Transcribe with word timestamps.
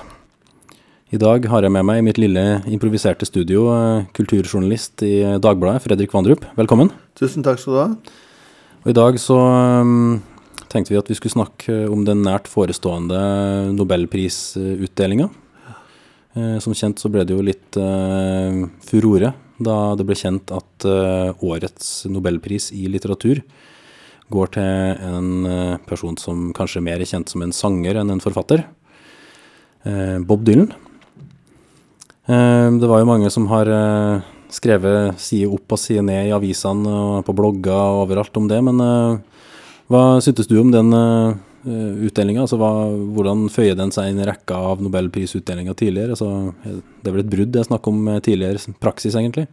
I 1.14 1.22
dag 1.22 1.46
har 1.46 1.62
jeg 1.62 1.70
med 1.76 1.86
meg 1.92 2.02
i 2.02 2.06
mitt 2.10 2.18
lille 2.18 2.64
improviserte 2.66 3.30
studio 3.30 3.70
eh, 3.76 4.10
kulturjournalist 4.18 5.06
i 5.06 5.38
Dagbladet, 5.46 5.86
Fredrik 5.86 6.18
Vandrup. 6.18 6.42
Velkommen. 6.58 6.90
Tusen 7.22 7.46
takk 7.46 7.62
skal 7.62 7.74
du 7.76 7.80
ha. 7.84 7.88
Og 8.82 8.90
I 8.96 8.98
dag 8.98 9.22
så 9.22 9.38
um, 9.38 10.18
tenkte 10.74 10.96
vi 10.96 11.02
at 11.04 11.14
vi 11.14 11.22
skulle 11.22 11.38
snakke 11.38 11.86
om 11.86 12.02
den 12.10 12.26
nært 12.26 12.50
forestående 12.50 13.22
nobelprisutdelinga. 13.78 15.30
Eh, 16.32 16.58
som 16.64 16.76
kjent 16.76 17.00
så 17.02 17.10
ble 17.12 17.26
det 17.28 17.36
jo 17.36 17.44
litt 17.44 17.76
uh, 17.76 18.64
furore 18.88 19.34
da 19.62 19.76
det 20.00 20.06
ble 20.08 20.16
kjent 20.16 20.54
at 20.56 20.86
uh, 20.88 21.36
årets 21.44 22.06
nobelpris 22.08 22.70
i 22.72 22.86
litteratur 22.88 23.42
går 24.32 24.54
til 24.56 25.02
en 25.04 25.82
person 25.90 26.16
som 26.16 26.54
kanskje 26.56 26.80
mer 26.86 27.02
er 27.04 27.10
kjent 27.10 27.28
som 27.28 27.44
en 27.44 27.52
sanger 27.52 27.98
enn 28.00 28.14
en 28.14 28.22
forfatter. 28.24 28.62
Bob 30.24 30.46
Dylan. 30.48 30.70
Det 32.24 32.88
var 32.88 33.02
jo 33.02 33.10
mange 33.10 33.28
som 33.36 33.50
har 33.52 33.68
skrevet 34.56 35.20
side 35.20 35.50
opp 35.52 35.76
og 35.76 35.82
side 35.84 36.06
ned 36.08 36.30
i 36.30 36.32
avisene 36.32 36.96
og 36.96 37.28
på 37.28 37.36
blogger 37.36 37.76
og 37.76 38.06
overalt 38.06 38.40
om 38.40 38.48
det, 38.48 38.62
men 38.64 38.80
hva 39.92 40.06
syntes 40.24 40.48
du 40.48 40.56
om 40.64 40.72
den 40.72 40.96
utdelinga? 41.66 42.46
Altså, 42.46 42.58
hvordan 42.58 43.46
føyer 43.54 43.78
den 43.78 43.94
seg 43.94 44.12
inn 44.12 44.22
i 44.22 44.28
rekka 44.28 44.58
av 44.72 44.82
nobelprisutdelinga 44.84 45.76
tidligere? 45.78 46.16
Altså, 46.16 46.54
det 46.64 47.10
er 47.10 47.16
vel 47.16 47.26
et 47.26 47.34
brudd 47.34 47.54
det 47.54 47.62
er 47.62 47.70
snakk 47.70 47.92
om 47.92 48.10
tidligere 48.24 48.76
praksis, 48.82 49.18
egentlig? 49.20 49.48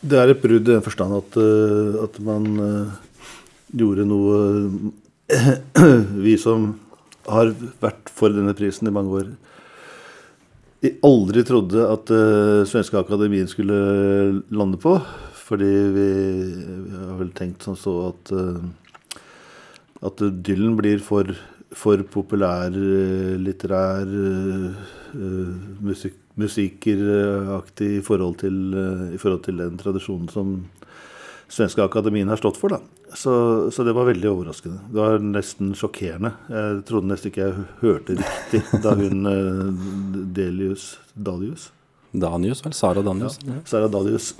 Det 0.00 0.18
er 0.20 0.30
et 0.32 0.42
brudd 0.42 0.62
i 0.62 0.74
den 0.76 0.84
forstand 0.84 1.16
at, 1.18 1.38
at 2.06 2.18
man 2.24 2.48
gjorde 3.74 4.06
noe 4.08 4.38
Vi 6.24 6.38
som 6.40 6.70
har 7.28 7.50
vært 7.82 8.08
for 8.08 8.32
denne 8.32 8.54
prisen 8.56 8.88
i 8.88 8.94
mange 8.94 9.18
år, 9.18 9.32
aldri 11.04 11.42
trodde 11.44 11.82
at 11.84 12.12
Svenske 12.70 12.96
Akademien 13.02 13.50
skulle 13.50 13.76
lande 14.48 14.80
på. 14.80 14.94
Fordi 15.48 15.68
vi, 15.94 16.08
vi 16.88 16.96
har 16.96 17.16
vel 17.20 17.30
tenkt 17.36 17.64
som 17.64 17.76
så 17.78 17.94
at, 18.10 18.32
at 20.04 20.22
Dylan 20.46 20.76
blir 20.78 21.00
for, 21.02 21.30
for 21.74 22.02
populærlitterær 22.14 24.06
uh, 24.06 24.76
uh, 25.14 25.54
musik, 25.84 26.18
musikeraktig 26.38 27.96
i 27.98 28.02
forhold, 28.04 28.38
til, 28.44 28.58
i 29.14 29.18
forhold 29.18 29.42
til 29.48 29.64
den 29.64 29.80
tradisjonen 29.80 30.28
som 30.30 30.60
Svenske 31.48 31.82
Akademien 31.82 32.28
har 32.28 32.38
stått 32.38 32.60
for. 32.60 32.76
da. 32.76 32.78
Så, 33.16 33.32
så, 33.72 33.82
det 33.82 33.94
var 33.96 34.04
veldig 34.06 34.28
overraskende. 34.28 34.82
Det 34.92 35.00
var 35.00 35.18
nesten 35.24 35.72
sjokkerende. 35.74 36.34
Jeg 36.52 36.84
trodde 36.86 37.08
nesten 37.08 37.32
ikke 37.32 37.46
jeg 37.46 37.64
hørte 37.80 38.18
riktig 38.20 38.60
da 38.84 38.92
hun 39.00 39.24
Delius 40.36 40.92
Dalius 41.16 41.70
Danius, 42.12 42.62
vel? 42.64 42.72
Sara 42.72 43.02
Danius. 43.04 43.38
Ja, 43.44 43.60
Sara 43.68 43.88
Dalius 43.92 44.34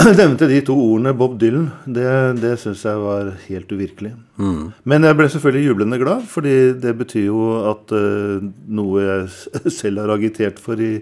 nevnte 0.20 0.46
de 0.48 0.60
to 0.64 0.74
ordene 0.78 1.12
Bob 1.16 1.34
Dylan. 1.40 1.66
Det, 1.84 2.06
det 2.40 2.54
syns 2.62 2.84
jeg 2.86 3.00
var 3.02 3.32
helt 3.46 3.72
uvirkelig. 3.74 4.12
Mm. 4.40 4.70
Men 4.88 5.06
jeg 5.06 5.18
ble 5.18 5.26
selvfølgelig 5.32 5.66
jublende 5.66 5.98
glad, 6.00 6.24
fordi 6.30 6.54
det 6.80 6.94
betyr 7.00 7.26
jo 7.26 7.42
at 7.72 7.92
uh, 7.92 8.46
noe 8.70 9.02
jeg 9.04 9.72
selv 9.80 10.04
har 10.04 10.14
agitert 10.14 10.62
for 10.62 10.80
i, 10.80 10.94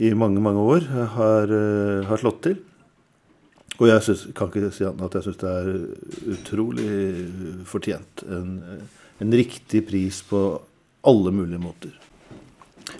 i 0.00 0.14
mange, 0.16 0.40
mange 0.44 0.64
år, 0.64 0.88
har, 1.16 1.52
uh, 1.52 2.06
har 2.08 2.22
slått 2.22 2.40
til. 2.48 2.56
Og 3.76 3.90
jeg 3.90 4.06
synes, 4.06 4.24
kan 4.36 4.48
ikke 4.48 4.72
si 4.72 4.86
annet 4.88 5.04
at 5.04 5.18
jeg 5.18 5.26
syns 5.26 5.42
det 5.42 5.52
er 5.52 6.32
utrolig 6.38 6.88
fortjent. 7.68 8.24
En, 8.32 8.54
en, 9.20 9.36
riktig 9.36 9.82
pris 9.88 10.22
på 10.24 10.46
alle 11.06 11.32
mulige 11.34 11.60
måter. 11.60 11.92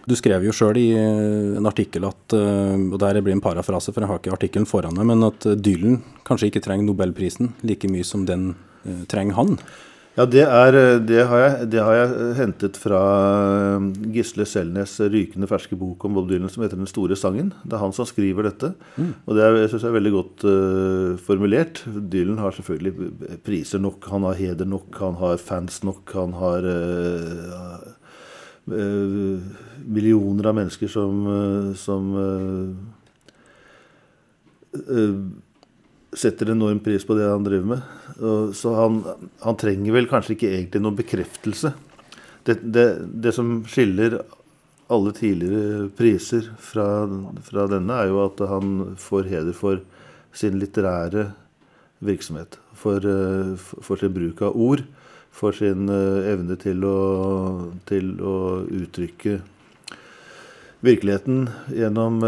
Du 0.06 0.14
skrev 0.18 0.44
jo 0.46 0.54
sjøl 0.54 0.78
i 0.80 0.88
en 0.98 1.66
artikkel 1.68 2.06
at, 2.08 2.34
og 2.34 2.96
der 3.02 3.20
blir 3.22 3.34
en 3.36 3.42
parafrase, 3.42 3.92
for 3.94 4.02
jeg 4.02 4.10
har 4.10 4.20
ikke 4.20 4.34
artikkelen 4.34 4.66
foran 4.66 4.94
meg, 4.98 5.06
men 5.12 5.26
at 5.26 5.46
Dylan 5.62 6.00
kanskje 6.26 6.50
ikke 6.50 6.62
trenger 6.64 6.88
nobelprisen 6.88 7.52
like 7.66 7.90
mye 7.90 8.06
som 8.06 8.24
den 8.26 8.52
trenger 9.10 9.38
han. 9.38 9.58
Ja, 10.16 10.24
det, 10.24 10.46
er, 10.48 10.76
det, 11.04 11.18
har 11.28 11.42
jeg, 11.42 11.64
det, 11.74 11.80
har 11.84 11.92
jeg, 11.98 12.28
hentet 12.38 12.78
fra 12.80 13.00
Gisle 14.14 14.46
Selnes' 14.48 14.94
rykende 15.12 15.48
ferske 15.50 15.76
bok 15.76 16.06
om 16.08 16.16
Bob 16.16 16.30
Dylan 16.30 16.48
som 16.48 16.64
heter 16.64 16.80
'Den 16.80 16.88
store 16.88 17.18
sangen'. 17.20 17.52
Det 17.68 17.76
er 17.76 17.82
han 17.82 17.92
som 17.92 18.08
skriver 18.08 18.48
dette. 18.48 18.72
Mm. 18.96 19.12
Og 19.26 19.36
det 19.36 19.44
er, 19.44 19.58
jeg 19.60 19.68
synes 19.68 19.84
jeg 19.84 19.90
er 19.90 19.98
veldig 19.98 20.14
godt 20.14 20.46
uh, 20.48 21.20
formulert. 21.20 21.84
Dylan 21.84 22.40
har 22.40 22.56
selvfølgelig 22.56 22.94
priser 23.44 23.78
nok, 23.78 24.08
han 24.08 24.24
har 24.24 24.40
heder 24.40 24.64
nok, 24.64 24.88
han 24.98 25.20
har 25.20 25.36
fans 25.36 25.84
nok, 25.84 26.08
han 26.16 26.32
har 26.32 26.64
uh, 26.64 27.92
uh, 28.72 29.38
millioner 29.86 30.50
av 30.50 30.56
mennesker 30.58 30.90
som, 30.90 31.22
som 31.78 32.08
setter 36.16 36.50
enorm 36.50 36.80
pris 36.80 37.04
på 37.06 37.14
det 37.14 37.28
han 37.28 37.44
driver 37.44 37.66
med. 37.76 37.80
Så 38.56 38.74
han, 38.74 39.02
han 39.40 39.58
trenger 39.60 39.96
vel 39.96 40.08
kanskje 40.10 40.36
ikke 40.36 40.50
egentlig 40.52 40.82
noen 40.82 40.98
bekreftelse. 40.98 41.72
Det, 42.46 42.60
det, 42.62 42.86
det 43.24 43.32
som 43.34 43.58
skiller 43.68 44.20
alle 44.92 45.12
tidligere 45.16 45.88
priser 45.98 46.52
fra, 46.62 46.86
fra, 47.42 47.66
denne, 47.70 47.96
er 47.98 48.12
jo 48.12 48.22
at 48.22 48.42
han 48.48 48.76
får 49.02 49.32
heder 49.32 49.56
for 49.56 49.82
sin 50.36 50.60
litterære 50.60 51.30
virksomhet. 52.06 52.60
For, 52.76 53.02
for 53.58 53.98
sin 53.98 54.14
bruk 54.14 54.44
av 54.46 54.56
ord. 54.56 54.84
For 55.36 55.52
sin 55.52 55.90
evne 55.90 56.56
til 56.60 56.84
å, 56.86 56.96
til 57.88 58.14
å 58.24 58.36
uttrykke 58.64 59.40
virkeligheten 60.84 61.46
gjennom, 61.72 62.18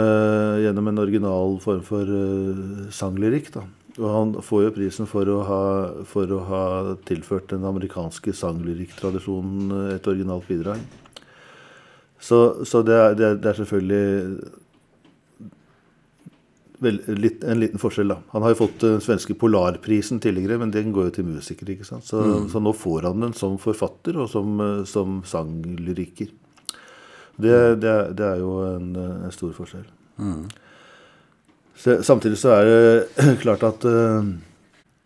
gjennom, 0.62 0.88
en 0.88 1.03
original 1.03 1.59
form 1.60 1.82
for 1.84 2.12
sanglyrikk. 2.94 3.53
da. 3.54 3.66
Og 3.98 4.09
han 4.14 4.32
får 4.44 4.62
jo 4.62 4.75
prisen 4.76 5.09
for 5.10 5.28
å 5.31 5.41
ha, 5.47 5.62
for 6.06 6.31
å 6.31 6.38
ha 6.47 6.62
tilført 7.09 7.50
den 7.50 7.66
amerikanske 7.66 8.32
sanglyrikktradisjonen 8.36 9.92
et 9.97 10.06
originalt 10.10 10.47
bidrag. 10.48 10.78
Så, 12.19 12.64
så 12.66 12.82
det, 12.86 12.94
er, 12.94 13.14
det, 13.19 13.26
er, 13.26 13.36
det, 13.38 13.50
er, 13.50 13.59
selvfølgelig 13.59 14.06
vel, 16.82 17.00
litt, 17.19 17.44
en 17.47 17.60
liten 17.62 17.82
forskjell, 17.82 18.10
da. 18.15 18.19
Han 18.34 18.47
har 18.47 18.54
jo 18.54 18.62
fått 18.62 18.82
den 18.86 19.03
svenske 19.03 19.34
Polarprisen 19.38 20.22
tidligere, 20.22 20.60
men 20.62 20.75
den 20.75 20.94
går 20.94 21.10
jo 21.10 21.16
til 21.19 21.28
musikere. 21.30 21.75
ikke 21.75 21.86
sant? 21.86 22.06
Så, 22.06 22.22
mm. 22.22 22.48
så 22.54 22.62
nå 22.62 22.75
får 22.75 23.10
han 23.10 23.26
den 23.26 23.34
som 23.38 23.59
forfatter 23.62 24.19
og 24.22 24.30
som, 24.30 24.62
som 24.86 25.22
sanglyriker. 25.26 26.30
Det, 27.38 27.59
det, 27.78 27.94
det, 28.19 28.26
er 28.26 28.41
jo 28.43 28.54
en, 28.66 28.91
en 28.99 29.34
stor 29.34 29.53
forskjell. 29.54 29.87
Mm. 30.19 30.49
Samtidig 31.78 32.38
så 32.41 32.56
er 32.56 32.69
det 32.69 33.37
klart 33.44 33.62
at 33.66 33.84
uh, 33.87 34.26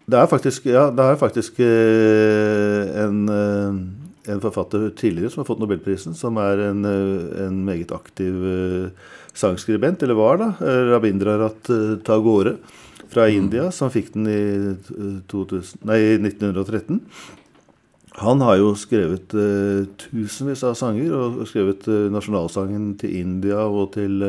det 0.09 0.19
er 0.19 0.31
faktisk, 0.31 0.67
ja, 0.73 0.87
det 0.91 1.05
er 1.05 1.21
faktisk 1.21 1.61
uh, 1.61 3.03
en, 3.05 3.19
uh, 3.29 3.83
en, 4.33 4.41
forfatter 4.41 4.89
tidligere 4.97 5.31
som 5.33 5.43
har 5.43 5.51
fått 5.51 5.61
Nobelprisen, 5.61 6.17
som 6.17 6.41
er 6.41 6.65
en, 6.71 6.85
en 6.87 7.61
meget 7.67 7.93
aktiv 7.93 8.41
sangskribent, 9.37 10.03
eller 10.03 10.17
var 10.17 10.41
da, 10.41 10.49
Rabindrarat 10.93 11.69
Tagore 12.07 12.57
fra 13.13 13.29
mm. 13.29 13.37
India, 13.37 13.69
som 13.75 13.93
fikk 13.93 14.13
den 14.17 14.29
i 14.31 14.43
2000, 15.29 15.85
nei, 15.89 16.01
1913. 16.23 17.03
Han 18.21 18.43
har 18.45 18.59
jo 18.61 18.75
skrevet 18.77 19.33
tusenvis 19.99 20.63
av 20.69 20.77
sanger, 20.77 21.15
og 21.17 21.47
skrevet 21.49 21.87
nasjonalsangen 22.13 22.93
til 23.01 23.15
India 23.23 23.65
og 23.65 23.95
til 23.95 24.21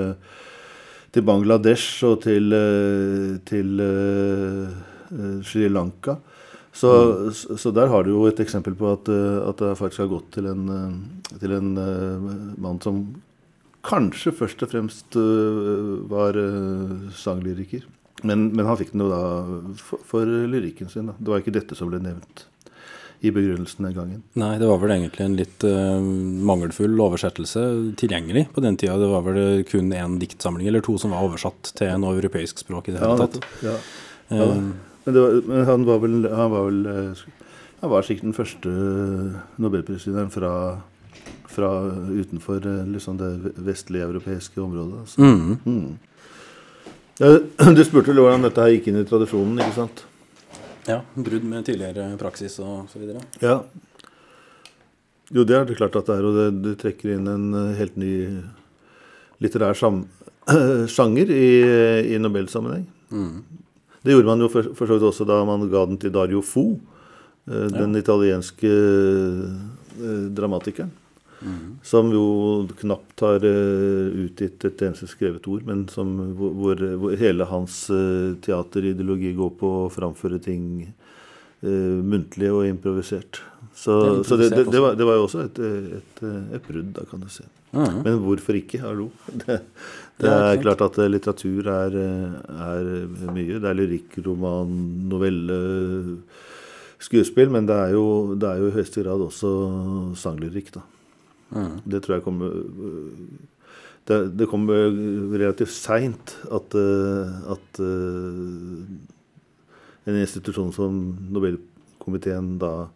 til 1.13 1.25
Bangladesh 1.27 2.03
og 2.07 2.23
til, 2.25 2.53
eh, 2.57 3.33
til 3.45 3.81
uh, 3.81 5.41
Sri 5.45 5.67
Lanka. 5.69 6.17
Så, 6.73 6.89
mm. 6.89 7.57
så, 7.61 7.71
der 7.71 7.91
har 7.91 8.03
du 8.03 8.15
jo 8.15 8.23
et 8.25 8.39
eksempel 8.41 8.73
på 8.73 8.87
at, 8.95 9.09
at 9.09 9.59
det 9.61 9.75
faktisk 9.77 10.07
har 10.07 10.09
gått 10.15 10.31
til 10.33 10.47
en, 10.49 10.63
til 11.37 11.53
en 11.53 11.75
mann 12.57 12.79
som 12.81 13.03
kanskje 13.85 14.33
først 14.33 14.63
og 14.65 14.71
fremst 14.71 15.17
var 16.09 16.39
sanglyriker. 17.13 17.85
Men, 18.23 18.47
men, 18.55 18.65
han 18.65 18.79
fikk 18.79 18.95
den 18.95 19.05
jo 19.05 19.11
da 19.11 19.21
for, 19.77 20.01
for 20.01 20.25
lyrikken 20.25 20.89
sin. 20.89 21.11
Da. 21.11 21.17
Det 21.19 21.29
var 21.29 21.43
ikke 21.43 21.53
dette 21.59 21.77
som 21.77 21.93
ble 21.93 22.01
nevnt 22.01 22.47
i 23.23 23.31
begrunnelsen 23.31 23.85
den 23.87 23.95
gangen. 23.95 24.23
Nei, 24.35 24.57
det 24.59 24.67
var 24.67 24.81
vel 24.81 24.91
egentlig 24.97 25.23
en 25.23 25.37
litt 25.39 25.63
uh, 25.63 25.99
mangelfull 26.43 26.97
oversettelse 27.05 27.61
tilgjengelig 27.99 28.49
på 28.51 28.63
den 28.65 28.75
tida. 28.79 28.97
Det 28.99 29.07
var 29.13 29.23
vel 29.23 29.63
kun 29.69 29.93
én 29.95 30.17
diktsamling 30.19 30.67
eller 30.67 30.83
to 30.83 30.97
som 30.99 31.15
var 31.15 31.23
oversatt 31.23 31.71
til 31.79 31.93
noe 32.03 32.17
europeisk 32.19 32.59
språk 32.65 32.91
i 32.91 32.97
det 32.97 33.03
hele 33.03 33.23
tatt. 33.23 33.39
Ja, 33.63 33.77
ja. 34.27 34.49
Uh, 34.49 34.73
men, 35.05 35.15
var, 35.15 35.39
men, 35.47 35.65
han 35.71 35.87
var 35.87 36.03
vel, 36.03 36.19
han 36.35 36.51
var, 36.51 36.67
vel, 36.67 37.15
han 37.79 37.93
var 37.95 38.05
sikkert 38.07 38.27
den 38.27 38.35
første 38.35 38.75
nobelprisvinneren 39.63 40.31
fra, 40.31 40.53
fra 41.51 41.73
utenfor 42.11 42.67
eh, 42.67 42.85
liksom 42.91 43.17
det 43.19 43.33
vestlige 43.55 44.07
europeiske 44.07 44.61
området. 44.61 44.99
Altså. 45.05 45.21
Mm. 45.21 45.57
Mm. 45.65 45.97
Ja, 47.23 47.37
du 47.75 47.83
spurte 47.87 48.11
vel 48.11 48.23
hvordan 48.23 48.47
dette 48.47 48.63
her 48.63 48.75
gikk 48.75 48.91
inn 48.91 48.99
i 48.99 49.07
tradisjonen, 49.07 49.59
ikke 49.63 49.79
sant? 49.79 50.05
Ja, 50.87 50.99
brudd 51.15 51.45
med 51.47 51.65
tidligere 51.67 52.11
praksis 52.19 52.57
og 52.59 52.89
så 52.91 52.99
videre. 52.99 53.23
Ja. 53.43 53.61
Jo, 55.33 55.45
det 55.47 55.55
er 55.55 55.65
det 55.65 55.77
klart 55.79 55.95
at 55.95 56.09
det 56.09 56.17
er, 56.19 56.27
og 56.27 56.37
det, 56.37 56.47
det 56.65 56.75
trekker 56.81 57.15
inn 57.15 57.29
en 57.31 57.45
eh, 57.57 57.75
helt 57.79 57.95
ny 57.97 58.13
litterær 59.43 59.77
sam 59.77 60.03
sjanger 60.93 61.31
i, 61.31 61.47
i 62.13 62.19
Nobelsammenheng. 62.21 62.85
Mm. 63.13 63.37
Det 64.03 64.11
gjorde 64.11 64.27
man 64.27 64.43
jo 64.43 64.49
for, 64.51 64.73
for 64.75 64.89
så 64.89 64.97
vidt 64.97 65.07
også 65.07 65.27
da 65.27 65.39
man 65.47 65.63
ga 65.71 65.85
den 65.87 65.99
til 66.01 66.11
Dario 66.13 66.43
Fo, 66.43 66.65
den 67.47 67.73
den 67.75 67.95
italienske 67.99 68.69
eh, 68.71 70.27
dramatikeren. 71.43 71.79
Som 71.83 72.11
jo 72.11 72.67
knapt 72.79 73.19
har 73.21 73.43
eh, 73.43 74.25
utgitt 74.25 74.63
et 74.65 74.81
eneste 74.81 75.07
skrevet 75.07 75.47
ord, 75.47 75.63
men 75.65 75.87
som, 75.89 76.35
hvor, 76.37 76.75
hvor, 76.75 77.15
hele 77.19 77.45
hans 77.45 77.89
eh, 77.89 78.35
teaterideologi 78.41 79.33
går 79.35 79.49
på 79.59 79.71
å 79.83 79.89
framføre 79.91 80.39
ting 80.39 80.85
uh, 81.63 81.99
muntlig 82.03 82.51
og 82.51 82.67
improvisert. 82.67 83.41
Så, 83.73 83.99
Det 83.99 84.07
improvisert 84.07 84.27
så 84.27 84.37
det, 84.37 84.71
det, 84.71 84.79
var, 84.79 84.95
det 84.95 85.05
var 85.07 85.19
jo 85.19 85.27
også 85.27 85.43
et, 85.47 85.59
et, 85.99 86.23
et 86.55 86.65
brudd, 86.67 86.93
da, 86.95 87.05
kan 87.09 87.23
du 87.23 87.29
si. 87.31 87.45
Mhm. 87.73 88.01
Men 88.05 88.19
hvorfor 88.21 88.59
ikke? 88.59 88.81
Hallo. 88.83 89.09
Det, 90.13 90.27
det 90.27 90.29
er 90.29 90.59
klart 90.61 90.81
at 90.85 90.97
litteratur 91.09 91.67
er, 91.73 91.95
er 91.97 92.89
mye. 93.33 93.57
Det 93.57 93.65
er 93.65 93.77
lyrikk, 93.79 94.19
roman, 94.27 94.69
novelle, 95.09 95.57
skuespill. 97.01 97.49
Men 97.49 97.65
det 97.65 97.73
er 97.73 97.95
jo, 97.97 98.05
det 98.37 98.45
er 98.45 98.61
jo 98.61 98.69
i 98.69 98.75
høyeste 98.77 99.01
grad 99.01 99.23
også 99.25 99.49
sanglyrikk, 100.21 100.69
da. 100.77 100.83
Mhm. 101.53 101.81
Det 101.85 102.03
tror 102.03 102.15
jeg 102.17 102.23
kommer 102.25 102.49
Det, 104.05 104.37
det 104.37 104.49
kommer 104.51 104.89
relativt 105.31 105.71
seint 105.71 106.35
at, 106.51 106.75
eh, 106.75 107.51
at 107.53 107.79
eh, 107.79 108.83
en 110.03 110.19
institusjon 110.19 110.73
som 110.75 110.97
Nobelkomiteen 111.31 112.57
da 112.59 112.89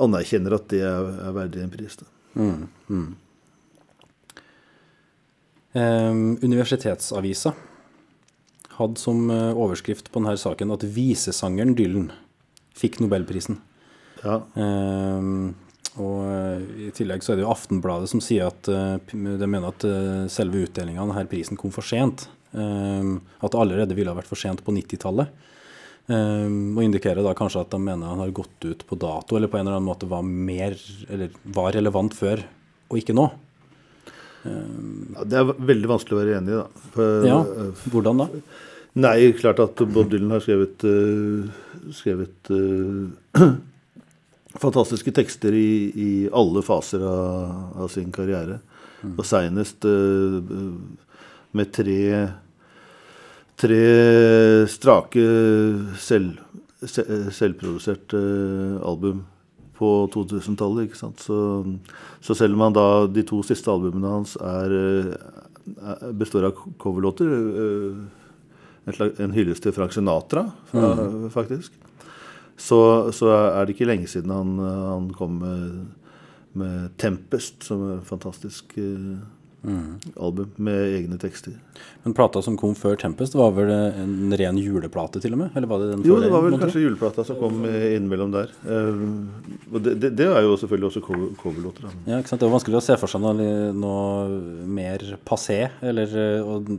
anerkjenner 0.00 0.56
at 0.56 0.68
det 0.72 0.80
er, 0.80 1.10
er 1.20 1.36
verdig 1.36 1.62
en 1.62 1.72
pris. 1.72 1.98
Da. 2.00 2.08
Mm. 2.36 2.68
Mm. 2.88 3.10
Ehm, 5.76 6.24
universitetsavisa 6.40 7.52
hadde 8.76 9.00
som 9.00 9.30
eh, 9.32 9.52
overskrift 9.56 10.10
på 10.12 10.20
denne 10.20 10.36
saken 10.40 10.72
at 10.72 10.84
visesangeren 10.96 11.76
Dylan 11.76 12.10
fikk 12.76 13.00
Nobelprisen. 13.00 13.60
Ja. 14.22 14.40
Ehm, 14.56 15.54
og 16.02 16.16
eh, 16.28 16.86
I 16.88 16.92
tillegg 16.96 17.24
så 17.24 17.32
er 17.32 17.38
det 17.38 17.46
jo 17.46 17.52
Aftenbladet 17.52 18.10
som 18.10 18.20
sier 18.24 18.50
at 18.50 18.68
eh, 18.68 18.96
de 19.14 19.48
mener 19.48 19.70
at 19.70 19.86
eh, 19.88 20.26
selve 20.32 20.66
utdelinga 20.66 21.02
av 21.02 21.12
denne 21.12 21.30
prisen 21.30 21.58
kom 21.60 21.72
for 21.74 21.86
sent. 21.86 22.26
Ehm, 22.56 23.18
at 23.40 23.52
det 23.52 23.60
allerede 23.60 23.96
ville 23.96 24.12
ha 24.12 24.18
vært 24.18 24.28
for 24.30 24.40
sent 24.40 24.62
på 24.64 24.74
90-tallet. 24.76 25.32
Ehm, 26.12 26.76
og 26.76 26.84
indikerer 26.84 27.24
da 27.24 27.32
kanskje 27.38 27.64
at 27.64 27.72
de 27.72 27.80
mener 27.82 28.12
han 28.12 28.20
har 28.22 28.34
gått 28.36 28.68
ut 28.68 28.84
på 28.88 28.98
dato, 29.00 29.38
eller 29.38 29.50
på 29.52 29.58
en 29.58 29.66
eller 29.66 29.78
annen 29.78 29.88
måte 29.88 30.08
var 30.10 30.24
mer, 30.26 30.76
eller 31.08 31.34
var 31.56 31.72
relevant 31.76 32.16
før, 32.16 32.44
og 32.90 33.00
ikke 33.00 33.16
nå. 33.16 33.26
Ja, 34.46 35.24
Det 35.26 35.38
er 35.40 35.48
veldig 35.72 35.88
vanskelig 35.90 36.14
å 36.14 36.20
være 36.20 36.36
enig 36.38 36.52
i, 36.52 36.58
da. 36.60 36.90
For, 36.94 37.24
Ja, 37.26 37.38
hvordan 37.90 38.20
da? 38.22 38.26
Nei, 39.02 39.16
klart 39.36 39.58
at 39.64 39.80
Bob 39.90 40.12
Dylan 40.12 40.30
har 40.36 40.44
skrevet, 40.44 40.84
skrevet 41.98 42.52
fantastiske 44.62 45.12
tekster 45.16 45.54
i, 45.56 45.68
i 45.92 46.10
alle 46.34 46.62
faser 46.66 47.02
av, 47.06 47.76
av 47.84 47.88
sin 47.92 48.10
karriere. 48.14 48.58
Og 49.06 49.22
seinest 49.28 49.84
uh, 49.86 50.40
med 51.56 51.70
tre, 51.76 52.00
tre 53.60 53.80
strake 54.72 55.22
selv, 56.02 56.40
se- 56.84 57.06
selvproduserte 57.36 58.20
album 58.84 59.22
på 59.76 59.90
2000-tallet. 60.14 60.88
ikke 60.88 61.00
sant? 61.00 61.20
Så, 61.20 61.38
så 62.24 62.36
selv 62.38 62.56
om 62.56 62.66
han 62.66 62.76
da, 62.76 62.86
de 63.12 63.24
to 63.28 63.42
siste 63.44 63.68
albumene 63.72 64.08
hans 64.18 64.36
er, 64.40 64.72
eh, 64.72 65.10
er, 65.76 66.06
består 66.16 66.48
av 66.48 66.62
coverlåter 66.80 67.28
eh, 67.28 67.98
en, 68.88 69.00
en 69.26 69.34
hyllest 69.36 69.64
til 69.66 69.74
Frank 69.76 69.92
Sinatra, 69.92 70.46
fra, 70.70 70.94
faktisk. 71.34 71.74
Så, 72.56 72.80
så 73.12 73.30
er 73.34 73.66
det 73.66 73.76
ikke 73.76 73.88
lenge 73.88 74.08
siden 74.08 74.32
han, 74.32 74.56
han 74.60 75.10
kom 75.16 75.40
med, 75.42 75.80
med 76.56 76.90
'Tempest', 76.96 77.68
som 77.68 77.82
er 77.84 77.98
et 77.98 78.08
fantastisk 78.08 78.78
mm. 79.66 79.98
album 80.16 80.50
med 80.56 80.94
egne 80.96 81.18
tekster. 81.20 81.52
Men 82.02 82.14
plata 82.14 82.40
som 82.42 82.56
kom 82.56 82.74
før 82.78 82.96
Tempest, 82.96 83.34
var 83.34 83.52
vel 83.56 83.70
en 83.72 84.32
ren 84.38 84.58
juleplate 84.60 85.20
til 85.22 85.34
og 85.34 85.40
med? 85.42 85.56
Eller 85.58 85.68
var 85.68 85.82
det 85.82 85.88
den 85.90 86.04
Jo, 86.06 86.18
det 86.22 86.30
var 86.32 86.44
vel 86.44 86.56
kanskje 86.60 86.84
juleplata 86.84 87.24
som 87.26 87.38
kom 87.40 87.64
eh, 87.68 87.96
innimellom 87.96 88.32
der. 88.34 88.52
Eh, 88.64 89.02
og 89.72 89.82
det, 89.82 89.96
det, 90.02 90.12
det 90.18 90.28
er 90.30 90.46
jo 90.46 90.54
selvfølgelig 90.60 90.90
også 90.90 91.02
cover- 91.04 91.34
coverlåter. 91.42 91.90
Ja, 92.06 92.20
ikke 92.20 92.32
sant? 92.32 92.40
Det 92.40 92.48
var 92.48 92.56
vanskelig 92.56 92.80
å 92.80 92.84
se 92.86 92.98
for 93.00 93.12
seg 93.12 93.24
noe, 93.24 93.50
noe 93.76 94.64
mer 94.78 95.04
passé, 95.26 95.58
eller 95.82 96.16
eh, 96.22 96.72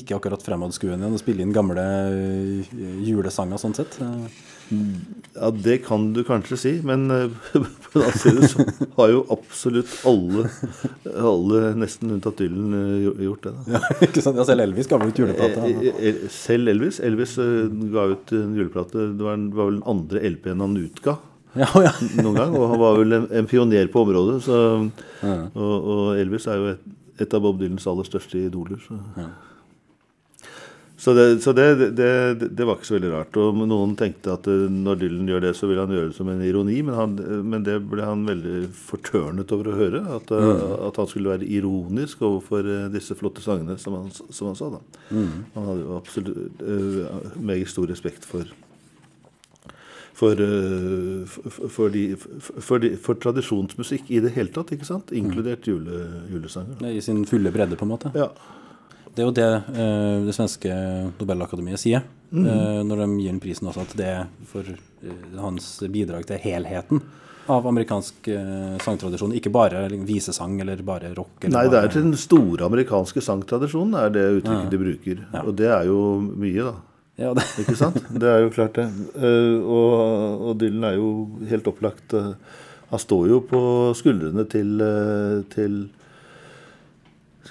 ikke 0.00 0.18
akkurat 0.18 0.42
fremadskuende 0.44 1.12
å 1.12 1.22
spille 1.22 1.44
inn 1.44 1.54
gamle 1.54 1.84
eh, 1.84 2.74
julesanger 3.04 3.60
sånn 3.60 3.76
sett. 3.76 4.00
Ja, 5.34 5.48
det 5.50 5.76
kan 5.84 6.12
du 6.14 6.22
kanskje 6.24 6.56
si, 6.58 6.72
men 6.86 7.04
eh, 7.10 7.28
på 7.52 7.98
den 7.98 8.04
annen 8.06 8.18
side 8.18 8.48
så 8.52 8.64
har 8.96 9.10
jo 9.12 9.20
absolutt 9.34 9.90
alle, 10.08 10.44
alle 11.18 11.60
nesten 11.80 12.14
unntatt 12.14 12.38
Dylan, 12.40 12.72
eh, 12.78 13.24
gjort 13.26 13.44
det. 13.48 13.52
da. 13.58 13.76
Ja, 13.76 13.80
ikke 14.08 14.22
sant? 14.24 14.38
Ja, 14.40 14.46
selv 14.48 14.64
Elvis 14.64 14.88
ga 14.90 14.98
vel 15.02 15.12
ut 15.12 15.20
juleplate. 15.24 15.68
Eh, 15.98 16.22
Selv 16.32 16.70
Elvis. 16.72 17.00
Elvis 17.04 17.36
ga 17.92 18.06
ut 18.14 18.34
en 18.38 18.56
juleplate. 18.58 19.08
Det 19.18 19.26
var, 19.26 19.36
en, 19.38 19.48
var 19.54 19.70
vel 19.70 19.80
den 19.80 19.88
andre 19.94 20.24
LP-en 20.34 20.64
han 20.64 20.76
utga 20.80 21.16
Ja, 21.64 21.68
ja. 21.84 21.92
noen 22.22 22.34
gang. 22.38 22.54
Og 22.58 22.68
han 22.72 22.80
var 22.80 22.96
vel 23.02 23.18
en, 23.20 23.26
en 23.42 23.46
pioner 23.50 23.90
på 23.92 24.02
området. 24.06 24.40
Så, 24.46 24.60
og, 25.22 25.74
og 25.94 26.04
Elvis 26.18 26.48
er 26.50 26.58
jo 26.62 26.70
et, 26.72 26.86
et 27.22 27.34
av 27.36 27.44
Bob 27.44 27.60
Dylans 27.60 27.86
aller 27.90 28.06
største 28.08 28.40
idoler. 28.48 28.80
Så, 28.86 28.98
Ja. 29.18 29.28
Så, 31.04 31.12
det, 31.14 31.24
så 31.44 31.52
det, 31.52 31.66
det, 31.98 32.08
det, 32.48 32.64
var 32.64 32.78
ikke 32.78 32.88
så 32.88 32.96
veldig 32.96 33.12
rart. 33.12 33.36
Og 33.36 33.58
noen 33.68 33.92
tenkte 34.00 34.32
at 34.38 34.48
eh, 34.48 34.64
når 34.72 35.02
Dylan 35.02 35.28
gjør 35.28 35.44
det, 35.44 35.52
så 35.58 35.68
vil 35.68 35.82
han 35.82 35.92
gjøre 35.92 36.08
det 36.08 36.16
som 36.16 36.30
en 36.32 36.40
ironi. 36.40 36.78
Men, 36.80 36.96
han, 36.96 37.16
men 37.44 37.66
det 37.66 37.76
ble 37.90 38.06
han 38.08 38.24
veldig 38.24 38.70
fortørnet 38.78 39.52
over 39.52 39.68
å 39.68 39.76
høre. 39.76 40.00
At, 40.16 40.32
mm. 40.32 40.64
at 40.88 41.02
han 41.02 41.10
skulle 41.10 41.34
være 41.34 41.50
ironisk 41.58 42.24
overfor 42.24 42.64
eh, 42.64 42.86
disse 42.94 43.16
flotte 43.20 43.44
sangene, 43.44 43.76
som 43.82 43.98
han, 43.98 44.08
som 44.14 44.48
han 44.48 44.56
sa. 44.56 44.70
da. 44.78 44.82
Han 45.12 45.68
hadde 45.68 45.82
jo 45.84 45.98
absolutt 45.98 46.64
uh, 46.64 47.34
meget 47.36 47.68
stor 47.68 47.92
respekt 47.92 48.24
for 48.28 48.48
for, 50.14 50.40
eh, 50.40 51.26
for, 51.26 51.68
for, 51.68 51.88
de, 51.90 52.16
for, 52.16 52.78
de, 52.78 52.92
for 52.96 53.18
tradisjonsmusikk 53.18 54.12
i 54.14 54.20
det 54.22 54.30
hele 54.36 54.52
tatt, 54.54 54.70
ikke 54.76 54.86
sant? 54.86 55.10
Inkludert 55.16 55.66
jule, 55.66 56.04
julesanger. 56.30 56.78
I 56.86 57.02
sin 57.02 57.24
fulle 57.26 57.50
bredde, 57.54 57.78
på 57.80 57.86
en 57.88 57.94
måte. 57.96 58.12
Ja. 58.14 58.30
Det 59.14 59.22
er 59.22 59.28
jo 59.28 59.34
det 59.34 59.50
uh, 59.76 60.24
det 60.26 60.34
svenske 60.34 60.70
Nobelakademiet 61.20 61.80
sier 61.80 62.00
eh, 62.02 62.80
når 62.82 63.04
de 63.04 63.10
gir 63.20 63.30
den 63.30 63.42
prisen 63.42 63.68
også, 63.70 63.84
at 63.86 63.92
det 63.98 64.08
er 64.10 64.24
for 64.50 64.66
uh, 64.66 65.36
hans 65.38 65.68
bidrag 65.92 66.26
til 66.26 66.40
helheten 66.42 67.02
av 67.44 67.66
amerikansk 67.68 68.30
sangtradisjon. 68.80 69.34
Ikke 69.36 69.50
bare 69.52 69.82
visesang 70.08 70.54
eller 70.64 70.80
bare 70.80 71.10
rock. 71.12 71.42
Eller 71.44 71.58
Nei, 71.58 71.64
det 71.68 71.76
er 71.76 71.90
til 71.92 72.06
den 72.06 72.16
store 72.16 72.64
amerikanske 72.64 73.20
sangtradisjonen, 73.20 73.98
er 74.00 74.14
det 74.14 74.22
uttrykket 74.38 74.70
de 74.72 74.78
bruker. 74.80 75.20
Ja. 75.26 75.42
Og 75.42 75.58
det 75.58 75.68
er 75.68 75.90
jo 75.90 75.98
mye, 76.24 76.64
da. 76.70 76.72
ja, 77.20 77.34
det, 77.36 77.44
Ikke 77.60 77.76
sant? 77.76 78.00
Det 78.16 78.30
er 78.30 78.46
jo 78.46 78.54
klart, 78.54 78.80
det. 78.80 78.86
Og, 79.60 79.92
og 80.48 80.56
Dylan 80.62 80.88
er 80.88 80.96
jo 80.96 81.10
helt 81.50 81.68
opplagt 81.68 82.16
Han 82.16 83.04
står 83.04 83.28
jo 83.34 83.42
på 83.52 83.60
skuldrene 84.00 84.48
til, 84.48 84.80
til 85.52 85.76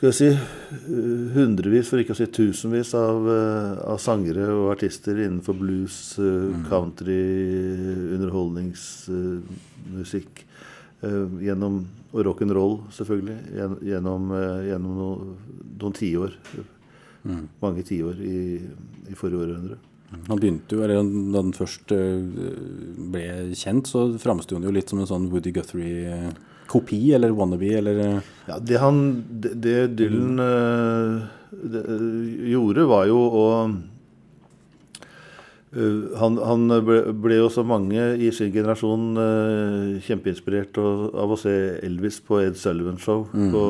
skal 0.04 0.12
jeg 0.12 0.20
si, 0.20 0.36
eh, 0.36 1.32
hundrevis, 1.32 1.88
for 1.88 1.96
ikke 2.02 2.12
å 2.12 2.18
si 2.20 2.26
tusenvis, 2.28 2.92
av, 3.00 3.24
eh, 3.24 3.80
av 3.88 3.96
sangere 4.04 4.52
og 4.52 4.76
artister 4.76 5.16
innenfor 5.16 5.56
blues, 5.56 6.20
eh, 6.20 6.52
country, 6.68 7.24
underholdningsmusikk. 8.12 10.44
Gjennom, 11.04 11.88
og 12.14 12.24
rock'n'roll, 12.24 12.80
selvfølgelig. 12.92 13.38
Gjennom, 13.84 14.32
gjennom 14.64 14.96
no, 14.96 15.36
noen 15.80 15.94
tiår. 15.94 16.32
Mange 17.62 17.84
tiår 17.84 18.16
i, 18.24 18.62
i 19.10 19.14
forrige 19.14 19.40
århundre. 19.44 19.78
han 20.28 20.40
begynte 20.40 20.70
jo, 20.70 20.82
eller 20.84 20.96
Da 21.32 21.42
han 21.42 21.52
først 21.52 21.88
ble 23.12 23.52
kjent, 23.52 23.88
så 23.88 24.14
framsto 24.16 24.56
han 24.56 24.64
jo 24.64 24.72
litt 24.72 24.90
som 24.90 25.00
en 25.00 25.08
sånn 25.08 25.30
Woody 25.30 25.52
Guthrie-kopi, 26.64 27.14
eller 27.14 27.32
wannabe, 27.32 27.78
eller 27.78 28.00
eh, 28.00 28.20
Ja, 28.48 28.60
det, 28.60 28.78
han, 28.78 29.24
det, 29.30 29.54
det 29.62 29.88
Dylan 29.98 30.40
mm. 30.40 31.22
det, 31.52 31.80
eh, 31.80 32.52
gjorde, 32.52 32.86
var 32.86 33.08
jo 33.08 33.18
å 33.18 33.48
Uh, 35.74 36.14
han, 36.22 36.36
han 36.38 36.70
ble, 36.86 37.00
ble 37.18 37.40
jo 37.40 37.48
så 37.50 37.64
mange 37.66 37.98
i 38.22 38.28
sin 38.30 38.52
generasjon 38.54 39.18
uh, 39.18 39.96
kjempeinspirert 40.06 40.78
av 40.78 41.34
å 41.34 41.38
se 41.42 41.50
Elvis 41.82 42.20
på 42.22 42.44
Ed 42.44 42.60
Sullivan-show 42.62 43.24
mm. 43.34 43.48
på, 43.50 43.64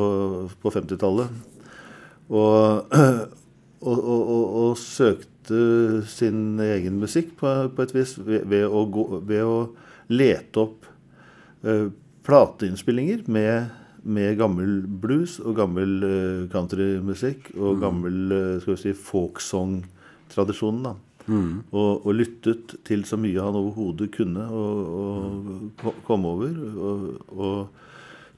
på 0.60 0.74
50-tallet. 0.76 1.32
Og, 2.34 2.92
og, 2.92 4.00
og, 4.04 4.44
og, 4.58 4.78
søkte 4.80 6.02
sin 6.12 6.60
egen 6.60 7.00
musikk 7.00 7.34
på, 7.40 7.52
på 7.72 7.84
et 7.84 7.96
vis 7.96 8.18
ved, 8.20 8.50
ved, 8.52 8.64
å 8.68 8.84
gå, 8.92 9.04
ved, 9.28 9.44
å 9.48 10.12
lete 10.12 10.64
opp 10.64 10.88
uh, 11.68 11.88
plateinnspillinger 12.24 13.24
med, 13.32 13.72
med, 14.04 14.38
gammel 14.40 14.82
blues 14.88 15.40
og 15.44 15.58
gammel 15.60 15.98
countrymusikk 16.54 17.52
og 17.58 17.76
mm. 17.76 17.82
gammel 17.84 18.38
skal 18.64 18.76
vi 18.76 18.82
si, 18.84 18.94
folksong-tradisjonen. 19.12 20.86
da. 20.88 20.96
Mm. 21.26 21.64
Og, 21.72 22.06
og, 22.06 22.12
lyttet 22.18 22.76
til 22.88 23.06
så 23.08 23.18
mye 23.20 23.40
han 23.40 23.56
overhodet 23.56 24.10
kunne 24.16 24.44
og, 24.52 24.80
og 25.00 26.02
kom 26.08 26.28
over. 26.30 26.52
Og, 26.74 27.08
og, 27.38 27.82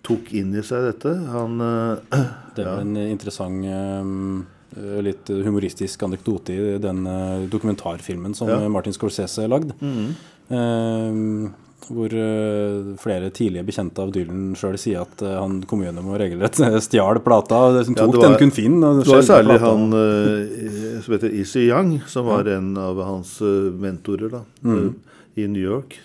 tok 0.05 0.35
inn 0.37 0.51
i 0.53 0.61
seg 0.61 0.83
dette. 0.85 1.15
Han 1.33 1.61
uh, 1.65 1.97
Det 2.53 2.61
er 2.61 2.67
ja. 2.69 2.81
en 2.83 2.99
interessant 3.07 3.71
um 3.71 4.43
litt 4.75 5.29
humoristisk 5.31 6.01
anekdote 6.03 6.51
i 6.51 6.63
den 6.83 7.05
uh, 7.07 7.45
dokumentarfilmen 7.47 8.33
som 8.35 8.49
ja. 8.51 8.57
Martin 8.67 8.93
Scorsese 8.93 9.45
lagde. 9.47 9.71
Mm 9.79 11.53
hvor 11.87 12.13
uh, 12.13 12.93
flere 13.01 13.29
tidlige 13.35 13.65
bekjente 13.67 14.03
av 14.03 14.11
Dylan 14.15 14.53
sjøl 14.57 14.77
sier 14.79 15.03
at 15.05 15.21
uh, 15.25 15.35
han 15.41 15.59
kom 15.69 15.83
gjennom 15.85 16.09
og 16.11 16.19
regelrett 16.21 16.59
stjal 16.87 17.19
plata. 17.25 17.59
Som 17.87 17.97
tok 17.97 18.15
ja, 18.15 18.21
var, 18.21 18.25
den 18.27 18.37
kun 18.41 18.55
fin. 18.55 18.77
Det 18.81 19.09
var 19.09 19.25
særlig 19.25 19.59
plata. 19.59 19.71
han 19.71 19.93
uh, 19.93 21.01
som 21.05 21.17
heter 21.17 21.35
Easy 21.35 21.67
Young, 21.67 21.97
som 22.11 22.29
var 22.29 22.49
ja. 22.49 22.59
en 22.59 22.73
av 22.81 23.01
hans 23.05 23.37
mentorer 23.81 24.33
da, 24.33 24.41
mm. 24.65 24.89
i 25.35 25.47
New 25.51 25.61
York 25.61 25.99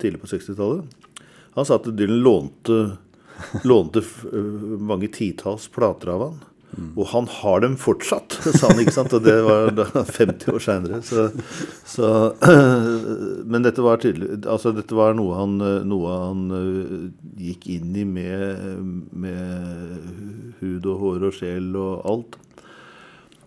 tidlig 0.00 0.20
på 0.20 0.28
60-tallet. 0.30 1.22
Han 1.54 1.66
sa 1.66 1.78
at 1.78 1.86
Dylan 1.96 2.18
lånte, 2.24 2.78
lånte 3.62 4.02
mange 4.82 5.08
titalls 5.14 5.68
plater 5.72 6.10
av 6.16 6.26
han. 6.26 6.40
Mm. 6.74 6.90
Og 6.98 7.06
han 7.12 7.28
har 7.30 7.60
dem 7.62 7.76
fortsatt, 7.78 8.34
sa 8.58 8.70
han. 8.70 8.80
ikke 8.82 8.94
sant? 8.96 9.14
Og 9.14 9.22
det 9.22 9.36
var 9.46 9.70
da 9.76 9.86
50 10.18 10.54
år 10.54 10.62
seinere. 10.62 11.00
Så, 11.06 11.28
så, 11.86 12.08
men 13.50 13.66
dette 13.66 13.84
var 13.84 14.02
tydelig 14.02 14.42
altså 14.50 14.72
Dette 14.74 14.96
var 14.96 15.14
noe 15.16 15.36
han, 15.38 15.58
noe 15.86 16.18
han 16.18 16.44
uh, 16.50 16.94
gikk 17.38 17.68
inn 17.76 17.94
i 17.98 18.06
med, 18.08 18.64
med, 19.12 20.58
hud 20.60 20.86
og 20.90 21.00
hår 21.02 21.28
og 21.30 21.38
sjel 21.38 21.70
og 21.78 22.04
alt. 22.10 22.38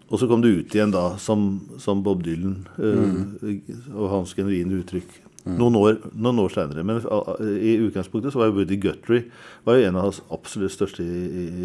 Og 0.07 0.21
så 0.21 0.29
kom 0.29 0.43
det 0.43 0.53
ut 0.55 0.75
igjen 0.75 0.93
da 0.93 1.09
som, 1.19 1.49
som 1.83 2.03
Bob 2.05 2.23
Dylan 2.23 2.61
uh, 2.79 3.03
mm. 3.03 3.95
og 3.95 4.11
hans 4.13 4.35
genuine 4.37 4.79
uttrykk. 4.79 5.23
Mm. 5.47 5.55
Noen 5.59 5.77
år, 5.79 5.99
noen 6.15 6.43
år 6.43 6.53
senere. 6.55 6.83
Men 6.87 7.03
uh, 7.03 7.35
i 7.43 7.77
utgangspunktet 7.83 8.35
så 8.35 8.43
var 8.45 8.55
Woody 8.55 8.79
Guthrie 8.83 9.27
var 9.67 9.79
jo 9.79 9.87
en 9.89 9.99
av 9.99 10.09
hans 10.09 10.23
absolutt 10.33 10.75
største 10.75 11.03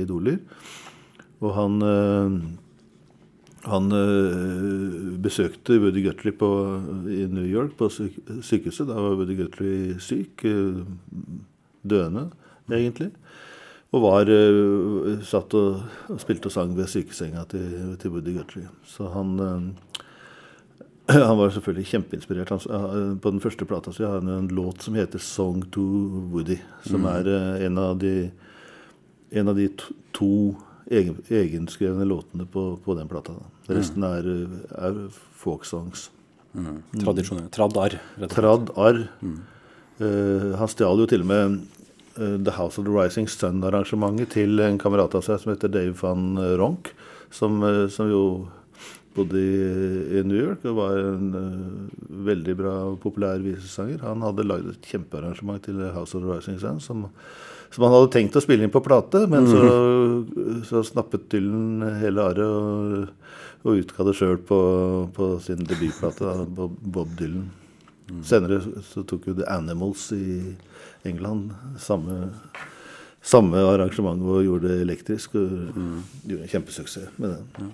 idoler. 0.03 0.41
Og 1.43 1.55
han 1.57 1.83
eh, 1.83 2.43
han 3.63 3.93
øh, 3.93 5.19
besøkte 5.23 5.79
Woody 5.81 6.03
Guthrie 6.03 6.33
på, 6.33 6.51
i 7.07 7.27
New 7.31 7.47
York, 7.47 7.77
på 7.79 7.89
sykehuset. 8.43 8.89
Da 8.89 8.95
var 8.99 9.15
Woody 9.15 9.37
Guthrie 9.39 10.01
syk. 10.01 10.45
Øh, 10.45 10.83
døende, 11.91 12.31
egentlig. 12.71 13.11
Og 13.93 14.03
var 14.03 14.25
satt 15.23 15.55
og, 15.55 15.83
og, 16.09 16.21
spilte 16.21 16.49
og 16.49 16.55
sang 16.55 16.77
ved 16.77 16.87
sykesenga 16.89 17.45
til, 17.51 17.97
til 18.01 18.11
Woody 18.11 18.35
Guthrie. 18.39 18.69
Så 18.85 19.11
han, 19.13 19.39
han 21.29 21.39
var 21.39 21.51
selvfølgelig 21.51 21.87
kjempeinspirert. 21.87 22.49
Han, 22.49 23.19
på 23.23 23.31
den 23.31 23.41
første 23.41 23.65
plata 23.65 23.93
så 23.93 24.07
har 24.07 24.21
han 24.21 24.29
en 24.29 24.49
låt 24.49 24.83
som 24.83 24.95
heter 24.95 25.19
'Song 25.19 25.71
to 25.71 25.83
Woody'. 26.33 26.63
Som 26.83 27.01
mm. 27.01 27.07
er 27.07 27.67
en 27.67 27.79
av 27.79 27.99
de, 27.99 28.31
en 29.31 29.49
av 29.49 29.55
de 29.57 29.69
to, 29.69 29.95
to 30.13 30.57
egen, 30.91 31.19
egenskrevne 31.29 32.05
låtene 32.05 32.47
på, 32.47 32.79
på, 32.85 32.95
den 32.99 33.09
plata. 33.11 33.35
Resten 33.71 34.05
er, 34.07 34.29
er 34.79 34.99
folksongs. 35.39 36.09
Mm. 36.53 36.83
Tradisjonell. 37.01 37.49
Tradd-arr. 37.55 37.99
Tradd-arr. 38.33 39.07
Mm. 39.23 39.39
Uh, 40.03 40.53
han 40.59 40.71
stjal 40.71 41.03
jo 41.03 41.07
til 41.09 41.23
og 41.25 41.31
med 41.31 41.61
uh, 42.19 42.39
The 42.43 42.57
House 42.57 42.81
of 42.81 42.89
the 42.89 42.95
Rising 42.95 43.29
Sun-arrangementet 43.31 44.35
til 44.35 44.61
en 44.65 44.81
kamerat 44.81 45.15
av 45.15 45.25
seg 45.27 45.41
som 45.43 45.53
heter 45.55 45.73
Dave 45.73 45.95
van 46.01 46.35
Ronk, 46.59 46.93
som, 47.33 47.63
uh, 47.63 47.87
som 47.93 48.11
jo 48.11 48.25
bodde 49.13 49.37
i, 49.37 49.57
i, 50.19 50.23
New 50.25 50.39
York 50.39 50.65
og 50.65 50.79
var 50.79 50.97
en 50.97 51.33
veldig 52.25 52.55
bra 52.57 52.75
populær 53.01 53.43
visesanger. 53.45 54.01
Han 54.07 54.25
hadde 54.25 54.47
lagd 54.49 54.71
et 54.71 54.89
kjempearrangement 54.89 55.61
til 55.67 55.83
House 55.93 56.17
of 56.17 56.25
the 56.25 56.33
Rising 56.33 56.57
Sun 56.63 56.81
som 56.81 57.11
som 57.73 57.87
han 57.87 57.95
hadde 57.95 58.13
tenkt 58.13 58.37
å 58.37 58.43
spille 58.45 58.67
inn 58.67 58.73
på 58.73 58.83
plate, 58.85 59.25
men 59.33 59.49
så, 59.49 59.63
mhm. 59.63 60.61
så 60.69 60.83
snappet 60.85 61.31
Dylan 61.33 61.81
hele 62.03 62.27
arret 62.29 62.45
og, 62.45 63.33
og 63.63 63.81
utga 63.81 64.07
det 64.09 64.17
sjøl 64.19 64.39
på, 64.47 64.61
på, 65.17 65.33
sin 65.45 65.65
debutplate, 65.65 66.37
Bob, 66.53 66.77
Bob 66.83 67.17
Dylan. 67.19 67.49
Mm. 68.11 68.21
Senere 68.27 68.61
så 68.85 69.05
tok 69.09 69.31
jo 69.31 69.37
The 69.39 69.49
Animals 69.49 70.11
i 70.13 70.53
England 71.09 71.53
samme, 71.81 72.33
samme 73.25 73.63
arrangement 73.71 74.21
og 74.27 74.43
gjorde 74.45 74.73
det 74.73 74.83
elektrisk. 74.85 75.39
Og 75.39 75.71
mm. 75.73 75.95
gjorde 76.27 76.43
en 76.43 76.53
kjempesuksess 76.53 77.17
med 77.23 77.33
det. 77.33 77.63
Ja. 77.63 77.71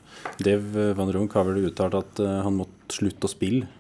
Dev 0.50 0.68
Van 0.98 1.12
Runk 1.16 1.34
har 1.34 1.48
vel 1.48 1.70
uttalt 1.70 1.98
at 1.98 2.22
uh, 2.22 2.38
han 2.44 2.60
måtte 2.60 3.00
slutte 3.00 3.26
å 3.26 3.32
spille 3.32 3.64
eh, 3.64 3.77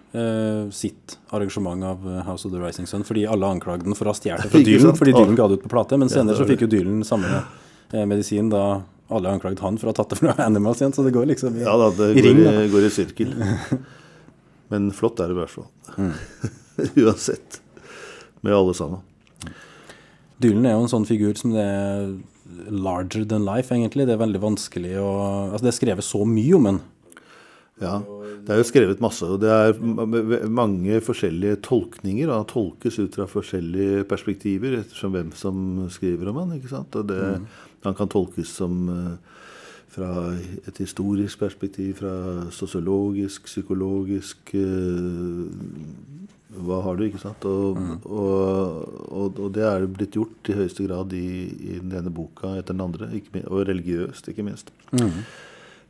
sitt 0.72 1.18
arrangement 1.30 1.84
av 1.84 2.06
eh, 2.08 2.22
House 2.24 2.48
of 2.48 2.52
the 2.52 2.60
Rising 2.60 2.86
Sun, 2.86 3.04
fordi 3.04 3.26
alle 3.26 3.46
anklagde 3.46 3.84
den 3.84 3.96
for 3.98 4.08
å 4.08 4.14
ha 4.14 4.16
stjålet 4.16 4.52
fra 4.52 4.62
Dylan, 4.64 4.96
fordi 4.96 5.12
Dylan 5.12 5.36
ga 5.36 5.48
det 5.48 5.58
ut 5.58 5.66
på 5.66 5.72
plate. 5.72 5.98
Men 6.00 6.12
senere 6.12 6.38
så 6.38 6.46
fikk 6.48 6.64
jo 6.64 6.70
Dylan 6.72 7.02
samme 7.04 7.42
eh, 7.92 8.06
medisin 8.08 8.48
da 8.52 8.82
alle 9.08 9.32
anklagde 9.32 9.64
han 9.64 9.78
for 9.80 9.88
å 9.88 9.92
ha 9.92 9.98
tatt 10.00 10.14
det 10.14 10.20
fra 10.20 10.34
Animals 10.44 10.82
igjen. 10.82 10.96
Så 10.96 11.04
det 11.04 11.12
går 11.16 11.28
liksom 11.32 11.56
i, 11.60 11.64
ja, 11.64 11.76
da, 11.80 11.90
det 11.96 12.10
i 12.16 12.24
ring. 12.24 12.40
Da. 12.44 12.56
går 12.72 12.88
i 12.88 12.92
sirkel. 12.92 13.36
Men 14.72 14.90
flott 14.96 15.20
er 15.20 15.30
det 15.30 15.36
i 15.36 15.40
hvert 15.42 15.52
fall. 15.52 15.68
Mm. 15.96 16.12
Uansett. 17.04 17.60
Med 18.40 18.56
alle 18.56 18.74
sammen. 18.76 19.04
Dylan 20.38 20.68
er 20.68 20.76
jo 20.76 20.84
en 20.84 20.92
sånn 20.92 21.08
figur 21.08 21.34
som 21.36 21.52
det 21.56 21.64
er 21.64 22.12
larger 22.70 23.24
than 23.28 23.44
life, 23.46 23.74
egentlig. 23.74 24.06
Det 24.06 24.14
er 24.14 24.22
veldig 24.22 24.40
vanskelig 24.42 24.94
å 25.02 25.08
Altså, 25.48 25.64
det 25.66 25.72
er 25.72 25.78
skrevet 25.80 26.06
så 26.06 26.22
mye 26.28 26.54
om 26.56 26.68
en. 26.70 26.80
Ja, 27.82 27.98
det 28.48 28.54
er 28.54 28.62
jo 28.62 28.64
skrevet 28.64 29.02
masse. 29.04 29.26
og 29.28 29.42
Det 29.42 29.48
er 29.52 30.46
mange 30.48 31.02
forskjellige 31.04 31.58
tolkninger. 31.66 32.30
Han 32.32 32.46
tolkes 32.48 32.96
ut 32.96 33.18
fra 33.18 33.26
forskjellige 33.28 34.06
perspektiver 34.08 34.78
ettersom 34.78 35.12
hvem 35.12 35.34
som 35.36 35.58
skriver 35.92 36.30
om 36.30 36.38
han, 36.40 36.54
ikke 36.56 36.70
sant? 36.72 36.96
Og 36.96 37.10
det, 37.10 37.18
mm. 37.42 37.44
Han 37.84 37.96
kan 37.98 38.08
tolkes 38.08 38.48
som 38.56 38.88
uh, 38.88 39.42
fra 39.92 40.30
et 40.64 40.80
historisk 40.80 41.42
perspektiv, 41.42 41.98
fra 42.00 42.48
sosiologisk, 42.54 43.44
psykologisk 43.52 44.54
uh, 44.56 45.44
Hva 46.64 46.80
har 46.86 46.96
du, 46.96 47.04
ikke 47.04 47.20
sant? 47.20 47.44
Og, 47.44 47.76
mm. 47.76 47.98
og, 48.08 48.88
og, 49.12 49.42
og, 49.44 49.52
det 49.52 49.68
er 49.68 49.84
blitt 49.92 50.16
gjort 50.16 50.48
i 50.48 50.56
høyeste 50.56 50.88
grad 50.88 51.12
i, 51.12 51.28
i 51.52 51.76
den 51.82 51.92
ene 52.00 52.14
boka 52.16 52.56
etter 52.56 52.72
den 52.72 52.86
andre, 52.86 53.12
ikke, 53.20 53.44
og 53.44 53.68
religiøst, 53.68 54.32
ikke 54.32 54.48
minst. 54.48 54.72
Mm. 54.96 55.20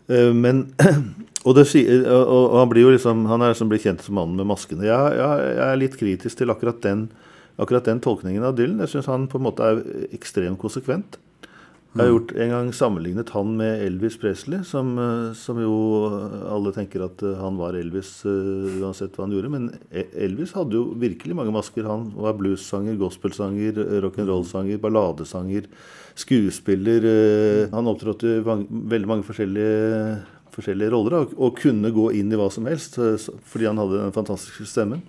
Eh, 0.08 0.32
men, 0.34 0.64
og, 1.46 1.54
det, 1.58 1.66
og, 2.08 2.56
han, 2.58 2.68
blir 2.72 2.86
jo 2.86 2.92
liksom, 2.94 3.26
han 3.30 3.44
er 3.44 3.54
liksom 3.54 3.70
blitt 3.72 3.84
kjent 3.86 4.04
som 4.04 4.18
mannen 4.18 4.38
med 4.40 4.48
maskene. 4.50 4.86
Jeg, 4.88 5.16
jeg, 5.20 5.46
jeg, 5.52 5.64
er 5.68 5.80
litt 5.84 5.98
kritisk 6.00 6.40
til 6.40 6.54
akkurat 6.54 6.80
den, 6.84 7.08
akkurat 7.60 7.88
den 7.88 8.02
tolkningen 8.04 8.46
av 8.48 8.56
Dylan. 8.58 8.80
Jeg 8.84 8.96
syns 8.96 9.10
han 9.12 9.28
på 9.30 9.40
en 9.40 9.48
måte 9.48 9.66
er 9.66 9.82
ekstremt 10.16 10.60
konsekvent. 10.62 11.20
Jeg 11.96 12.04
har 12.04 12.10
gjort 12.12 12.32
en 12.36 12.50
gang 12.52 12.66
sammenlignet 12.76 13.30
han 13.32 13.54
med 13.56 13.80
Elvis 13.86 14.18
Presley, 14.20 14.60
som, 14.68 14.90
eh, 15.00 15.30
som 15.32 15.56
jo 15.56 15.72
alle 16.52 16.70
tenker 16.76 17.06
at 17.06 17.22
eh, 17.24 17.38
han 17.40 17.56
var 17.56 17.78
Elvis 17.78 18.10
uh, 18.28 18.76
uansett 18.82 19.16
hva 19.16 19.24
han 19.24 19.32
gjorde. 19.32 19.50
Men 19.54 19.70
e, 19.88 20.04
Elvis 20.26 20.52
hadde 20.54 20.76
jo 20.76 20.92
virkelig 21.00 21.38
mange 21.38 21.54
masker. 21.56 21.88
Han 21.88 22.10
var 22.12 22.36
bluessanger, 22.36 22.98
gospelsanger, 23.00 23.80
rock'n'roll-sanger, 24.04 24.76
balladesanger 24.84 25.70
skuespiller. 26.18 27.08
Uh, 27.08 27.72
han 27.72 27.88
opptrådte 27.88 28.36
i 28.36 28.44
veldig 28.44 29.08
mange 29.08 29.24
forskjellige, 29.24 30.20
forskjellige 30.58 30.92
roller 30.92 31.22
og, 31.22 31.34
og, 31.38 31.56
kunne 31.56 31.94
gå 31.94 32.10
inn 32.20 32.28
i 32.28 32.38
hva 32.38 32.50
som 32.52 32.68
helst 32.68 33.00
uh, 33.00 33.16
fordi 33.48 33.70
han 33.70 33.80
hadde 33.80 34.04
den 34.04 34.14
fantastiske 34.14 34.68
stemmen. 34.68 35.00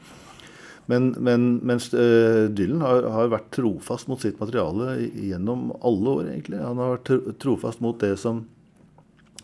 Men, 0.89 1.11
men 1.21 1.49
mens 1.69 1.91
uh, 1.93 2.47
Dylan 2.49 2.81
har, 2.81 3.05
har, 3.13 3.27
vært 3.29 3.51
trofast 3.53 4.09
mot 4.09 4.21
sitt 4.21 4.39
materiale 4.41 4.95
gjennom 5.05 5.69
alle 5.85 6.15
år, 6.15 6.31
egentlig. 6.31 6.61
Han 6.63 6.81
har 6.81 6.95
vært 6.95 7.35
trofast 7.41 7.83
mot 7.85 7.99
det 8.01 8.15
som 8.17 8.41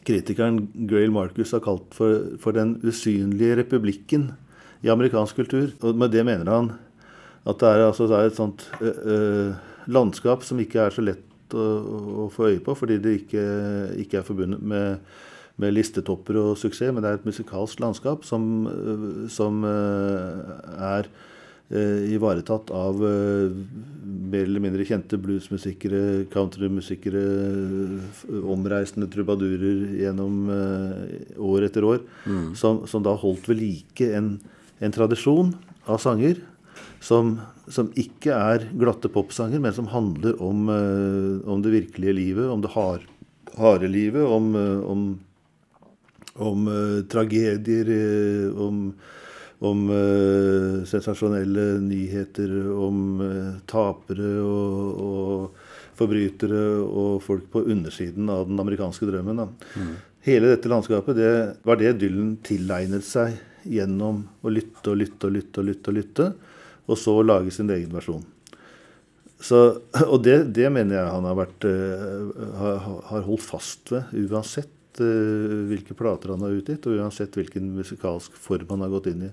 kritikeren 0.05 0.63
Grail 0.89 1.13
Marcus 1.13 1.53
har 1.53 1.61
kalt 1.65 1.93
for, 1.93 2.31
for 2.41 2.57
den 2.57 2.75
usynlige 2.85 3.59
republikken 3.61 4.31
i 4.85 4.89
amerikansk 4.93 5.37
kultur. 5.43 5.69
Og 5.85 6.01
med 6.01 6.13
det 6.15 6.25
mener 6.25 6.49
han 6.49 6.71
at 7.45 7.61
det 7.61 7.69
er, 7.69 7.83
altså, 7.91 8.07
det 8.09 8.17
er 8.17 8.31
et 8.31 8.39
sånt 8.39 8.65
uh, 8.81 9.53
landskap 9.85 10.41
som 10.47 10.57
ikke 10.61 10.87
er 10.87 10.97
så 10.97 11.05
lett 11.05 11.53
å, 11.53 11.67
å, 12.25 12.27
få 12.33 12.49
øye 12.49 12.63
på, 12.65 12.73
fordi 12.73 12.97
det 13.03 13.19
ikke, 13.19 13.45
ikke 14.01 14.17
er 14.17 14.25
forbundet 14.25 14.65
med, 14.65 15.05
med 15.61 15.77
listetopper 15.77 16.41
og 16.41 16.57
suksess, 16.57 16.89
men 16.89 17.05
det 17.05 17.11
er 17.11 17.19
et 17.19 17.29
musikalsk 17.29 17.85
landskap 17.85 18.25
som, 18.25 18.65
som 19.29 19.61
er 19.69 21.13
ivaretatt 21.65 22.69
av 22.77 22.99
øh, 23.01 23.53
mer 24.05 24.43
eller 24.45 24.61
mindre 24.61 24.85
kjente 24.85 25.17
bluesmusikere, 25.17 26.27
countrymusikere, 26.33 27.23
omreisende 28.45 29.09
trubadurer 29.09 29.95
gjennom 30.03 30.51
øh, 30.53 31.39
år 31.41 31.65
etter 31.65 31.87
år, 31.89 32.03
som, 32.53 32.83
som 32.85 33.05
da 33.05 33.15
holdt 33.17 33.49
ved 33.49 33.57
like 33.63 34.11
en, 34.13 34.35
en 34.77 34.93
tradisjon 34.93 35.55
av 35.89 35.97
sanger 36.03 36.37
som, 37.01 37.39
som 37.65 37.89
ikke 37.97 38.35
er 38.35 38.69
glatte 38.77 39.09
popsanger, 39.09 39.61
men 39.61 39.73
som 39.73 39.89
handler 39.89 40.37
om, 40.43 40.69
om 40.69 41.61
det 41.65 41.73
virkelige 41.73 42.17
livet, 42.17 42.49
om 42.49 42.61
det 42.61 42.73
har, 42.73 43.01
harde 43.57 43.89
livet, 43.89 44.25
om, 44.25 44.53
om 44.85 45.05
om 46.35 46.67
eh, 46.67 47.03
tragedier, 47.07 47.89
eh, 47.89 48.61
om, 48.61 48.93
om 49.63 49.89
uh, 49.89 50.83
sensasjonelle 50.87 51.79
nyheter, 51.83 52.51
om 52.75 53.21
uh, 53.21 53.53
tapere 53.69 54.33
og, 54.43 55.05
og 55.05 55.95
forbrytere 55.95 56.63
og 56.83 57.23
folk 57.23 57.47
på 57.53 57.63
undersiden 57.71 58.29
av 58.31 58.49
den 58.49 58.59
amerikanske 58.59 59.07
drømmen. 59.07 59.39
Da. 59.39 59.47
Hele 60.25 60.51
dette 60.51 60.71
landskapet 60.71 61.15
det 61.15 61.33
var 61.63 61.79
det 61.79 61.95
Dylan 62.01 62.35
tilegnet 62.43 63.05
seg 63.07 63.37
gjennom 63.65 64.25
å 64.43 64.51
lytte 64.51 64.91
og 64.91 64.99
lytte 64.99 65.29
og 65.29 65.37
lytte 65.37 65.61
og 65.61 65.69
lytte, 65.69 65.91
og 65.91 65.99
lytte, 66.01 66.29
og 66.85 66.99
så 66.99 67.17
lage 67.23 67.53
sin 67.55 67.71
egen 67.71 67.95
versjon. 67.95 68.25
Så, 69.39 69.61
og 70.11 70.19
det, 70.25 70.41
det 70.57 70.67
mener 70.73 70.99
jeg 70.99 71.13
han 71.15 71.29
har, 71.31 71.39
vært, 71.39 71.69
uh, 71.69 72.55
har, 72.59 72.89
har 73.13 73.27
holdt 73.29 73.47
fast 73.47 73.95
ved, 73.95 74.11
uansett 74.27 74.71
hvilke 74.95 75.91
plater 75.91 76.31
han 76.31 76.43
har 76.45 76.53
utgitt, 76.55 76.85
og 76.87 77.01
uansett 77.01 77.33
hvilken 77.35 77.65
musikalsk 77.75 78.37
form 78.39 78.69
han 78.71 78.85
har 78.85 78.93
gått 78.93 79.09
inn 79.11 79.25
i. 79.27 79.31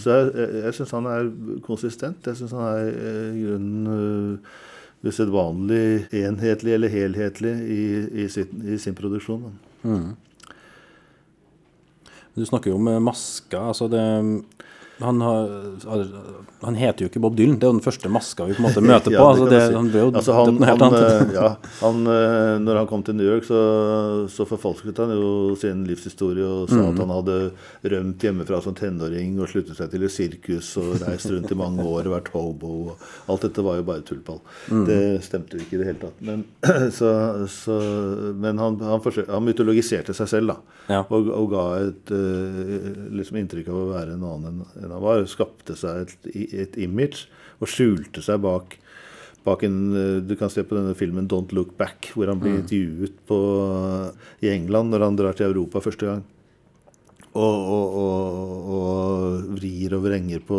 Så 0.00 0.10
jeg, 0.10 0.32
jeg, 0.36 0.64
jeg 0.66 0.76
syns 0.76 0.94
han 0.96 1.08
er 1.08 1.30
konsistent. 1.64 2.26
Jeg 2.26 2.38
syns 2.40 2.52
han 2.56 2.66
er 2.66 2.90
eh, 2.92 3.28
i 3.38 3.44
grunnen 3.46 3.86
uh, 3.88 4.58
usedvanlig 5.02 6.08
enhetlig 6.14 6.76
eller 6.76 6.92
helhetlig 6.92 7.54
i, 7.72 7.84
i, 8.24 8.28
sin, 8.30 8.60
i 8.68 8.78
sin 8.78 8.96
produksjon. 8.98 9.48
Mm. 9.82 10.12
Du 12.36 12.44
snakker 12.48 12.72
jo 12.72 12.78
om 12.78 12.92
masker. 13.04 13.60
altså 13.60 13.88
det 13.92 14.04
han, 15.02 15.20
har, 15.20 16.04
han 16.62 16.76
heter 16.78 17.04
jo 17.04 17.10
ikke 17.10 17.20
Bob 17.24 17.34
Dylan. 17.38 17.56
Det 17.58 17.66
er 17.66 17.72
jo 17.72 17.76
den 17.78 17.84
første 17.84 18.10
maska 18.12 18.46
vi 18.48 18.54
på 18.56 18.62
en 18.62 18.66
måte 18.68 18.82
møter 18.92 19.14
på. 19.16 19.24
Altså 19.26 19.48
det 19.50 19.60
si. 19.66 19.74
han 19.76 19.88
ble 19.92 20.02
jo 20.04 20.10
altså, 20.12 20.36
han, 20.38 20.60
helt 20.68 20.84
annet. 20.86 21.06
eh, 21.08 21.34
ja, 21.36 21.48
han, 21.82 22.00
eh, 22.12 22.52
når 22.62 22.80
han 22.82 22.90
kom 22.90 23.02
til 23.06 23.16
New 23.18 23.26
York, 23.28 23.46
så, 23.48 23.60
så 24.32 24.46
forfalsket 24.48 25.00
han 25.02 25.14
jo 25.16 25.32
sin 25.60 25.84
livshistorie 25.88 26.46
og 26.46 26.70
sa 26.70 26.80
Mm. 26.82 26.88
at 26.92 26.98
han 27.02 27.12
hadde 27.14 27.34
rømt 27.92 28.24
hjemmefra 28.26 28.58
som 28.64 28.74
tenåring 28.74 29.36
og 29.42 29.50
sluttet 29.52 29.76
seg 29.78 29.90
til 29.92 30.02
et 30.06 30.10
sirkus 30.14 30.72
og 30.80 30.96
reist 31.04 31.28
rundt 31.30 31.52
i 31.52 31.58
mange 31.58 31.84
år 31.86 32.08
og 32.08 32.14
vært 32.16 32.30
hobo. 32.34 32.72
Og 32.92 33.30
alt 33.30 33.44
dette 33.46 33.62
var 33.66 33.78
jo 33.78 33.84
bare 33.86 34.02
tullball. 34.08 34.40
Mm. 34.72 34.84
Det 34.88 35.00
stemte 35.26 35.58
jo 35.58 35.62
ikke 35.66 35.76
i 35.76 35.82
det 35.82 35.88
hele 35.90 36.02
tatt. 36.06 36.22
Men, 36.26 36.44
så, 36.98 37.12
så, 37.52 37.76
men 38.42 38.58
han, 38.62 38.78
han 38.82 39.44
mytologiserte 39.46 40.14
seg 40.16 40.30
selv, 40.30 40.54
da. 40.54 40.78
Ja. 40.90 41.02
Og, 41.14 41.28
og 41.30 41.46
ga 41.52 41.64
et 41.84 42.10
eh, 42.14 42.88
liksom 43.14 43.38
inntrykk 43.42 43.68
av 43.70 43.76
å 43.78 43.88
være 43.92 44.16
en 44.16 44.24
annen 44.26 44.62
enn 44.82 44.91
enn 44.92 44.98
han 44.98 45.04
var. 45.04 45.24
Skapte 45.30 45.76
seg 45.78 46.04
et, 46.04 46.30
et 46.66 46.78
image 46.84 47.26
og 47.62 47.70
skjulte 47.70 48.22
seg 48.24 48.42
bak, 48.44 48.76
bak 49.46 49.64
en 49.66 49.78
eh, 49.96 50.18
Du 50.26 50.34
kan 50.38 50.50
se 50.52 50.64
på 50.66 50.76
denne 50.76 50.94
filmen 50.98 51.28
'Don't 51.30 51.54
Look 51.56 51.76
Back', 51.78 52.12
hvor 52.14 52.28
han 52.28 52.42
blir 52.42 52.60
intervjuet 52.60 53.16
på, 53.26 53.38
i 54.42 54.52
England 54.52 54.92
når 54.92 55.06
han 55.06 55.16
drar 55.16 55.38
til 55.38 55.48
Europa 55.48 55.80
første 55.80 56.06
gang. 56.06 56.24
Og, 57.32 57.56
og, 57.72 57.94
og, 57.96 58.68
og 58.76 59.56
vrir 59.56 59.94
og 59.96 60.04
vrenger 60.04 60.42
på 60.44 60.58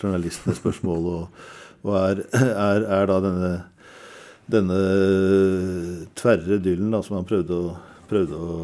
journalistenes 0.00 0.56
spørsmål 0.62 1.08
og, 1.12 1.44
er, 1.84 2.24
er, 2.32 2.86
er 2.88 3.10
da 3.10 3.20
denne 3.20 3.54
denne 4.50 4.78
tverre 6.18 6.58
dyllen 6.62 6.92
da, 6.92 7.00
som 7.04 7.18
han 7.18 7.28
prøvde 7.28 7.56
å, 7.56 7.74
prøvde 8.10 8.38
å, 8.38 8.56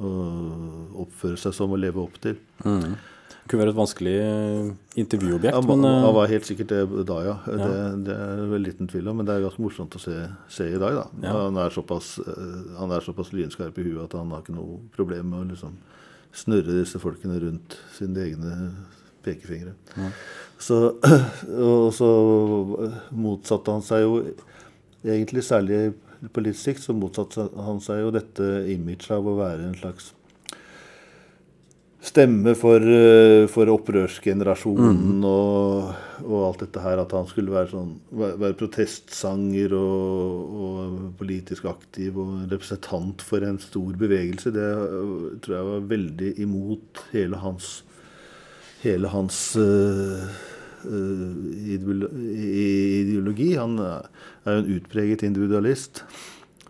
å 0.00 0.12
oppføre 1.04 1.40
seg 1.40 1.56
som 1.56 1.74
og 1.76 1.82
leve 1.82 2.02
opp 2.02 2.16
til. 2.22 2.38
Det 2.62 3.09
kunne 3.50 3.64
være 3.64 3.72
et 3.74 3.78
vanskelig 3.78 4.14
eh, 4.22 4.68
intervjuobjekt, 5.02 5.56
Han, 5.56 5.66
men 5.68 5.86
eh, 5.88 6.02
han 6.04 6.14
var 6.16 6.30
helt 6.30 6.46
sikkert 6.46 6.70
det 6.72 7.06
da, 7.08 7.16
ja. 7.26 7.34
Det, 7.46 7.70
det 8.06 8.16
er 8.16 8.42
vel 8.52 8.64
liten 8.66 8.90
tvil 8.90 9.10
om, 9.10 9.18
men 9.20 9.28
det 9.28 9.36
er 9.36 9.46
ganske 9.46 9.64
morsomt 9.64 9.96
å 9.98 10.02
se, 10.02 10.14
se 10.52 10.68
i 10.70 10.78
dag. 10.80 11.00
da. 11.00 11.06
Ja. 11.24 11.34
Han, 11.48 11.58
er 11.60 11.74
såpass, 11.74 12.12
eh, 12.22 12.60
han 12.78 12.94
er 12.94 13.04
såpass 13.04 13.32
lynskarp 13.34 13.80
i 13.82 13.88
huet 13.88 14.04
at 14.06 14.18
han 14.18 14.30
har 14.34 14.44
ikke 14.44 14.56
noe 14.56 14.78
problem 14.94 15.32
med 15.32 15.42
å 15.42 15.48
liksom 15.50 15.74
snurre 16.36 16.78
disse 16.78 17.00
folkene 17.02 17.40
rundt 17.42 17.74
sine 17.96 18.22
egne 18.28 18.54
pekefingre. 19.26 19.74
Så, 20.60 20.78
og 21.70 21.90
så 21.96 22.10
motsatte 23.10 23.74
han 23.74 23.84
seg 23.84 24.06
jo 24.06 24.22
egentlig 25.02 25.42
særlig 25.46 25.90
på 26.34 26.42
litt 26.44 26.58
sikt 26.60 26.84
så 26.84 26.94
motsatte 26.96 27.48
han 27.64 27.80
seg 27.82 28.02
jo 28.04 28.14
dette 28.14 28.48
imaget 28.70 29.10
av 29.16 29.26
å 29.26 29.38
være 29.38 29.70
en 29.70 29.78
slags 29.78 30.12
stemme 32.00 32.54
for, 32.56 32.80
eh, 32.80 33.44
for 33.52 33.68
opprørsgenerasjonen 33.74 35.20
og, 35.28 35.90
og 36.24 36.38
alt 36.46 36.62
dette 36.64 36.80
her. 36.84 37.02
At 37.02 37.12
han 37.12 37.26
skulle 37.28 37.52
være, 37.52 37.68
sånn, 37.74 37.90
være 38.16 38.56
protestsanger 38.60 39.74
og, 39.76 40.54
og 40.64 40.78
politisk 41.20 41.66
aktiv 41.70 42.16
og 42.22 42.30
representant 42.50 43.20
for 43.26 43.44
en 43.44 43.60
stor 43.62 43.92
bevegelse. 44.00 44.52
Det 44.56 44.64
øh, 44.64 45.36
tror 45.44 45.54
jeg 45.58 45.68
var 45.74 45.88
veldig 45.94 46.30
imot 46.46 47.04
hele 47.12 47.36
hans 47.44 47.66
hele 48.80 49.08
hans 49.12 49.36
i- 49.60 50.24
ideologi. 53.02 53.50
Han 53.60 53.74
er 53.78 54.08
jo 54.46 54.52
en 54.62 54.70
utpreget 54.78 55.20
individualist 55.26 56.00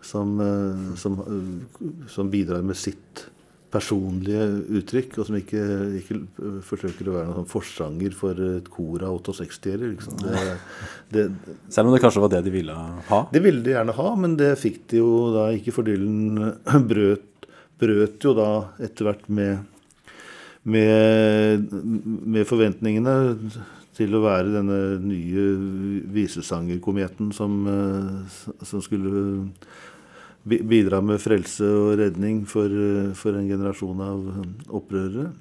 som, 0.03 0.33
uh, 0.43 0.91
som, 0.99 1.13
uh, 1.23 1.87
som 2.11 2.27
bidrar 2.33 2.61
med 2.67 2.75
sitt 2.75 3.29
personlige 3.71 4.45
uttrykk, 4.79 5.17
og 5.21 5.27
som 5.27 5.37
ikke, 5.39 5.63
ikke 6.01 6.19
forsøker 6.67 7.07
å 7.09 7.15
være 7.15 7.29
noen 7.29 7.39
sånn 7.41 7.49
forsanger 7.51 8.15
for 8.17 8.43
et 8.45 8.69
kor 8.71 9.05
av 9.07 9.19
68-ere. 9.23 9.91
Liksom. 9.93 10.21
Selv 11.71 11.89
om 11.89 11.95
det 11.95 12.03
kanskje 12.03 12.23
var 12.25 12.33
det 12.35 12.43
de 12.47 12.53
ville 12.53 12.75
ha. 12.75 13.23
det 13.31 13.43
ville 13.43 13.63
de 13.65 13.75
gjerne 13.75 13.97
ha, 13.97 14.07
men 14.19 14.37
det 14.39 14.53
fikk 14.61 14.81
de 14.91 15.01
jo 15.01 15.11
da 15.35 15.49
ikke, 15.55 15.75
for 15.75 15.87
Dylan 15.87 16.55
brøt, 16.91 17.49
brøt 17.81 18.27
jo 18.27 18.35
da 18.37 18.49
etter 18.83 19.07
hvert 19.07 19.27
med, 19.31 19.63
med, 20.63 21.69
med 21.71 22.49
forventningene 22.49 23.15
til 23.97 24.15
å 24.15 24.23
være 24.23 24.53
denne 24.53 24.79
nye 25.03 25.45
visesangerkometen 26.15 27.31
som, 27.35 27.61
eh, 27.67 28.41
som 28.65 28.83
skulle 28.83 29.43
bidra 30.43 31.01
med 31.05 31.21
frelse 31.21 31.65
og 31.65 31.97
redning 31.99 32.45
for, 32.49 32.65
eh, 32.65 33.11
for 33.17 33.37
en 33.37 33.49
generasjon 33.49 34.01
av 34.01 34.21
opprørere. 34.81 35.31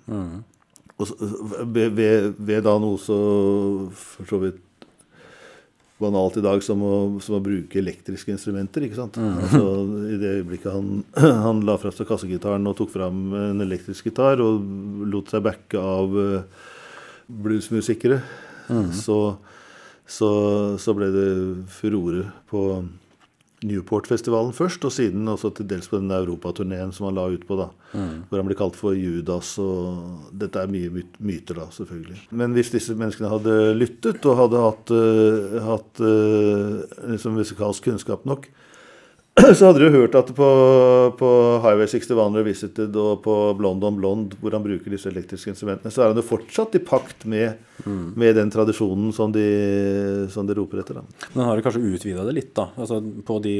Og 1.00 1.08
så, 1.08 1.16
ved, 1.64 1.94
ved, 1.96 2.34
ved 2.36 2.64
da 2.66 2.74
noe 2.78 2.98
så 3.00 3.20
for 3.96 4.28
så 4.28 4.40
vidt 4.42 4.58
banalt 6.00 6.38
i 6.40 6.44
dag 6.44 6.62
som 6.64 6.80
å, 6.84 6.94
som 7.20 7.36
å 7.36 7.42
bruke 7.44 7.78
elektriske 7.80 8.32
instrumenter. 8.32 8.84
ikke 8.86 8.98
sant? 8.98 9.18
Altså, 9.20 9.62
I 10.08 10.18
det 10.20 10.34
øyeblikket 10.38 10.72
han, 10.72 11.02
han 11.46 11.62
la 11.68 11.76
fra 11.80 11.92
seg 11.92 12.08
kassegitaren 12.08 12.68
og 12.68 12.76
tok 12.78 12.92
fram 12.94 13.34
en 13.36 13.64
elektrisk 13.64 14.08
gitar 14.08 14.40
og 14.44 14.64
lot 15.12 15.32
seg 15.32 15.44
backe 15.44 15.80
av 15.80 16.16
eh, 16.24 16.68
bluesmusikere, 17.30 18.20
så, 18.94 19.18
så, 20.06 20.30
så 20.78 20.94
ble 20.94 21.08
det 21.14 21.28
furore 21.74 22.24
på 22.50 22.64
Newport-festivalen 23.66 24.54
først, 24.56 24.84
og 24.88 24.92
siden 24.94 25.28
også 25.28 25.50
til 25.56 25.66
dels 25.68 25.88
på 25.90 25.98
den 26.00 26.10
europaturneen 26.14 26.94
som 26.96 27.08
han 27.08 27.18
la 27.18 27.26
ut 27.28 27.42
på, 27.48 27.58
da. 27.60 27.66
Hvor 28.30 28.40
han 28.40 28.48
ble 28.48 28.56
kalt 28.56 28.78
for 28.78 28.96
Judas, 28.96 29.52
og 29.60 30.30
dette 30.32 30.62
er 30.62 30.70
mye 30.72 30.88
myt- 30.94 31.18
myter, 31.20 31.58
da, 31.60 31.66
selvfølgelig. 31.74 32.22
Men 32.30 32.56
hvis 32.56 32.72
disse 32.72 32.96
menneskene 32.96 33.28
hadde 33.28 33.58
lyttet 33.76 34.24
og 34.24 34.38
hadde 34.40 34.64
hatt, 34.64 34.94
uh, 34.96 35.60
hatt 35.66 36.00
uh, 36.00 36.80
liksom 37.12 37.36
musikalsk 37.36 37.84
kunnskap 37.90 38.24
nok, 38.24 38.48
så 39.58 39.70
hadde 39.70 39.82
du 39.82 39.94
hørt 39.94 40.16
at 40.18 40.30
på, 40.36 40.48
på 41.18 41.30
Highway 41.64 41.88
61 41.88 42.36
Revisited 42.36 42.96
og 43.00 43.22
på 43.24 43.36
Blonde 43.58 43.88
on 43.88 43.98
Blonde, 43.98 44.38
hvor 44.40 44.54
han 44.56 44.64
bruker 44.64 44.92
disse 44.92 45.10
elektriske 45.10 45.52
instrumentene, 45.54 45.92
så 45.92 46.04
er 46.04 46.12
han 46.12 46.20
jo 46.20 46.26
fortsatt 46.26 46.76
i 46.76 46.82
pakt 46.84 47.26
med, 47.30 47.60
med 47.86 48.36
den 48.38 48.52
tradisjonen 48.52 49.14
som 49.16 49.32
de, 49.34 49.46
som 50.32 50.48
de 50.48 50.56
roper 50.58 50.82
etter. 50.82 51.00
Da. 51.00 51.28
Men 51.32 51.42
han 51.42 51.50
har 51.50 51.60
jo 51.60 51.66
kanskje 51.68 51.84
utvida 51.94 52.26
det 52.28 52.36
litt, 52.36 52.52
da. 52.58 52.68
Altså 52.80 53.00
på 53.00 53.40
de, 53.44 53.56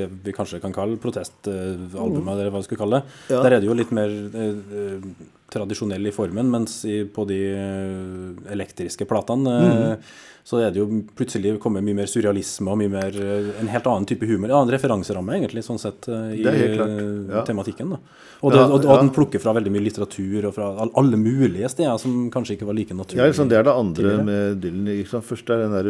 det 0.00 0.08
vi 0.24 0.36
kanskje 0.36 0.62
kan 0.64 0.74
kalle 0.74 1.00
protestalbumet, 1.02 2.34
eller 2.34 2.52
hva 2.52 2.62
vi 2.62 2.68
skal 2.68 2.82
kalle 2.84 3.00
det. 3.02 3.16
Ja. 3.34 3.42
Der 3.44 3.56
er 3.56 3.64
det 3.64 3.70
jo 3.70 3.78
litt 3.78 3.94
mer 3.94 4.12
eh, 4.12 4.76
eh, 4.80 5.08
tradisjonell 5.52 6.06
i 6.08 6.12
formen, 6.14 6.48
mens 6.50 6.80
i, 6.88 7.02
på 7.04 7.26
de 7.28 7.40
eh, 7.54 8.52
elektriske 8.54 9.04
platene 9.06 9.58
Mhm. 9.64 9.98
så 10.44 10.58
er 10.60 10.70
det 10.74 10.76
jo 10.82 10.86
plutselig 11.16 11.54
kommet 11.58 11.80
mye 11.86 11.94
mer 11.96 12.04
surrealisme 12.10 12.68
og 12.68 12.76
mye 12.76 12.90
mer 12.92 13.14
eh, 13.16 13.46
en 13.62 13.68
helt 13.72 13.86
annen 13.88 14.04
type 14.04 14.26
humor. 14.28 14.50
En 14.50 14.58
annen 14.58 14.74
referanseramme, 14.74 15.38
egentlig, 15.38 15.62
sånn 15.64 15.78
sett, 15.80 16.04
i 16.36 16.42
ja. 16.44 17.40
tematikken. 17.48 17.94
da. 17.94 17.98
Og, 18.42 18.52
det, 18.52 18.58
Ja, 18.58 18.66
og, 18.66 18.84
og 18.84 18.90
ja. 18.90 18.98
den 19.00 19.08
plukker 19.16 19.40
fra 19.40 19.54
veldig 19.56 19.72
mye 19.72 19.84
litteratur 19.86 20.44
og 20.50 20.52
fra 20.56 20.66
alle 20.84 21.16
mulige 21.16 21.70
steder 21.72 21.96
som 22.02 22.28
kanskje 22.34 22.58
ikke 22.58 22.66
var 22.68 22.76
like 22.76 22.92
Ja, 22.92 22.96
naturlige. 22.98 23.28
liksom, 23.32 23.48
det 23.48 23.56
er 23.56 23.64
det 23.64 23.72
andre 23.72 24.02
tidligere. 24.02 24.24
med 24.24 24.60
Dylan. 24.60 24.84
Liksom. 24.90 25.22
Først 25.30 25.50
er 25.54 25.62
den 25.62 25.76
der 25.78 25.88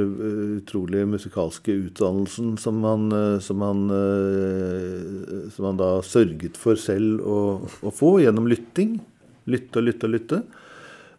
utrolig 0.60 1.02
musikalske 1.08 1.74
utdannelsen 1.88 2.54
som 2.62 2.78
han, 2.84 3.08
som, 3.40 3.58
han, 3.66 3.82
som 5.50 5.64
han 5.70 5.76
da 5.80 5.90
sørget 6.06 6.56
for 6.60 6.78
selv 6.80 7.24
å, 7.26 7.40
å 7.82 7.90
få 7.94 8.18
gjennom 8.22 8.46
lytting. 8.50 9.00
Lytte 9.50 9.80
og 9.80 9.88
lytte 9.88 10.08
og 10.08 10.14
lytte. 10.14 10.42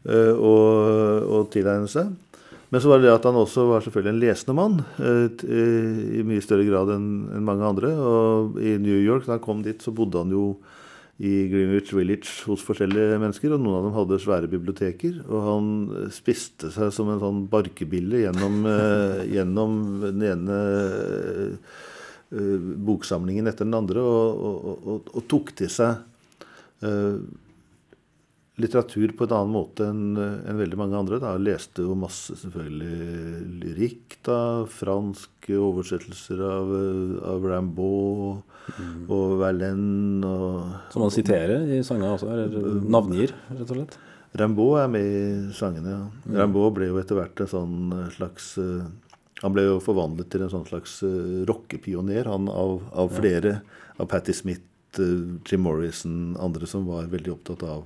uh, 0.09 0.33
og, 0.35 1.25
og 1.29 1.49
tilegne 1.53 1.89
seg. 1.89 2.13
Men 2.73 2.81
så 2.81 2.89
var 2.89 2.99
det 2.99 3.07
det 3.07 3.15
at 3.15 3.25
han 3.29 3.38
også 3.39 3.67
var 3.69 3.83
selvfølgelig 3.85 4.13
en 4.13 4.23
lesende 4.23 4.55
mann. 4.57 4.79
t- 4.97 5.49
uh, 5.49 5.99
I 6.19 6.23
mye 6.27 6.43
større 6.43 6.65
grad 6.67 6.93
enn 6.95 7.09
mange 7.45 7.65
andre. 7.67 7.91
Og 7.95 8.57
i 8.61 8.77
New 8.81 8.97
York, 9.01 9.25
da 9.27 9.38
han 9.38 9.43
kom 9.45 9.61
dit, 9.65 9.81
så 9.81 9.93
bodde 9.95 10.21
han 10.23 10.33
jo 10.33 10.55
i 11.15 11.45
Greenwich 11.47 11.93
Village 11.95 12.27
hos 12.43 12.59
forskjellige 12.67 13.15
mennesker, 13.21 13.53
og 13.55 13.61
noen 13.63 13.77
av 13.77 13.85
dem 13.85 13.93
hadde 13.95 14.17
svære 14.19 14.49
biblioteker. 14.51 15.21
Og 15.29 15.45
han 15.45 15.69
eh, 16.01 16.09
spiste 16.11 16.67
seg 16.75 16.89
som 16.91 17.07
en 17.13 17.21
sånn 17.21 17.38
barkebille 17.47 18.25
gjennom, 18.25 18.57
eh, 18.67 19.21
gjennom 19.38 19.77
den 20.03 20.25
ene 20.27 20.57
eh, 20.59 21.77
eh, 22.35 22.67
boksamlingen 22.89 23.47
etter 23.47 23.63
den 23.63 23.77
andre, 23.79 24.03
og, 24.03 24.43
og, 24.49 24.75
og, 24.91 25.07
og 25.15 25.25
tok 25.31 25.53
til 25.55 25.71
seg 25.71 26.03
eh, 26.83 27.15
litteratur 28.61 29.11
på 29.17 29.25
en 29.27 29.35
annen 29.35 29.51
måte 29.51 29.87
enn 29.91 30.15
en 30.15 30.59
veldig 30.59 30.79
mange 30.79 30.97
andre. 30.99 31.19
Da. 31.19 31.33
Leste 31.41 31.83
jo 31.83 31.97
masse 31.99 32.37
selvfølgelig 32.39 33.41
lyrikk, 33.63 34.17
da, 34.27 34.39
franske 34.71 35.59
oversettelser 35.59 36.43
av, 36.47 36.73
av 37.35 37.47
Rambaud 37.51 38.41
mm. 38.79 39.05
og 39.11 39.37
Verlaine 39.43 40.31
og 40.31 40.91
Som 40.93 41.07
han 41.07 41.15
siterer 41.15 41.67
i 41.75 41.83
sangene 41.85 42.15
også, 42.15 42.31
eller 42.31 42.83
navngir, 42.87 43.35
rett 43.51 43.65
og 43.67 43.73
slett. 43.75 43.97
Rambaud 44.35 44.79
er 44.81 44.91
med 44.91 45.05
i 45.07 45.55
sangene, 45.55 45.95
ja. 45.95 46.43
Rimbaud 46.43 46.75
ble 46.75 46.89
jo 46.89 46.99
etter 46.99 47.19
hvert 47.19 47.39
en 47.43 47.51
sånn 47.51 47.75
eh, 47.95 48.07
slags 48.17 48.55
eh, 48.59 48.87
Han 49.43 49.55
ble 49.55 49.65
jo 49.67 49.81
forvandlet 49.83 50.29
til 50.31 50.43
en 50.43 50.51
sånn 50.51 50.65
slags 50.67 50.97
uh, 51.03 51.43
rockepioner, 51.47 52.27
han 52.31 52.47
av, 52.49 52.79
av 52.95 53.11
flere. 53.11 53.59
Av 53.99 54.07
Patti 54.09 54.33
Smith, 54.33 54.63
uh, 54.99 55.35
Jim 55.43 55.65
Morrison, 55.67 56.37
andre 56.39 56.67
som 56.67 56.87
var 56.87 57.09
veldig 57.11 57.33
opptatt 57.33 57.65
av, 57.67 57.83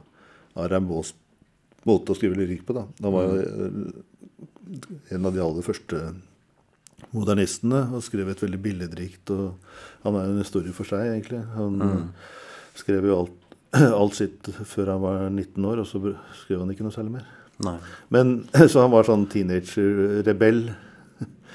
av 0.59 0.69
Rambauds 0.71 1.13
måte 1.87 2.13
å 2.13 2.17
skrive 2.17 2.37
lyrikk 2.37 2.65
på. 2.67 2.75
da. 2.77 2.85
Han 3.03 3.15
var 3.15 3.27
jo 3.27 3.37
eh, 3.39 5.13
en 5.15 5.25
av 5.25 5.35
de 5.35 5.43
aller 5.43 5.65
første 5.65 6.01
modernistene 7.15 7.85
og 7.95 8.03
skrev 8.05 8.29
et 8.31 8.43
veldig 8.43 8.61
billedrikt. 8.63 9.31
og 9.33 10.05
Han 10.05 10.19
er 10.19 10.27
jo 10.27 10.35
en 10.35 10.43
historie 10.43 10.75
for 10.75 10.89
seg, 10.89 11.07
egentlig. 11.13 11.41
Han 11.55 11.79
mm. 11.79 12.03
skrev 12.79 13.09
jo 13.09 13.21
alt, 13.23 13.55
alt 14.01 14.19
sitt 14.19 14.51
før 14.67 14.95
han 14.95 15.03
var 15.05 15.25
19 15.29 15.71
år, 15.71 15.83
og 15.83 15.89
så 15.89 16.03
skrev 16.43 16.63
han 16.63 16.73
ikke 16.73 16.85
noe 16.85 16.95
særlig 16.95 17.17
mer. 17.19 17.31
Nei. 17.65 17.79
Men 18.13 18.37
Så 18.71 18.83
han 18.83 18.93
var 18.93 19.07
sånn 19.07 19.27
teenager-rebell. 19.31 20.63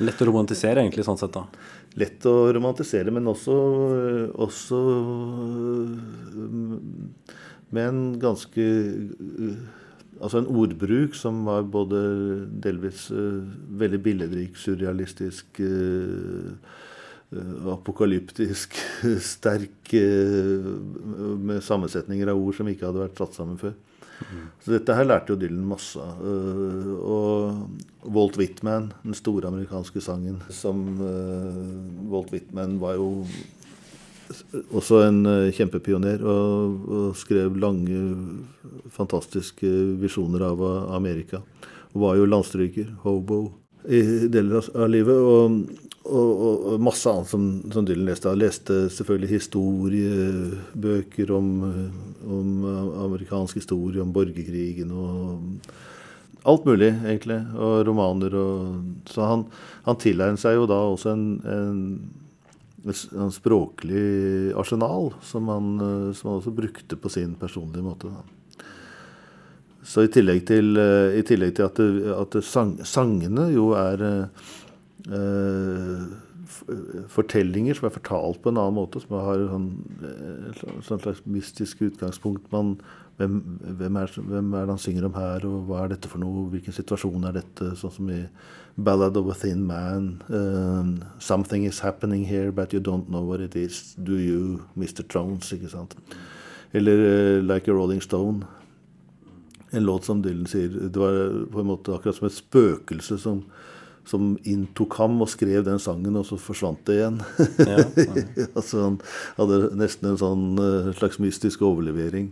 Lett 0.02 0.20
å 0.24 0.26
romantisere, 0.26 0.82
egentlig, 0.82 1.04
sånn 1.06 1.20
sett, 1.20 1.36
da. 1.36 1.46
Lett 2.00 2.24
å 2.26 2.50
romantisere, 2.50 3.12
men 3.14 3.28
også, 3.30 3.54
også 4.42 4.78
mm, 5.94 6.80
med 7.74 7.90
en 7.90 8.04
ganske 8.22 8.64
uh, 8.64 9.56
Altså 10.22 10.38
en 10.38 10.46
ordbruk 10.46 11.16
som 11.18 11.40
var 11.44 11.64
både 11.66 11.98
delvis 12.62 13.08
uh, 13.10 13.42
veldig 13.80 13.98
billedrik, 14.00 14.54
surrealistisk, 14.56 15.58
uh, 15.58 16.54
apokalyptisk, 17.72 18.78
sterk, 19.34 19.90
med 19.90 21.58
sammensetninger 21.66 22.30
av 22.30 22.38
ord 22.38 22.54
som 22.54 22.70
ikke 22.70 22.86
hadde 22.86 23.02
vært 23.02 23.18
satt 23.18 23.34
sammen 23.40 23.58
før. 23.58 23.74
Så 24.62 24.76
dette 24.76 24.94
her 24.94 25.08
lærte 25.08 25.34
jo 25.34 25.38
Dylan 25.40 25.66
masse 25.66 25.98
av. 25.98 26.22
Og 26.94 28.06
Walt 28.14 28.38
Whitman, 28.38 28.92
den 29.02 29.18
store 29.18 29.50
amerikanske 29.50 29.98
sangen 30.04 30.38
som 30.54 30.86
Walt 32.06 32.30
Whitman 32.30 32.78
var 32.78 32.94
jo 33.02 33.26
også 34.74 35.02
en 35.06 35.20
uh, 35.26 35.50
kjempepioner 35.54 36.22
og, 36.22 36.88
og 36.88 37.18
skrev 37.18 37.56
lange, 37.60 38.00
fantastiske 38.94 39.70
visjoner 40.00 40.44
av 40.50 40.62
Amerika. 40.94 41.42
Og 41.94 42.00
var 42.02 42.18
jo 42.18 42.28
landstryker, 42.28 42.88
hobo, 43.04 43.42
i 43.84 44.00
deler 44.32 44.60
av, 44.62 44.88
livet. 44.90 45.14
Og, 45.14 45.60
og, 46.04 46.30
og, 46.48 46.80
masse 46.84 47.08
annet 47.08 47.30
som, 47.30 47.46
som 47.72 47.86
Dylan 47.86 48.08
leste. 48.08 48.28
Han 48.32 48.40
leste 48.42 48.78
selvfølgelig 48.92 49.32
historiebøker 49.36 51.32
om, 51.36 51.50
om 52.24 52.52
uh, 52.66 53.04
amerikansk 53.06 53.60
historie, 53.62 54.02
om 54.02 54.12
borgerkrigen 54.14 54.90
og 54.94 55.68
alt 56.44 56.66
mulig, 56.68 56.90
egentlig. 57.04 57.40
Og 57.56 57.86
romaner 57.88 58.34
og 58.36 59.08
Så 59.08 59.24
han, 59.24 59.46
han 59.86 60.00
tilegnet 60.00 60.42
seg 60.42 60.58
jo 60.58 60.68
da 60.68 60.80
også 60.90 61.14
en, 61.14 61.26
en 61.48 61.80
en 62.84 63.32
språklig 63.32 64.52
arsenal 64.60 65.12
som 65.24 65.48
han, 65.48 65.68
eh, 65.80 66.12
som 66.12 66.30
han 66.30 66.40
også 66.40 66.54
brukte 66.54 66.96
på 67.00 67.08
sin 67.12 67.34
personlige 67.40 67.84
måte. 67.84 68.12
Så 69.84 70.04
i 70.04 70.12
tillegg 70.12 70.46
til, 70.48 70.76
eh, 70.80 71.18
i 71.18 71.22
tillegg 71.26 71.56
til 71.56 71.66
at, 71.68 71.80
det, 71.80 72.12
at 72.16 72.36
det 72.36 72.44
sang, 72.44 72.76
sangene 72.88 73.50
jo 73.52 73.72
er 73.76 74.04
eh, 74.08 76.04
fortellinger 77.12 77.76
som 77.76 77.88
er 77.88 77.96
fortalt 77.96 78.40
på 78.42 78.52
en 78.52 78.60
annen 78.60 78.78
måte, 78.78 79.02
som 79.02 79.16
har 79.20 79.44
sånn, 79.50 79.68
eh, 80.08 81.00
slags 81.04 81.24
mystisk 81.28 81.84
utgangspunkt. 81.88 82.48
Man, 82.52 82.78
hvem, 83.16 83.34
hvem, 83.78 83.96
er, 83.96 84.12
hvem 84.16 84.54
er 84.54 84.64
det 84.66 84.74
han 84.74 84.82
synger 84.82 85.06
om 85.06 85.14
her, 85.14 85.44
og 85.46 85.68
hva 85.68 85.84
er 85.84 85.92
dette 85.94 86.10
for 86.10 86.22
noe? 86.22 86.48
Hvilken 86.50 86.74
situasjon 86.74 87.28
er 87.28 87.36
dette? 87.36 87.74
Sånn 87.78 87.92
som 87.94 88.10
i 88.10 88.24
'Ballad 88.76 89.16
of 89.16 89.30
a 89.30 89.34
Thin 89.38 89.66
Man'. 89.68 90.18
Um, 90.28 91.04
'Something 91.20 91.64
is 91.64 91.80
happening 91.80 92.24
here, 92.24 92.50
but 92.50 92.72
you 92.72 92.80
don't 92.80 93.08
know 93.08 93.22
what 93.22 93.40
it 93.40 93.54
is. 93.54 93.94
Do 94.02 94.18
you, 94.18 94.62
Mr. 94.76 95.06
Trones?' 95.06 95.52
ikke 95.52 95.70
sant? 95.70 95.94
Eller 96.72 97.38
uh, 97.38 97.42
'Like 97.42 97.70
a 97.70 97.74
Rolling 97.74 98.00
Stone'. 98.00 98.44
En 99.70 99.84
låt 99.84 100.04
som 100.04 100.22
Dylan 100.22 100.46
sier 100.46 100.68
Det 100.68 100.96
var 100.96 101.46
på 101.52 101.60
en 101.60 101.66
måte 101.66 101.94
akkurat 101.94 102.14
som 102.14 102.26
et 102.26 102.32
spøkelse 102.32 103.18
som, 103.18 103.40
som 104.06 104.36
inntok 104.44 104.94
ham 104.94 105.20
og 105.22 105.28
skrev 105.28 105.64
den 105.64 105.78
sangen, 105.78 106.16
og 106.16 106.26
så 106.26 106.38
forsvant 106.38 106.84
det 106.86 106.98
igjen. 107.00 107.20
Ja, 107.58 107.82
altså 108.54 108.82
Han 108.86 109.00
hadde 109.36 109.74
nesten 109.74 110.10
en 110.10 110.20
sånn 110.20 110.44
eh, 110.58 110.92
slags 110.94 111.18
mystisk 111.18 111.62
overlevering 111.62 112.30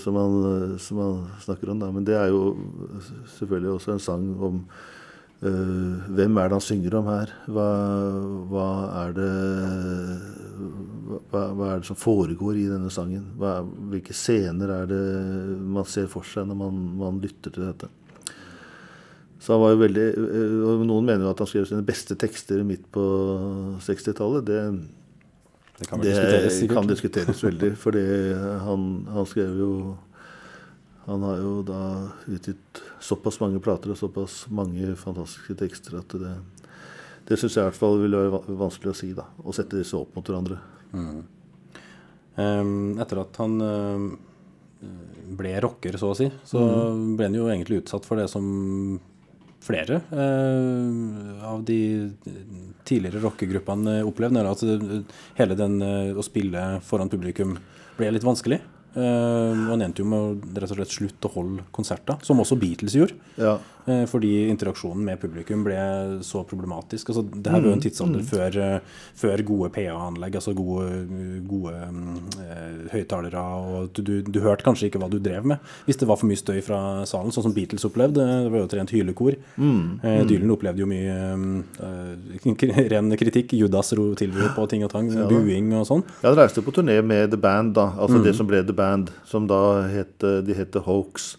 som, 0.00 0.16
han, 0.18 0.34
eh, 0.48 0.78
som 0.82 0.98
han 0.98 1.20
snakker 1.42 1.70
om. 1.70 1.78
Da. 1.82 1.90
Men 1.94 2.06
det 2.06 2.16
er 2.18 2.32
jo 2.32 2.56
selvfølgelig 3.36 3.76
også 3.76 3.94
en 3.94 4.02
sang 4.02 4.26
om 4.42 4.60
eh, 5.42 6.10
hvem 6.16 6.38
er 6.38 6.50
det 6.50 6.58
han 6.58 6.66
synger 6.66 6.98
om 6.98 7.10
her? 7.12 7.32
Hva, 7.46 7.68
hva, 8.50 8.68
er 9.04 9.16
det, 9.18 9.32
hva, 11.30 11.46
hva 11.54 11.72
er 11.72 11.82
det 11.82 11.90
som 11.90 12.00
foregår 12.00 12.60
i 12.60 12.68
denne 12.70 12.92
sangen? 12.94 13.32
Hva, 13.40 13.60
hvilke 13.92 14.16
scener 14.16 14.76
er 14.80 14.88
det 14.90 15.02
man 15.62 15.88
ser 15.88 16.08
for 16.12 16.26
seg 16.26 16.48
når 16.50 16.62
man, 16.64 16.80
man 17.02 17.20
lytter 17.22 17.54
til 17.54 17.68
dette? 17.68 17.90
Så 19.42 19.56
han 19.56 19.62
var 19.64 19.72
jo 19.72 19.82
veldig, 19.82 20.08
eh, 20.22 20.58
og 20.70 20.82
Noen 20.86 21.06
mener 21.06 21.26
jo 21.26 21.32
at 21.34 21.40
han 21.42 21.50
skrev 21.50 21.70
sine 21.70 21.86
beste 21.86 22.18
tekster 22.18 22.62
midt 22.66 22.84
på 22.94 23.06
60-tallet. 23.82 24.50
Det, 25.82 25.88
Det 25.88 25.90
kan 25.90 26.00
vel 26.00 26.06
det 26.06 26.14
diskuteres, 26.14 26.54
sikkert. 26.58 26.76
kan 26.78 26.86
diskuteres 26.90 27.42
veldig, 27.44 27.70
fordi 27.76 28.02
han, 28.64 28.86
han 29.12 29.26
skrev 29.26 29.58
jo 29.58 29.70
Han 31.06 31.22
har 31.26 31.36
jo 31.42 31.62
da 31.66 31.80
utgitt 32.30 32.82
såpass 33.02 33.40
mange 33.42 33.58
plater 33.60 33.90
og 33.90 33.96
såpass 33.98 34.46
mange 34.54 34.94
fantastiske 34.96 35.56
tekster 35.58 35.98
at 35.98 36.08
det, 36.14 36.36
det 37.26 37.38
syns 37.40 37.56
jeg 37.56 37.64
i 37.64 37.68
hvert 37.70 37.80
fall 37.80 37.98
ville 37.98 38.20
være 38.30 38.54
vanskelig 38.60 38.92
å 38.92 38.98
si. 39.00 39.12
da, 39.12 39.24
Å 39.42 39.52
sette 39.52 39.80
disse 39.80 39.98
opp 39.98 40.14
mot 40.14 40.22
hverandre. 40.30 40.60
Ehm, 42.38 42.98
etter 43.02 43.20
at 43.22 43.36
han 43.42 43.56
uh, 43.60 44.06
ble 45.36 45.52
rocker, 45.62 45.98
så 46.00 46.12
å 46.12 46.16
si, 46.16 46.28
så 46.48 46.62
Mm. 46.62 47.16
ble 47.18 47.26
han 47.28 47.34
jo 47.36 47.48
egentlig 47.50 47.82
utsatt 47.82 48.06
for 48.06 48.16
det 48.22 48.28
som 48.30 49.00
flere 49.62 50.00
eh, 50.10 51.46
av 51.46 51.62
de 51.66 51.80
tidligere 52.88 53.22
rockegruppene 53.22 54.00
opplevde. 54.06 54.38
nemlig 54.38 54.52
At 54.56 54.64
eh, 54.66 55.18
hele 55.40 55.58
den 55.58 55.80
eh, 55.86 56.12
å 56.18 56.24
spille 56.26 56.66
foran 56.86 57.12
publikum 57.12 57.56
ble 57.98 58.10
litt 58.14 58.26
vanskelig. 58.26 58.60
Eh, 58.92 59.60
han 59.70 59.84
endte 59.84 60.02
jo 60.02 60.08
med 60.08 60.20
å 60.20 60.58
rett 60.60 60.74
og 60.74 60.80
slett 60.80 60.96
slutte 60.96 61.30
å 61.30 61.34
holde 61.36 61.66
konserter, 61.74 62.18
som 62.26 62.42
også 62.42 62.58
Beatles 62.60 62.96
gjorde. 62.98 63.16
Ja. 63.40 63.56
Eh, 63.86 64.04
fordi 64.06 64.30
interaksjonen 64.48 65.02
med 65.04 65.18
publikum 65.20 65.64
ble 65.66 65.78
så 66.22 66.44
problematisk. 66.46 67.10
Altså, 67.10 67.24
det 67.34 67.50
her 67.50 67.58
var 67.58 67.68
jo 67.68 67.74
en 67.74 67.82
tidsalder 67.82 68.22
før, 68.26 68.58
eh, 68.62 69.00
før 69.18 69.42
gode 69.48 69.70
PA-anlegg, 69.74 70.38
altså 70.38 70.54
gode, 70.54 70.86
gode 71.50 71.74
eh, 71.74 72.84
høyttalere. 72.92 73.42
Og 73.42 73.98
du, 73.98 74.14
du, 74.22 74.40
hørte 74.42 74.66
kanskje 74.66 74.88
ikke 74.88 75.02
hva 75.02 75.10
du 75.10 75.18
drev 75.22 75.46
med 75.46 75.72
hvis 75.86 75.98
det 75.98 76.06
var 76.08 76.18
for 76.20 76.30
mye 76.30 76.38
støy 76.38 76.60
fra 76.64 76.78
salen, 77.08 77.34
sånn 77.34 77.48
som 77.48 77.56
Beatles 77.56 77.86
opplevde. 77.88 78.22
Det 78.22 78.52
var 78.52 78.62
jo 78.62 78.68
et 78.68 78.78
rent 78.78 78.94
hylekor. 78.94 79.38
Eh, 79.58 80.22
Dylan 80.30 80.54
opplevde 80.54 80.84
jo 80.84 80.90
mye 80.90 81.18
eh, 81.82 82.88
ren 82.94 83.10
kritikk. 83.18 83.56
Judas 83.58 83.92
ro 83.98 84.12
tilbud 84.18 84.54
på 84.56 84.68
ting 84.70 84.86
og 84.86 84.94
tang. 84.94 85.10
Buing 85.30 85.74
og 85.78 85.88
sånn. 85.90 86.06
Ja, 86.22 86.30
det 86.30 86.38
reiste 86.38 86.62
på 86.62 86.74
turné 86.74 87.00
med 87.02 87.34
The 87.34 87.40
Band, 87.40 87.74
da. 87.78 87.90
Altså 87.98 88.22
det 88.22 88.36
som 88.38 88.46
ble 88.50 88.62
The 88.62 88.76
Band. 88.76 89.10
Som 89.26 89.50
da 89.50 89.82
het 89.90 90.22
De 90.22 90.54
het 90.54 90.78
Hoax. 90.86 91.32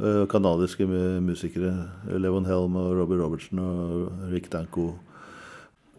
Uh, 0.00 0.24
Kanadiske 0.32 0.86
musikere. 1.20 1.74
Levon 2.16 2.48
Helm 2.48 2.76
og 2.80 2.94
Robbie 2.96 3.20
Robertson 3.20 3.60
og 3.62 4.30
Rick 4.32 4.50
Danko. 4.52 4.94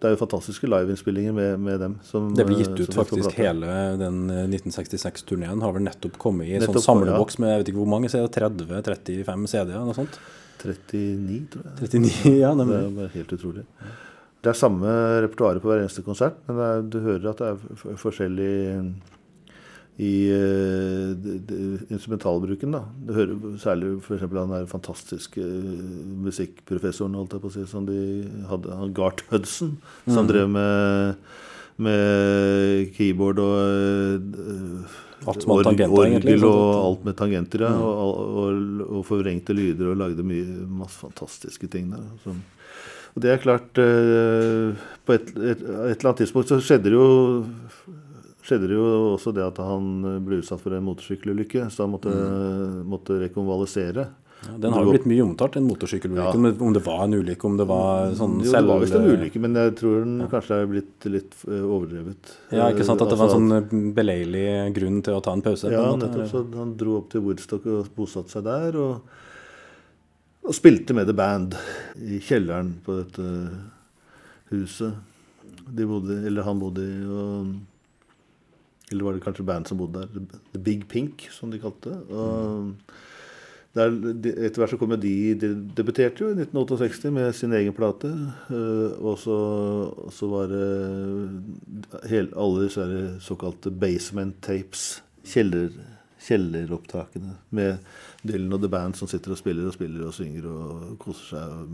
Det 0.01 0.09
er 0.09 0.15
jo 0.15 0.17
fantastiske 0.23 0.65
liveinnspillinger 0.65 1.33
med, 1.37 1.59
med 1.61 1.77
dem. 1.83 1.95
Som, 2.01 2.31
Det 2.33 2.41
eh, 2.47 2.55
gitt 2.57 2.71
ut 2.73 2.79
vi 2.79 2.85
får 2.89 3.05
faktisk 3.05 3.35
hele 3.37 3.73
den 4.01 4.23
eh, 4.33 4.47
1966-turneen. 4.49 5.61
Har 5.61 5.75
vel 5.75 5.85
nettopp 5.85 6.17
kommet 6.21 6.49
i 6.49 6.55
en 6.55 6.63
Nettopp, 6.63 6.79
sånn 6.79 6.87
samleboks 6.87 7.37
med 7.37 7.51
jeg 7.51 7.61
vet 7.61 7.69
ikke 7.69 7.81
hvor 7.83 7.91
mange 7.91 8.09
CD, 8.09 8.25
30-35 8.33 9.51
CD-er, 9.51 9.83
noe 9.85 9.93
sånt. 9.93 10.17
39, 10.63 11.37
tror 11.53 11.69
jeg. 11.69 11.91
39, 12.01 12.33
ja, 12.41 12.55
Det 12.57 13.05
er 13.05 13.13
helt 13.19 13.35
utrolig. 13.37 13.67
Det 14.41 14.49
er 14.49 14.57
samme 14.57 14.97
repertoaret 15.27 15.61
på 15.61 15.69
hver 15.69 15.83
eneste 15.83 16.01
konsert, 16.05 16.41
men 16.47 16.63
er, 16.65 16.81
du 16.81 16.97
hører 17.05 17.29
at 17.35 17.45
det 17.45 17.51
er 17.53 18.01
forskjellig 18.01 18.53
i 20.01 20.31
uh, 20.33 21.91
instrumentalbruken. 21.93 22.73
da. 22.73 22.81
Du 23.05 23.13
hører 23.13 23.57
særlig 23.61 23.93
f.eks. 24.01 24.23
han 24.25 24.53
der 24.55 24.65
fantastiske 24.69 25.43
uh, 25.43 26.15
musikkprofessoren 26.25 27.17
holdt 27.19 27.35
jeg 27.37 27.43
på 27.43 27.51
å 27.51 27.53
si, 27.53 27.65
som 27.69 27.85
de 27.85 27.99
hadde, 28.49 28.73
han 28.79 28.95
Gart 28.97 29.21
Hudson, 29.29 29.75
som 30.09 30.29
drev 30.29 30.49
med, 30.49 31.21
med 31.81 32.89
keyboard 32.97 33.43
og 33.45 34.33
uh, 34.41 34.99
Alt 35.21 35.43
som 35.43 35.53
hadde 35.53 35.67
tangenter, 35.69 35.93
orgel 35.93 36.15
egentlig, 36.15 36.39
sånn 36.41 36.49
og 36.49 36.71
alt 36.81 37.03
med 37.05 37.17
tangenter, 37.19 37.63
ja. 37.67 37.75
Og, 37.77 38.21
og, 38.41 38.79
og 38.87 39.03
forvrengte 39.05 39.53
lyder 39.53 39.91
og 39.91 39.99
lagde 39.99 40.25
mye 40.25 40.63
masse 40.65 40.97
fantastiske 40.97 41.69
ting 41.69 41.91
der. 41.93 42.07
Som, 42.23 42.39
og 43.11 43.21
det 43.21 43.29
er 43.29 43.41
klart 43.43 43.75
På 43.75 45.13
et, 45.13 45.29
et, 45.35 45.61
et 45.61 45.67
eller 45.67 46.07
annet 46.09 46.21
tidspunkt 46.23 46.49
så 46.49 46.57
skjedde 46.63 46.89
det 46.89 46.95
jo 46.95 47.05
skjedde 48.45 48.67
det 48.71 48.77
jo 48.80 48.86
også 49.15 49.34
det 49.36 49.43
at 49.45 49.60
han 49.62 49.91
ble 50.25 50.39
utsatt 50.41 50.62
for 50.63 50.73
en 50.77 50.86
motorsykkelulykke, 50.88 51.67
så 51.71 51.86
han 51.86 51.93
måtte, 51.93 52.15
måtte 52.89 53.19
rekonvalisere. 53.21 54.08
Ja, 54.41 54.56
den 54.58 54.73
har 54.73 54.82
jo 54.82 54.89
blitt 54.95 55.04
mye 55.06 55.21
omtalt, 55.21 55.54
den 55.54 55.67
motorsykkelulykken. 55.69 56.45
Ja. 56.49 56.54
Om, 56.65 56.73
det- 56.73 56.82
var 56.82 57.04
en 57.04 57.13
ulykke, 57.13 57.45
om 57.45 57.58
det 57.60 57.67
var 57.69 58.10
sånn 58.17 58.39
Jo, 58.41 58.51
det 58.56 58.62
var 58.65 58.80
visst 58.82 58.95
en 58.97 59.06
ulykke, 59.06 59.39
men 59.43 59.54
jeg 59.60 59.75
tror 59.77 59.99
den 60.01 60.15
kanskje 60.32 60.58
er 60.63 60.65
blitt 60.71 61.06
litt 61.13 61.36
eh, 61.45 61.62
overdrevet. 61.62 62.32
Ja, 62.49 62.71
ikke 62.73 62.88
sant? 62.88 63.04
At 63.06 63.12
det 63.13 63.19
var 63.19 63.30
Altså 63.30 63.38
en 63.38 63.51
sånn 63.69 63.93
beleilig 63.93 64.45
grunn 64.80 64.97
til 65.06 65.13
å 65.13 65.21
ta 65.21 65.36
en 65.38 65.43
pause? 65.45 65.69
Ja, 65.69 65.84
en 65.91 65.99
måte. 65.99 66.10
nettopp. 66.10 66.32
Så 66.34 66.41
han 66.58 66.73
dro 66.80 66.97
opp 67.04 67.12
til 67.13 67.21
Woodstock 67.21 67.67
og 67.69 67.91
bosatte 67.95 68.34
seg 68.34 68.47
der. 68.49 68.80
Og, 68.82 69.13
og 70.41 70.58
spilte 70.58 70.97
med 70.97 71.06
The 71.06 71.13
Band 71.21 71.54
i 72.01 72.17
kjelleren 72.25 72.73
på 72.82 72.97
dette 73.04 73.27
huset 74.49 74.97
de 75.71 75.86
bodde, 75.86 76.17
eller 76.27 76.43
han 76.49 76.60
bodde 76.60 76.82
i. 76.82 76.95
Og, 77.06 77.54
eller 78.91 79.08
var 79.08 79.15
det 79.15 79.23
kanskje 79.23 79.45
band 79.47 79.69
som 79.69 79.80
bodde 79.80 80.04
der? 80.04 80.27
The 80.54 80.62
Big 80.62 80.88
Pink, 80.91 81.27
som 81.32 81.51
de 81.51 81.60
kalte 81.62 81.93
det. 81.93 82.01
Og 82.12 82.73
der, 83.71 83.93
etter 84.36 84.60
hvert 84.60 84.73
så 84.73 84.77
kom 84.80 84.91
jo 84.91 84.97
de 84.99 85.13
De 85.39 85.49
debuterte 85.77 86.25
jo 86.25 86.32
i 86.34 86.36
1968 86.36 87.12
med 87.15 87.30
sin 87.36 87.54
egen 87.56 87.73
plate. 87.73 88.10
eh, 88.51 88.99
og 88.99 89.15
så, 89.19 89.38
så 90.12 90.27
var 90.27 90.51
det 90.51 92.10
hel, 92.12 92.27
alle 92.36 92.65
disse 92.65 92.88
såkalte 93.23 93.71
basement 93.71 94.36
tapes. 94.43 95.01
Kjeller, 95.23 95.69
kjelleropptakene 96.25 97.38
med 97.56 97.77
Dylan 98.27 98.54
og 98.58 98.60
The 98.63 98.69
Band 98.69 98.97
som 98.97 99.08
sitter 99.08 99.32
og 99.32 99.39
spiller 99.39 99.69
og 99.69 99.75
spiller 99.77 100.08
og 100.10 100.15
synger 100.17 100.49
og 100.51 100.97
koser 100.99 101.38
seg. 101.38 101.71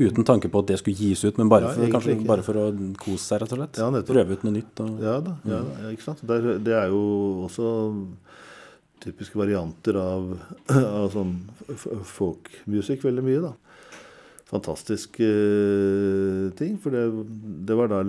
Uten 0.00 0.24
tanke 0.24 0.48
på 0.48 0.62
at 0.62 0.70
det 0.70 0.78
skulle 0.80 0.96
gis 0.96 1.20
ut, 1.26 1.36
men 1.36 1.50
bare 1.52 1.68
Ja, 1.68 1.72
for, 1.76 1.92
kanskje 1.92 2.14
bare 2.24 2.44
for 2.46 2.56
å 2.56 2.68
kose 2.96 3.24
seg, 3.26 3.42
rett 3.42 3.52
og 3.52 3.58
slett? 3.60 3.80
Ja. 3.82 4.04
Prøve 4.08 4.38
ut 4.38 4.46
noe 4.46 4.54
nytt? 4.54 4.80
Og, 4.80 5.02
Ja 5.04 5.18
da, 5.24 5.34
ja, 5.48 5.58
ikke 5.92 6.06
sant? 6.06 6.22
Det 6.24 6.38
er, 6.38 6.62
det 6.64 6.76
er 6.78 6.94
jo 6.94 7.02
også 7.48 7.72
typiske 9.02 9.36
varianter 9.36 9.98
av, 10.00 10.30
av 10.70 11.10
sånn 11.12 11.34
folkmusikk 12.08 13.04
veldig 13.04 13.26
mye, 13.26 13.42
da. 13.50 13.52
Fantastisk 14.52 15.16
eh, 15.24 16.48
ting, 16.58 16.74
for 16.80 16.92
det, 16.92 17.04
det 17.68 17.76
var 17.76 17.88
da 17.88 18.02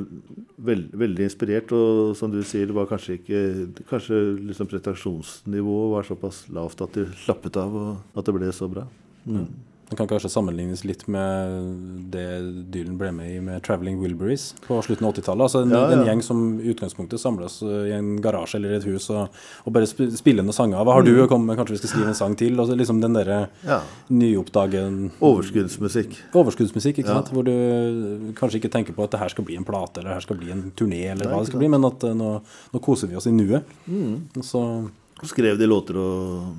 veld, 0.68 0.90
veldig 1.00 1.28
inspirert, 1.28 1.72
og 1.76 2.16
som 2.20 2.32
du 2.32 2.42
sier, 2.44 2.68
det 2.68 2.76
var 2.76 2.90
kanskje 2.90 3.16
ikke 3.22 3.44
Kanskje 3.88 4.20
liksom 4.50 4.68
prestasjonsnivået 4.72 5.94
var 5.94 6.08
såpass 6.10 6.42
lavt 6.52 6.84
at 6.84 7.00
de 7.00 7.06
slappet 7.24 7.60
av, 7.60 7.78
og 7.80 8.20
at 8.20 8.28
det 8.28 8.36
ble 8.36 8.52
så 8.56 8.68
bra. 8.72 8.84
Mm. 9.24 9.48
Det 9.94 9.98
kan 10.00 10.10
kanskje 10.10 10.32
sammenlignes 10.34 10.82
litt 10.90 11.04
med 11.12 12.10
det 12.14 12.26
Dylan 12.74 12.96
ble 12.98 13.12
med 13.14 13.30
i 13.30 13.40
med 13.46 13.62
'Traveling 13.62 14.00
Wilburys' 14.02 14.56
på 14.66 14.80
slutten 14.82 15.06
av 15.06 15.14
80-tallet. 15.14 15.44
Altså 15.46 15.62
en, 15.62 15.70
Ja, 15.70 15.82
ja. 15.92 15.98
en 16.00 16.06
gjeng 16.08 16.24
som 16.26 16.40
i 16.60 16.72
utgangspunktet 16.74 17.22
samles 17.22 17.60
i 17.62 17.92
en 17.94 18.16
garasje 18.22 18.58
eller 18.58 18.74
et 18.74 18.88
hus 18.90 19.10
og, 19.14 19.30
og 19.68 19.74
bare 19.76 19.86
sp 19.86 20.10
spiller 20.18 20.42
noen 20.42 20.58
sanger. 20.58 20.82
Hva 20.82 20.98
har 20.98 21.06
du 21.06 21.14
å 21.22 21.28
komme 21.30 21.46
med? 21.46 21.60
Kanskje 21.60 21.76
vi 21.78 21.82
skal 21.84 21.92
skrive 21.94 22.10
en 22.10 22.18
sang 22.18 22.36
til? 22.36 22.58
Og 22.60 22.68
så 22.68 22.78
liksom 22.80 23.02
den 23.02 23.14
derre 23.14 23.50
Ja. 23.68 23.82
nyoppdagen 24.10 25.12
Overskuddsmusikk. 25.22 26.18
Overskuddsmusikk, 26.34 26.98
ikke 27.04 27.14
sant? 27.14 27.30
Hvor 27.30 27.46
du 27.46 28.34
kanskje 28.34 28.58
ikke 28.62 28.72
tenker 28.74 28.94
på 28.98 29.04
at 29.04 29.12
det 29.12 29.20
her 29.22 29.30
skal 29.30 29.46
bli 29.46 29.56
en 29.58 29.66
plate, 29.68 30.00
eller 30.02 30.10
det 30.10 30.18
her 30.18 30.26
skal 30.26 30.38
bli 30.42 30.52
en 30.52 30.72
turné, 30.76 31.04
eller 31.12 31.26
Nei, 31.26 31.34
hva 31.34 31.40
det 31.44 31.52
skal 31.52 31.60
bli, 31.62 31.70
men 31.70 31.86
at 31.86 32.04
uh, 32.04 32.14
nå, 32.18 32.42
nå 32.74 32.82
koser 32.82 33.08
vi 33.08 33.16
oss 33.16 33.28
i 33.30 33.32
nuet. 33.32 33.64
Mm. 33.88 34.42
Så 34.42 34.90
skrev 35.24 35.58
de 35.60 35.68
låter 35.70 35.98
og 36.02 36.56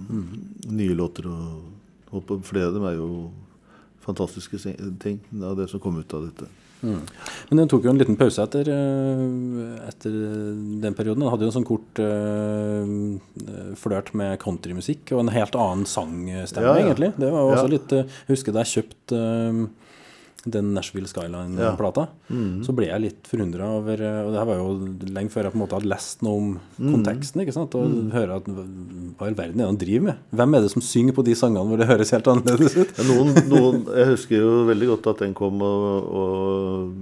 nye 0.71 0.95
låter 0.95 1.27
og 1.27 1.63
holdt 2.15 2.29
på. 2.31 2.41
Flere 2.51 2.71
av 2.71 2.77
dem 2.79 2.85
er 2.91 2.97
jo 2.99 3.09
fantastiske 4.05 4.59
ting 5.01 5.21
av 5.43 5.57
det 5.59 5.69
som 5.71 5.81
kom 5.81 5.97
ut 6.01 6.13
av 6.17 6.27
dette. 6.29 6.51
Men 6.85 7.57
den 7.63 7.69
tok 7.73 7.87
jo 7.87 7.93
en 7.95 7.97
liten 8.01 8.17
pause 8.21 8.43
etter, 8.45 8.69
eh, 8.69 9.89
etter 9.89 10.13
den 10.83 10.93
perioden. 10.97 11.23
Den 11.25 11.31
hadde 11.33 11.47
jo 11.47 11.49
en 11.49 11.55
sånn 11.57 11.65
kort 11.65 12.01
uh, 12.05 13.73
flørt 13.81 14.11
med 14.13 14.37
countrymusikk 14.43 15.15
og 15.17 15.23
en 15.25 15.33
helt 15.33 15.57
annen 15.57 15.87
sangstemme, 15.89 16.67
Ja, 16.67 16.75
ja. 16.77 16.83
egentlig. 16.85 17.15
Det 17.17 17.31
var 17.33 17.41
jo 17.41 17.55
også 17.55 17.65
Ja. 17.71 17.73
litt 17.73 17.93
eh, 17.97 18.05
Jeg 18.05 18.37
husker 18.37 18.53
da 18.53 18.65
jeg 18.67 18.75
kjøpte 18.85 19.17
eh, 19.17 19.65
den 20.53 20.73
Nashville 20.75 21.07
Skyline-plata, 21.09 22.09
Mm. 22.31 22.63
så 22.67 22.73
ble 22.75 22.87
jeg 22.87 23.01
litt 23.01 23.27
forundra 23.31 23.67
over 23.79 24.01
eh, 24.01 24.21
Og 24.27 24.33
det 24.33 24.39
her 24.39 24.47
var 24.47 24.57
jo 24.57 24.75
lenge 25.15 25.31
før 25.31 25.45
jeg 25.45 25.53
på 25.53 25.59
en 25.59 25.63
måte 25.67 25.77
hadde 25.79 25.89
lest 25.89 26.23
noe 26.23 26.37
om 26.37 26.61
Mm. 26.79 26.93
konteksten. 26.95 27.41
ikke 27.43 27.53
sant? 27.55 27.75
Og 27.75 28.13
høre 28.13 28.37
at 28.37 28.45
hva 28.45 29.29
i 29.31 29.35
verden 29.35 29.61
er 29.61 29.65
det 29.65 29.67
han 29.67 29.77
driver 29.81 30.03
med? 30.03 30.17
Hvem 30.35 30.55
er 30.57 30.61
det 30.63 30.71
som 30.73 30.83
synger 30.83 31.13
på 31.15 31.25
de 31.25 31.35
sangene 31.35 31.69
hvor 31.69 31.79
det 31.79 31.87
høres 31.89 32.11
helt 32.11 32.27
annerledes 32.27 32.77
ut? 32.77 32.97
Noen, 33.09 33.35
noen, 33.49 33.85
jeg 33.97 34.07
husker 34.15 34.37
jo 34.41 34.65
veldig 34.67 34.89
godt 34.95 35.07
at 35.15 35.19
den 35.25 35.35
kom, 35.35 35.61
og, 35.63 36.09
og 36.13 36.95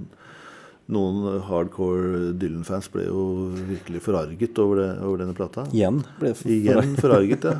noen 0.93 1.41
hardcore 1.47 2.33
Dylan-fans 2.37 2.89
ble 2.91 3.05
jo 3.07 3.49
virkelig 3.69 4.01
forarget 4.03 4.59
over, 4.59 4.75
det, 4.81 4.89
over 5.01 5.17
denne 5.23 5.33
plata. 5.35 5.63
Igjen 5.71 6.03
ble 6.19 6.33
for- 6.35 6.51
Igjen 6.51 6.95
forarget, 7.03 7.43
ja. 7.43 7.59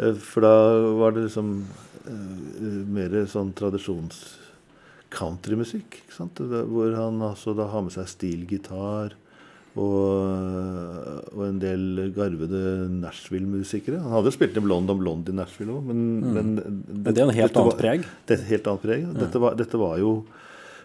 Eh, 0.00 0.14
For 0.14 0.40
da 0.40 0.54
var 0.96 1.10
det 1.12 1.26
liksom 1.28 1.64
eh, 2.06 2.84
mer 2.88 3.10
sånn 3.28 3.52
tradisjons 3.54 4.22
countrymusikk? 5.10 6.00
Hvor 6.16 6.94
han 6.96 7.20
altså 7.22 7.54
da 7.56 7.66
har 7.72 7.82
med 7.86 7.92
seg 7.94 8.08
stilgitar 8.10 9.16
og, 9.78 11.30
og 11.36 11.42
en 11.46 11.60
del 11.62 12.10
garvede 12.16 12.60
Nashville-musikere. 13.00 14.00
Han 14.02 14.12
hadde 14.16 14.30
jo 14.32 14.36
spilt 14.36 14.58
i 14.58 14.64
Blond 14.64 14.90
om 14.92 14.98
Blond 15.02 15.30
i 15.30 15.34
Nashville 15.36 15.76
òg, 15.78 15.84
men, 15.90 16.00
men, 16.34 16.52
Men 16.58 17.06
det 17.14 17.18
er 17.22 17.28
en 17.28 17.34
helt 17.36 17.56
annet 17.56 17.72
var- 17.74 17.80
preg. 17.82 18.06
Det 18.26 18.38
et 18.40 18.46
helt 18.50 18.66
annet 18.70 18.82
preg. 18.86 19.04
ja. 19.06 19.12
Dette, 19.24 19.42
var, 19.42 19.54
dette 19.60 19.78
var 19.80 19.98
jo 20.02 20.14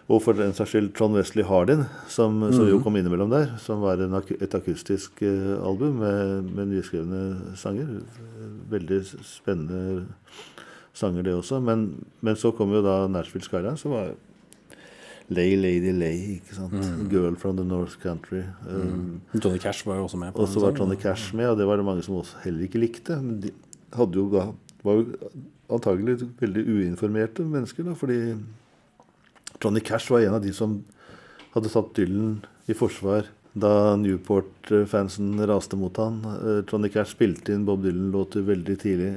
og 0.06 0.20
for 0.22 0.38
den 0.38 0.52
saks 0.54 0.70
skyld 0.70 0.92
Trond 0.94 1.16
Wesley 1.18 1.42
Hardin, 1.42 1.80
som, 2.06 2.36
som 2.52 2.62
Mhm. 2.62 2.68
jo 2.70 2.76
kom 2.78 2.94
innimellom 2.94 3.28
der. 3.32 3.48
Som 3.58 3.80
var 3.82 3.98
en, 3.98 4.14
et 4.14 4.54
akustisk 4.54 5.18
eh, 5.26 5.56
album 5.58 5.96
med, 5.98 6.44
med 6.54 6.68
nyskrevne 6.70 7.56
sanger. 7.58 7.88
Veldig 8.70 9.00
spennende 9.26 10.04
sanger, 10.96 11.26
det 11.26 11.34
også. 11.36 11.60
Men, 11.64 11.88
men 12.24 12.38
så 12.40 12.52
kom 12.56 12.72
jo 12.74 12.82
da 12.84 13.04
Nashville 13.10 13.44
Skyline, 13.44 13.76
som 13.80 13.94
var 13.94 14.14
Lay 15.28 15.56
Lady 15.58 15.92
Lay, 15.92 16.36
ikke 16.38 16.54
sant. 16.54 16.74
Mm. 16.76 17.08
Girl 17.10 17.36
from 17.38 17.56
the 17.58 17.64
North 17.66 17.98
Country. 18.02 18.44
Eh, 18.68 19.40
Johnny 19.42 19.58
Cash 19.58 19.86
var 19.86 19.98
jo 20.00 20.06
også 20.06 20.20
med. 20.22 20.32
og 20.34 20.48
så 20.48 20.62
var. 20.62 20.76
Johnny 20.78 20.96
Cash 21.02 21.34
med, 21.34 21.48
og 21.50 21.58
det 21.58 21.66
var 21.66 21.80
det 21.80 21.86
mange 21.88 22.04
som 22.06 22.20
også 22.20 22.44
heller 22.44 22.68
ikke 22.68 22.82
likte. 22.82 23.18
Men 23.22 23.40
de 23.42 23.50
hadde 23.96 24.20
jo 24.20 24.28
da 24.30 24.50
var 24.86 25.00
jo 25.00 25.30
antagelig 25.72 26.20
veldig 26.38 26.62
uinformerte 26.62 27.42
mennesker, 27.42 27.88
da, 27.88 27.96
fordi 27.98 28.36
Johnny 29.62 29.80
Cash 29.80 30.12
var 30.12 30.22
en 30.22 30.36
av 30.38 30.44
de 30.44 30.52
som 30.54 30.78
hadde 31.56 31.72
tatt 31.72 31.94
Dylan 31.96 32.36
i 32.70 32.76
forsvar 32.76 33.26
da 33.56 33.96
Newport-fansen 33.96 35.40
raste 35.48 35.78
mot 35.80 35.96
han. 35.96 36.20
Eh, 36.36 36.60
Johnny 36.68 36.90
Cash 36.92 37.16
spilte 37.16 37.54
inn 37.54 37.64
Bob 37.66 37.82
Dylan-låter 37.82 38.44
veldig 38.46 38.76
tidlig. 38.82 39.12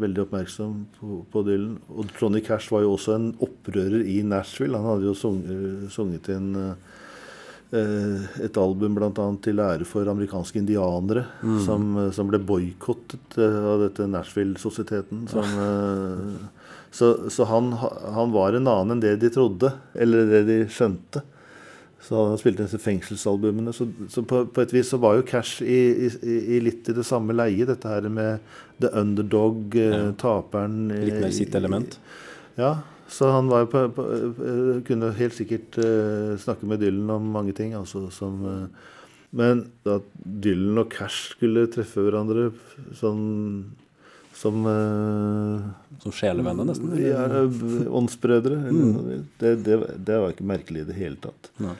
Veldig 0.00 0.24
oppmerksom 0.24 0.76
på, 0.96 1.20
på, 1.32 1.42
Dylan. 1.44 1.76
Og 1.92 2.08
Johnny 2.16 2.40
Cash 2.44 2.72
var 2.72 2.84
jo 2.84 2.94
også 2.94 3.16
en 3.18 3.30
opprører 3.44 4.04
i 4.08 4.22
Nashville. 4.24 4.78
Han 4.78 4.94
hadde 4.94 5.10
jo 5.10 5.16
sunget, 5.18 5.90
sunget 5.92 6.30
inn 6.32 6.54
eh, 6.56 8.30
et 8.46 8.60
album 8.60 8.96
bl.a. 8.96 9.26
til 9.44 9.60
ære 9.60 9.88
for 9.88 10.08
amerikanske 10.08 10.62
indianere, 10.62 11.26
mm. 11.42 11.58
som, 11.66 11.90
som, 12.16 12.30
ble 12.30 12.40
boikottet 12.40 13.36
eh, 13.36 13.58
av 13.74 13.84
dette 13.84 14.08
Nashville-sosieteten. 14.08 15.26
Eh, 15.28 16.70
så, 16.92 17.12
så 17.32 17.48
han, 17.48 17.72
han, 17.76 18.32
var 18.32 18.56
en 18.56 18.68
annen 18.68 18.96
enn 18.96 19.04
det 19.04 19.18
de 19.20 19.32
trodde, 19.32 19.74
eller 19.92 20.28
det 20.32 20.42
de 20.48 20.58
skjønte. 20.72 21.24
Så 22.02 22.18
han 22.18 22.38
spilte 22.40 22.66
disse 22.66 22.80
fengselsalbumene. 22.82 23.72
Så, 23.74 23.86
så 24.10 24.24
på, 24.26 24.42
på, 24.50 24.64
et 24.64 24.72
vis 24.74 24.90
så 24.90 24.98
var 25.02 25.20
jo 25.20 25.26
Cash 25.26 25.62
i, 25.62 26.08
i, 26.08 26.38
i 26.56 26.62
litt 26.62 26.88
i 26.90 26.96
det 26.96 27.04
samme 27.06 27.34
leie, 27.36 27.66
dette 27.68 27.88
her 27.88 28.08
med 28.10 28.42
the 28.82 28.90
underdog, 28.98 29.76
eh, 29.78 29.94
ja. 29.94 30.08
taperen 30.18 30.88
Litt 30.90 31.20
mer 31.22 31.34
sitt 31.34 31.54
element? 31.54 32.00
Ja. 32.58 32.80
Så 33.12 33.28
han 33.30 33.50
var 33.52 33.66
jo 33.66 33.68
på, 33.70 33.84
på, 33.94 34.06
eh, 34.08 34.80
kunne 34.88 35.12
helt 35.14 35.36
sikkert 35.36 35.76
uh, 35.78 36.32
snakke 36.40 36.66
med 36.66 36.80
Dylan 36.82 37.10
om 37.18 37.30
mange 37.34 37.54
ting. 37.56 37.76
altså 37.78 38.08
som... 38.10 38.42
Uh, 38.42 38.90
men 39.32 39.62
at 39.88 40.04
Dylan 40.44 40.82
og 40.82 40.90
Cash 40.92 41.36
skulle 41.36 41.64
treffe 41.72 42.02
hverandre 42.04 42.50
sånn 42.98 43.22
som 44.36 44.66
uh, 44.66 45.70
Som 46.02 46.12
sjelevenner, 46.12 46.66
nesten? 46.68 46.90
Ja, 47.00 47.46
åndsbrødre. 48.00 48.58
Mm. 48.68 49.24
Det, 49.38 49.54
det, 49.64 49.78
det, 49.96 50.18
var 50.18 50.34
ikke 50.34 50.48
merkelig 50.50 50.82
i 50.82 50.90
det 50.90 50.98
hele 50.98 51.20
tatt. 51.22 51.52
Nei. 51.62 51.76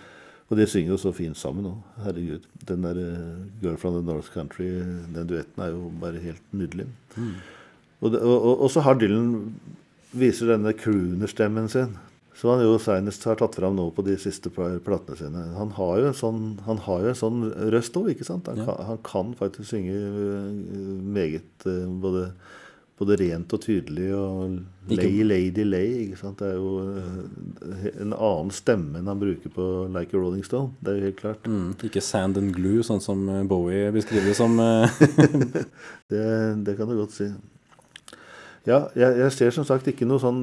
Og 0.53 0.59
de 0.59 0.67
synger 0.69 0.93
jo 0.93 1.01
så 1.01 1.15
fint 1.17 1.39
sammen 1.41 1.65
òg. 1.71 1.77
Herregud. 2.05 2.45
Den 2.69 2.85
der 2.85 2.99
uh, 3.01 3.45
'Girl 3.63 3.79
from 3.81 3.95
the 3.97 4.05
North 4.05 4.29
Country', 4.35 4.85
den 5.15 5.29
duetten 5.31 5.65
er 5.65 5.73
jo 5.73 5.89
bare 6.01 6.21
helt 6.21 6.43
nydelig. 6.53 6.91
Mm. 7.17 7.35
Og, 8.03 8.17
og, 8.21 8.61
og, 8.61 8.69
så 8.71 8.83
har 8.85 8.99
Dylan 9.01 9.55
viser 10.13 10.51
denne 10.53 10.75
crooner-stemmen 10.77 11.71
sin. 11.73 11.95
Som 12.37 12.53
han 12.53 12.65
jo 12.67 12.77
senest 12.81 13.25
har 13.25 13.39
tatt 13.41 13.57
fram 13.57 13.77
nå 13.79 13.87
på 13.97 14.05
de 14.05 14.19
siste 14.21 14.53
platene 14.53 15.17
sine. 15.17 15.47
Han 15.57 15.73
har 15.79 15.95
jo 16.03 16.11
en 16.11 16.21
sånn, 16.21 16.45
jo 16.61 17.13
en 17.13 17.17
sånn 17.17 17.45
røst 17.73 17.97
òg, 17.97 18.11
ikke 18.13 18.29
sant? 18.29 18.49
Han, 18.51 18.61
ja. 18.61 18.69
kan, 18.69 18.85
han, 18.91 19.01
kan, 19.09 19.33
faktisk 19.39 19.71
synge 19.73 19.97
uh, 19.97 20.53
meget 21.17 21.65
uh, 21.65 21.89
både 22.03 22.29
både 23.03 23.19
rent 23.21 23.53
og 23.55 23.63
tydelig 23.63 24.09
og 24.17 24.59
lay, 24.93 25.23
lady, 25.27 25.65
lay. 25.67 25.91
ikke 26.07 26.21
sant? 26.21 26.41
Det 26.41 26.51
er 26.53 26.59
jo 26.59 26.73
eh, 26.87 27.87
en 28.05 28.15
annen 28.15 28.53
stemme 28.55 29.01
enn 29.01 29.11
han 29.11 29.21
bruker 29.21 29.53
på 29.53 29.69
Like 29.93 30.15
a 30.17 30.21
Rolling 30.21 30.45
Stone. 30.47 30.75
Det 30.81 30.93
er 30.93 30.99
jo 30.99 31.09
helt 31.09 31.21
klart. 31.21 31.49
Mm, 31.49 31.73
ikke 31.89 32.05
sand 32.05 32.39
and 32.41 32.55
glue, 32.57 32.85
sånn 32.87 33.03
som 33.05 33.25
eh, 33.31 33.43
Bowie 33.49 33.91
beskriver 33.95 34.31
det 34.31 34.37
som. 34.39 34.59
Eh. 34.63 35.01
det, 36.13 36.27
det, 36.67 36.77
kan 36.79 36.91
du 36.91 36.97
godt 37.01 37.17
si. 37.17 37.31
Ja, 38.69 38.85
jeg, 38.95 39.17
jeg, 39.19 39.31
ser 39.35 39.55
som 39.55 39.67
sagt 39.67 39.89
ikke 39.91 40.07
noe 40.07 40.23
sånn 40.23 40.43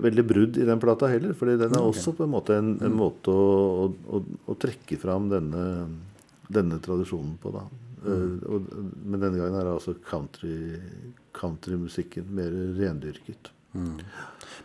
veldig 0.00 0.24
brudd 0.24 0.56
i 0.56 0.68
den 0.68 0.80
plata 0.80 1.10
heller. 1.12 1.34
fordi 1.36 1.58
den 1.60 1.74
er 1.74 1.82
okay. 1.82 1.92
også 1.92 2.16
på 2.16 2.24
en 2.24 2.32
måte 2.32 2.56
en, 2.56 2.76
en 2.80 2.94
mm. 2.94 2.96
måte 2.96 3.34
å, 3.34 3.90
å, 4.08 4.22
å, 4.48 4.56
trekke 4.56 4.96
fram 5.00 5.28
denne, 5.32 5.66
denne 6.48 6.80
tradisjonen 6.84 7.36
på. 7.42 7.52
da. 7.52 7.66
Og, 8.04 8.72
men 9.04 9.20
denne 9.20 9.38
gangen 9.38 9.56
er 9.58 9.64
det 9.66 9.76
altså 9.76 9.94
country 10.06 10.56
countrymusikken 11.38 12.28
mer 12.34 12.50
rendyrket. 12.78 13.50
Mm. 13.72 13.98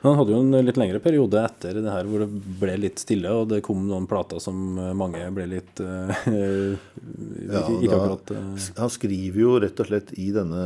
Men 0.01 0.09
han 0.09 0.17
hadde 0.17 0.31
jo 0.31 0.39
en 0.41 0.65
litt 0.65 0.77
lengre 0.79 0.99
periode 1.03 1.41
etter 1.43 1.75
det 1.83 1.91
her 1.91 2.07
hvor 2.07 2.23
det 2.23 2.43
ble 2.59 2.75
litt 2.79 3.01
stille, 3.03 3.31
og 3.35 3.49
det 3.51 3.59
kom 3.65 3.83
noen 3.87 4.07
plater 4.09 4.39
som 4.43 4.55
mange 4.97 5.25
ble 5.35 5.47
litt 5.51 5.81
uh, 5.83 6.11
ja, 6.31 7.65
ikke 7.67 7.97
akkurat 7.97 8.33
uh, 8.35 8.69
Han 8.79 8.93
skriver 8.93 9.41
jo 9.43 9.57
rett 9.63 9.83
og 9.83 9.89
slett 9.91 10.15
i 10.19 10.29
denne 10.35 10.63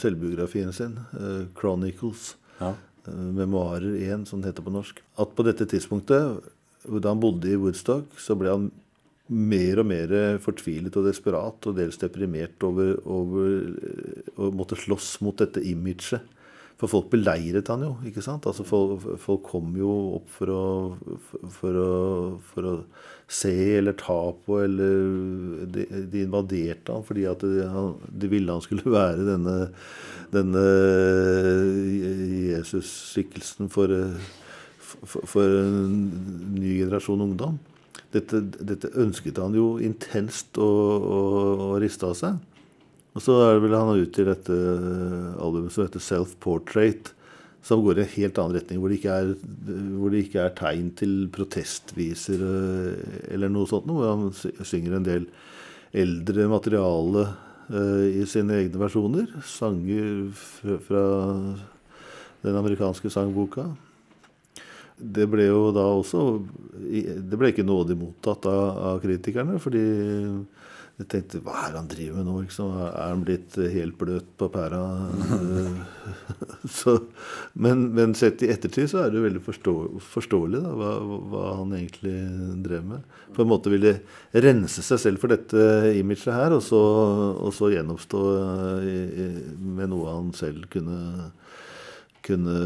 selvbiografien 0.00 0.74
sin, 0.76 0.98
uh, 1.14 1.46
'Chronicles', 1.54 2.34
ja. 2.58 2.74
memoarer 3.06 3.94
1, 4.02 4.26
som 4.28 4.42
det 4.42 4.52
heter 4.52 4.66
på 4.66 4.74
norsk, 4.74 5.00
at 5.22 5.38
på 5.38 5.46
dette 5.46 5.68
tidspunktet, 5.70 6.50
da 6.86 7.14
han 7.14 7.22
bodde 7.22 7.50
i 7.50 7.58
Woodstock, 7.58 8.18
så 8.22 8.36
ble 8.38 8.52
han 8.54 8.68
mer 9.26 9.82
og 9.82 9.88
mer 9.90 10.14
fortvilet 10.42 10.96
og 10.98 11.08
desperat 11.08 11.66
og 11.66 11.76
dels 11.78 11.98
deprimert 11.98 12.62
over, 12.66 12.94
over 13.02 14.38
å 14.38 14.52
måtte 14.54 14.78
slåss 14.78 15.16
mot 15.26 15.38
dette 15.40 15.62
imaget. 15.66 16.22
For 16.76 16.92
folk 16.92 17.06
beleiret 17.14 17.70
han 17.72 17.86
jo. 17.86 17.94
ikke 18.04 18.20
sant? 18.24 18.44
Altså 18.48 18.64
Folk, 18.68 19.04
folk 19.22 19.46
kom 19.48 19.70
jo 19.80 19.92
opp 20.18 20.26
for 20.34 20.52
å, 20.52 20.64
for, 21.54 21.78
å, 21.80 21.92
for 22.50 22.68
å, 22.68 22.74
se 23.26 23.54
eller 23.78 23.96
ta 23.98 24.18
på, 24.44 24.58
eller 24.62 25.06
de, 25.72 25.86
de 26.12 26.20
invaderte 26.22 26.94
han 26.94 27.02
fordi 27.02 27.24
at 27.26 27.40
de, 27.42 27.64
han, 27.66 27.96
de, 28.06 28.28
ville 28.30 28.52
han 28.52 28.62
skulle 28.62 28.84
være 28.98 29.24
denne, 29.26 29.54
denne 30.34 30.66
Jesus-skikkelsen 32.52 33.72
for, 33.72 33.96
for, 34.76 35.24
for 35.24 35.56
en 35.64 35.96
ny 36.60 36.76
generasjon 36.82 37.24
ungdom. 37.30 37.56
Dette, 38.14 38.40
dette, 38.40 38.92
ønsket 39.02 39.40
han 39.42 39.56
jo 39.56 39.76
intenst 39.82 40.58
å, 40.62 40.66
å, 40.66 41.18
å 41.66 41.70
riste 41.82 42.06
av 42.06 42.14
seg. 42.16 42.38
Og 43.16 43.24
så 43.24 43.34
vil 43.62 43.74
han 43.74 43.96
ut 43.96 44.12
til 44.14 44.28
dette 44.28 44.56
albumet 45.40 45.72
som 45.72 45.86
heter 45.86 46.02
Self 46.04 46.36
Portrait, 46.44 47.10
som 47.66 47.82
går 47.82 47.98
i 47.98 48.04
en 48.04 48.12
helt 48.12 48.38
annen 48.38 48.58
retning, 48.60 48.78
hvor 48.78 48.92
det 48.92 49.00
ikke 49.00 49.14
er, 49.16 49.32
det 49.66 50.20
ikke 50.22 50.44
er 50.44 50.52
tegn 50.58 50.92
til 51.00 51.14
protestviser 51.34 52.44
eh, 52.46 53.16
eller 53.34 53.50
noe 53.50 53.66
sånt, 53.66 53.88
hvor 53.90 54.06
han 54.06 54.28
synger 54.36 54.98
en 54.98 55.08
del 55.08 55.26
eldre 55.96 56.46
materiale 56.50 57.24
uh, 57.72 58.04
i 58.06 58.22
sine 58.28 58.60
egne 58.60 58.80
versjoner. 58.82 59.32
Sanger 59.48 60.28
fra 60.86 61.02
den 62.44 62.58
amerikanske 62.60 63.10
sangboka. 63.10 63.70
Det 64.96 65.26
ble 65.28 65.48
jo 65.50 65.70
da 65.76 65.82
også 65.92 66.20
Det 66.72 67.36
ble 67.36 67.50
ikke 67.52 67.66
nådig 67.66 67.98
mottatt 68.00 68.46
av, 68.48 68.62
av 68.92 69.02
kritikerne, 69.02 69.58
fordi 69.60 69.84
jeg 70.96 71.08
tenkte 71.12 71.42
Hva 71.44 71.66
er 71.66 71.74
det 71.74 71.80
han 71.82 71.90
driver 71.92 72.16
med 72.16 72.28
nå? 72.30 72.34
Liksom? 72.46 72.70
Er 72.86 73.10
han 73.10 73.24
blitt 73.26 73.58
helt 73.74 73.98
bløt 74.00 74.30
på 74.40 74.48
pæra? 74.52 74.80
så, 76.78 76.94
men, 77.52 77.90
men, 77.96 78.16
sett 78.16 78.40
i 78.40 78.48
ettertid 78.54 78.88
så 78.88 79.02
er 79.02 79.12
det 79.12 79.20
jo 79.20 79.26
veldig 79.26 79.44
forstå, 79.44 79.76
forståelig 80.14 80.62
da, 80.64 80.72
hva, 80.80 80.94
hva, 81.04 81.44
han 81.60 81.76
egentlig 81.76 82.16
drev 82.64 82.88
med. 82.94 83.04
På 83.36 83.44
en 83.44 83.52
måte 83.52 83.72
ville 83.74 83.98
rense 84.32 84.84
seg 84.88 85.02
selv 85.02 85.20
for 85.20 85.36
dette 85.36 85.92
imaget 86.00 86.32
her, 86.32 86.56
og 86.56 86.64
så, 86.64 86.80
og 87.44 87.52
så 87.52 87.74
gjenoppstå 87.74 88.22
med 89.76 89.92
noe 89.92 90.16
han 90.16 90.32
selv 90.38 90.64
kunne, 90.72 91.28
kunne 92.24 92.60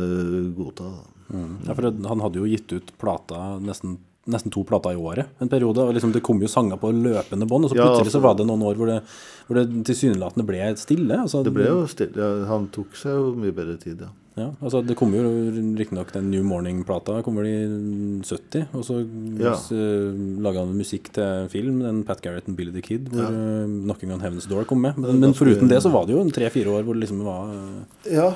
godta. 0.54 0.86
Da. 0.86 1.19
Mm. 1.30 1.56
Ja, 1.66 1.74
for 1.74 1.90
Han 2.12 2.22
hadde 2.26 2.40
jo 2.42 2.48
gitt 2.50 2.72
ut 2.72 2.92
plata 3.00 3.58
nesten, 3.62 3.98
nesten 4.30 4.52
to 4.52 4.64
plater 4.68 4.94
i 4.94 5.00
året 5.00 5.30
en 5.38 5.48
periode. 5.48 5.82
og 5.82 5.94
liksom 5.94 6.12
Det 6.12 6.22
kom 6.26 6.40
jo 6.42 6.50
sanger 6.50 6.80
på 6.80 6.92
løpende 6.92 7.48
bånd, 7.48 7.64
og 7.66 7.72
så 7.72 7.78
plutselig 7.78 7.96
ja, 7.96 8.06
altså, 8.06 8.18
så 8.18 8.24
var 8.24 8.38
det 8.38 8.48
noen 8.48 8.64
år 8.66 8.80
hvor 8.80 8.90
det, 8.90 9.00
hvor 9.46 9.60
det 9.60 9.84
tilsynelatende 9.88 10.46
ble 10.46 10.72
stille. 10.76 11.20
Altså, 11.24 11.44
det 11.46 11.54
ble 11.54 11.68
jo 11.68 11.84
stille. 11.90 12.16
Ja, 12.18 12.46
han 12.50 12.68
tok 12.74 12.98
seg 12.98 13.16
jo 13.16 13.30
mye 13.38 13.54
bedre 13.54 13.78
tid, 13.80 14.02
ja. 14.06 14.12
Ja, 14.38 14.46
altså 14.62 14.80
Det 14.86 14.94
kom 14.98 15.10
jo 15.14 15.22
riktignok 15.76 16.12
den 16.14 16.28
New 16.30 16.44
Morning-plata 16.46 17.18
kom 17.26 17.40
vel 17.40 17.48
i 17.48 17.56
70. 18.22 18.68
Og 18.78 18.84
så 18.86 19.00
ja. 19.40 19.54
laga 20.44 20.62
han 20.62 20.76
musikk 20.76 21.10
til 21.16 21.48
film, 21.52 21.80
den 21.84 22.02
Pat 22.08 22.22
Garrett 22.24 22.48
and 22.48 22.56
Billy 22.58 22.72
the 22.74 22.84
Kid, 22.84 23.10
hvor 23.12 23.26
ja. 23.26 23.64
Knocking 23.66 24.14
on 24.14 24.22
Heaven's 24.24 24.48
Door 24.50 24.68
kom 24.70 24.82
med. 24.86 24.98
Men, 25.00 25.18
men 25.24 25.36
foruten 25.36 25.70
det 25.70 25.82
så 25.84 25.92
var 25.92 26.06
det 26.06 26.16
jo 26.16 26.24
tre-fire 26.34 26.78
år 26.78 26.86
hvor 26.86 26.96
det 26.96 27.04
liksom 27.04 27.24
var 27.26 27.50
ja. 28.08 28.30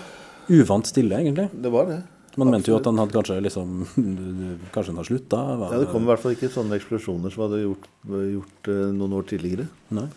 uvant 0.51 0.91
stille, 0.91 1.23
egentlig. 1.23 1.49
Det 1.55 1.73
var 1.73 1.89
det. 1.93 2.03
Man 2.41 2.51
mente 2.51 2.73
jo 2.73 2.79
at 2.79 2.89
han 2.89 2.99
hadde 2.99 3.15
kanskje 3.15 3.41
liksom 3.45 3.75
Kanskje 4.75 4.91
han 4.91 5.01
har 5.01 5.09
slutta? 5.09 5.43
Ja, 5.63 5.83
det 5.83 5.91
kom 5.93 6.07
i 6.07 6.11
hvert 6.11 6.23
fall 6.23 6.37
ikke 6.37 6.53
sånne 6.53 6.79
eksplosjoner 6.81 7.35
som 7.35 7.47
hadde 7.47 7.65
gjort, 7.65 7.91
gjort 8.09 8.71
uh, 8.71 8.87
noen 8.95 9.19
år 9.21 9.29
tidligere. 9.31 9.69
Nei. 9.95 10.09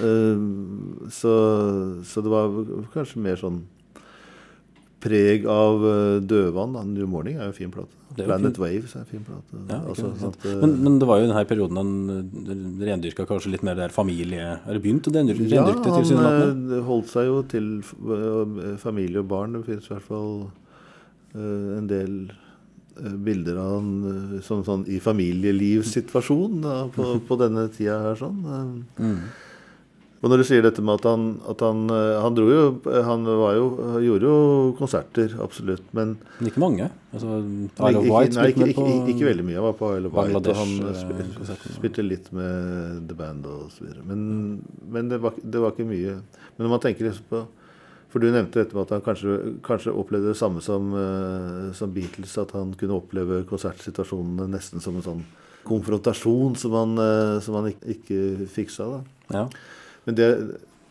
Uh, 0.00 1.08
så, 1.12 1.32
så, 2.08 2.24
det 2.24 2.32
var 2.32 2.52
kanskje 2.94 3.22
mer 3.24 3.40
sånn 3.40 3.62
preg 5.04 5.44
av 5.50 5.84
uh, 5.84 6.22
dødvann. 6.24 6.76
New 6.92 7.08
Morning 7.10 7.38
er 7.38 7.48
jo 7.48 7.54
en 7.54 7.56
fin 7.56 7.72
plate. 7.72 8.00
Planet 8.14 8.58
Waves 8.62 8.92
er 8.94 9.02
en 9.02 9.08
fin 9.08 9.24
plate. 9.26 9.60
Ja, 9.68 9.80
altså, 9.90 10.12
at, 10.28 10.44
men, 10.60 10.76
men, 10.84 10.98
det 11.00 11.08
var 11.10 11.20
jo 11.20 11.26
denne 11.26 11.44
perioden 11.50 11.80
han 11.80 12.84
rendyrka 12.86 13.26
kanskje 13.26 13.54
litt 13.56 13.64
mer 13.66 13.74
der 13.78 13.92
familie 13.92 14.52
det 14.68 14.82
begynt 14.84 15.08
å 15.10 15.14
rendyrke 15.16 15.48
ja, 15.50 15.64
han 15.66 16.84
holdt 16.86 17.10
seg 17.10 17.26
jo 17.26 17.40
til 17.50 17.72
familie 18.80 19.24
og 19.24 19.32
barn. 19.32 19.58
Det 19.58 19.64
finnes 19.72 19.90
i 19.90 19.96
hvert 19.96 20.06
fall 20.06 20.30
Eh, 20.44 20.63
en 21.34 21.88
del 21.90 22.18
eh, 22.30 23.16
bilder 23.26 23.58
av 23.58 23.72
han 23.76 23.88
eh, 24.10 24.36
som 24.46 24.62
sånn 24.66 24.84
i 24.86 25.00
familielivssituasjon 25.02 26.68
på, 26.94 27.08
på, 27.28 27.40
denne 27.40 27.66
tida 27.74 28.00
her. 28.08 28.20
sånn. 28.20 28.84
Mm. 28.98 29.18
Og 30.24 30.30
når 30.32 30.40
du 30.40 30.46
sier 30.48 30.64
dette 30.64 30.80
med 30.80 31.02
at 31.02 31.06
han, 31.10 31.24
at 31.52 31.60
han, 31.60 31.82
eh, 31.92 32.14
han 32.24 32.36
dro 32.36 32.46
jo 32.48 32.60
Han 33.04 33.26
var 33.28 33.58
jo, 33.58 33.64
gjorde 34.00 34.30
jo 34.30 34.36
konserter, 34.78 35.34
absolutt, 35.44 35.84
men 35.92 36.14
ikke 36.40 36.62
mange. 36.62 36.86
Altså, 37.12 37.42
Isle 37.76 38.00
of 38.00 38.08
White? 38.08 38.38
Nei, 38.38 38.46
på... 38.54 38.64
ikke, 38.64 38.70
ikke, 38.72 38.94
ikke 39.12 39.26
veldig 39.28 39.44
mye. 39.44 39.56
Jeg 39.58 39.66
var 39.66 39.76
på 39.76 39.90
Isle 39.98 40.08
of 40.08 40.16
og 40.22 40.48
han 40.62 40.72
eh, 40.88 41.02
spil, 41.02 41.68
spilte 41.76 42.06
litt 42.06 42.32
med 42.32 43.04
The 43.10 43.18
Band 43.18 43.50
og 43.52 43.68
så 43.74 43.84
videre. 43.84 44.06
Men, 44.08 44.24
men 44.96 45.12
det, 45.12 45.20
var, 45.20 45.36
det 45.36 45.60
var 45.60 45.76
ikke 45.76 45.90
mye. 45.92 46.16
Men 46.56 46.66
når 46.68 46.72
man 46.72 46.84
tenker 46.86 47.10
liksom 47.10 47.28
på 47.34 47.44
For 48.14 48.22
du 48.22 48.28
nevnte 48.30 48.60
dette 48.60 48.76
med 48.76 48.84
at 48.84 48.92
han 48.94 49.02
kanskje, 49.02 49.32
kanskje 49.66 49.90
opplevde 49.90 50.30
det 50.30 50.38
samme 50.38 50.60
som, 50.62 50.92
uh, 50.94 51.72
som 51.74 51.90
Beatles. 51.90 52.36
At 52.38 52.52
han 52.54 52.70
kunne 52.78 52.94
oppleve 53.00 53.40
konsertsituasjonene 53.50 54.46
nesten 54.52 54.78
som 54.84 55.00
en 55.00 55.02
sånn 55.02 55.24
konfrontasjon 55.66 56.54
som 56.60 56.76
han, 56.78 56.92
uh, 56.94 57.40
som 57.42 57.56
han 57.58 57.72
ikke, 57.72 57.96
ikke 57.96 58.46
fiksa. 58.54 58.86
da. 58.92 59.00
Ja. 59.34 59.42
Men 60.06 60.18
det, 60.20 60.28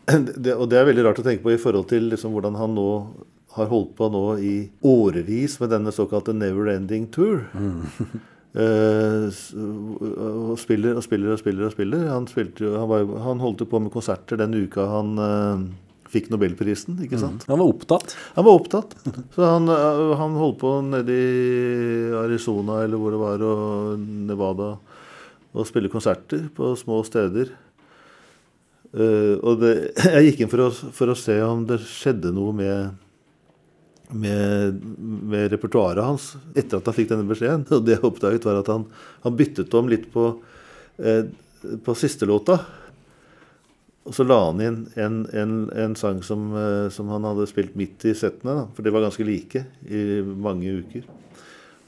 det, 0.36 0.52
og 0.52 0.68
det 0.68 0.82
er 0.82 0.90
veldig 0.90 1.06
rart 1.06 1.22
å 1.22 1.24
tenke 1.24 1.46
på 1.46 1.54
i 1.54 1.62
forhold 1.62 1.88
til 1.94 2.10
liksom 2.12 2.34
hvordan 2.36 2.58
han 2.60 2.76
nå 2.76 2.90
har 3.54 3.70
holdt 3.70 3.94
på 3.96 4.10
nå 4.12 4.22
i 4.44 4.54
årevis 4.84 5.56
med 5.62 5.72
denne 5.72 5.94
såkalte 5.96 6.34
Never 6.36 6.68
Ending 6.74 7.06
Tour. 7.14 7.46
Mm. 7.56 7.86
uh, 8.60 9.30
og 10.50 10.58
spiller 10.60 11.00
og 11.00 11.06
spiller 11.08 11.32
og 11.32 11.40
spiller. 11.40 11.70
og 11.70 11.72
spiller. 11.72 12.04
Han, 12.12 12.28
spilte, 12.28 12.66
jo- 12.66 12.74
han, 12.76 12.90
var, 12.92 13.08
han 13.30 13.40
holdt 13.40 13.64
jo 13.64 13.70
på 13.72 13.80
med 13.80 13.94
konserter 13.96 14.44
den 14.44 14.58
uka 14.66 14.84
han 14.92 15.16
fikk 16.14 16.30
nobelprisen. 16.32 16.96
ikke 17.04 17.18
sant? 17.20 17.44
Han 17.50 17.60
var 17.60 17.70
opptatt. 17.70 18.14
Han 18.38 18.46
var 18.46 18.60
opptatt. 18.60 18.94
Så 19.34 19.44
han, 19.44 19.68
øh, 19.70 20.14
han 20.20 20.38
holdt 20.38 20.60
på 20.62 20.76
nede 20.86 21.14
i 21.14 22.14
Arizona 22.24 22.82
eller 22.84 23.00
hvor 23.00 23.14
det 23.14 23.22
var, 23.22 23.44
og 23.44 24.08
Nevada, 24.30 24.70
og 25.54 25.68
spille 25.68 25.92
konserter 25.92 26.46
på 26.54 26.72
små 26.78 27.02
steder. 27.06 27.52
Eh, 28.94 29.34
og 29.42 29.58
det, 29.62 29.72
jeg 30.14 30.28
gikk 30.30 30.44
inn 30.44 30.52
for 30.52 30.68
å, 30.68 30.68
for 30.70 31.10
å 31.10 31.18
se 31.18 31.36
om 31.42 31.64
det 31.66 31.80
skjedde 31.82 32.30
noe 32.34 32.54
med, 32.54 33.00
med, 34.14 34.78
med 35.34 35.50
repertoaret 35.54 36.06
hans 36.06 36.34
etter 36.54 36.78
at 36.78 36.90
han 36.90 36.96
fikk 36.96 37.10
denne 37.10 37.28
beskjeden. 37.28 37.66
Og 37.74 37.84
det 37.86 37.96
jeg 37.96 38.06
oppdaget, 38.06 38.46
var 38.46 38.62
at 38.62 38.70
han, 38.70 38.86
han 39.26 39.38
byttet 39.38 39.74
om 39.78 39.90
litt 39.90 40.06
på, 40.14 40.30
eh, 41.02 41.26
på 41.84 41.98
siste 41.98 42.28
låta. 42.30 42.60
Og 44.04 44.12
så 44.12 44.24
la 44.26 44.36
han 44.36 44.60
inn 44.60 44.80
en, 45.00 45.22
en, 45.32 45.52
en 45.72 45.94
sang 45.96 46.20
som, 46.24 46.50
eh, 46.60 46.88
som 46.92 47.08
han 47.12 47.24
hadde 47.24 47.48
spilt 47.48 47.76
midt 47.78 48.04
i 48.04 48.12
settene, 48.16 48.58
da, 48.58 48.64
for 48.76 48.84
de 48.84 48.92
var 48.92 49.06
ganske 49.06 49.24
like 49.24 49.64
i 49.88 50.02
mange 50.20 50.74
uker. 50.82 51.06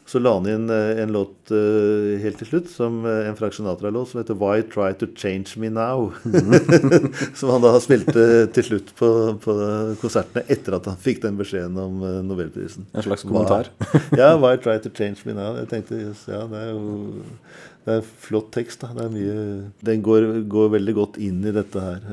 Så 0.07 0.21
la 0.23 0.37
han 0.37 0.47
inn 0.47 0.69
eh, 0.71 1.01
en 1.03 1.11
låt 1.15 1.51
eh, 1.51 2.15
helt 2.23 2.39
til 2.39 2.47
slutt, 2.47 2.69
som 2.71 3.01
eh, 3.11 3.25
en 3.27 3.37
Frank 3.39 3.57
Sinatra-låt 3.57 4.13
som 4.13 4.21
heter 4.21 4.37
'Why 4.39 4.63
Try 4.71 4.93
To 5.01 5.09
Change 5.19 5.59
Me 5.59 5.67
Now'. 5.67 6.15
som 7.39 7.51
han 7.51 7.65
da 7.65 7.73
spilte 7.83 8.47
til 8.55 8.69
slutt 8.69 8.93
på, 8.99 9.09
på 9.43 9.57
konsertene 9.99 10.45
etter 10.47 10.77
at 10.79 10.87
han 10.87 11.01
fikk 11.03 11.25
den 11.25 11.41
beskjeden 11.41 11.79
om 11.83 12.05
nobelprisen. 12.29 12.87
En 12.95 13.03
slags 13.03 13.27
kommentar. 13.27 13.73
ja, 14.15 14.37
'Why 14.39 14.61
Try 14.63 14.79
To 14.85 14.93
Change 14.95 15.27
Me 15.27 15.35
Now'. 15.35 15.59
Jeg 15.65 15.73
tenkte, 15.75 15.99
yes, 15.99 16.23
ja, 16.31 16.45
det 16.53 16.63
er 16.63 16.71
jo 16.77 16.85
det 17.87 17.99
er 17.99 18.07
flott 18.29 18.53
tekst. 18.55 18.87
da. 18.87 18.93
Det 18.95 19.09
er 19.09 19.11
mye, 19.15 19.43
den 19.91 20.07
går, 20.07 20.29
går 20.47 20.71
veldig 20.79 20.95
godt 20.95 21.19
inn 21.23 21.43
i 21.47 21.55
dette 21.55 21.83
her. 21.83 22.07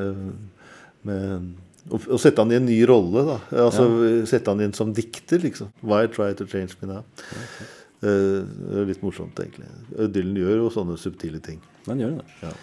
Med, 1.05 1.53
å, 1.93 2.17
sette 2.21 2.41
han 2.41 2.53
i 2.53 2.57
en 2.57 2.65
ny 2.65 2.79
rolle, 2.89 3.25
da. 3.29 3.37
Altså 3.67 3.85
Sette 4.29 4.53
han 4.53 4.61
inn 4.65 4.73
som 4.73 4.93
dikter, 4.97 5.41
liksom. 5.45 5.69
'Why 5.81 6.09
Try 6.09 6.33
To 6.41 6.49
Change 6.49 6.77
Me 6.81 6.89
Now'. 6.89 7.05
Eh, 7.37 7.79
det 8.03 8.79
er 8.83 8.89
litt 8.91 9.03
morsomt, 9.05 9.37
egentlig. 9.39 9.69
Dylan 10.13 10.39
gjør 10.43 10.57
jo 10.65 10.71
sånne 10.75 10.97
subtile 10.99 11.39
ting. 11.43 11.61
Den 11.87 12.03
gjør 12.03 12.17
det. 12.19 12.25
Ja. 12.43 12.55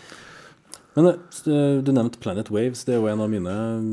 Men 0.96 1.06
eh, 1.06 1.18
eh, 1.46 1.76
du 1.86 1.92
nevnte 1.94 2.18
Planet 2.18 2.48
Waves. 2.50 2.80
Det 2.84 2.96
er 2.96 2.98
jo 2.98 3.06
en 3.06 3.20
av 3.22 3.28
mine 3.30 3.52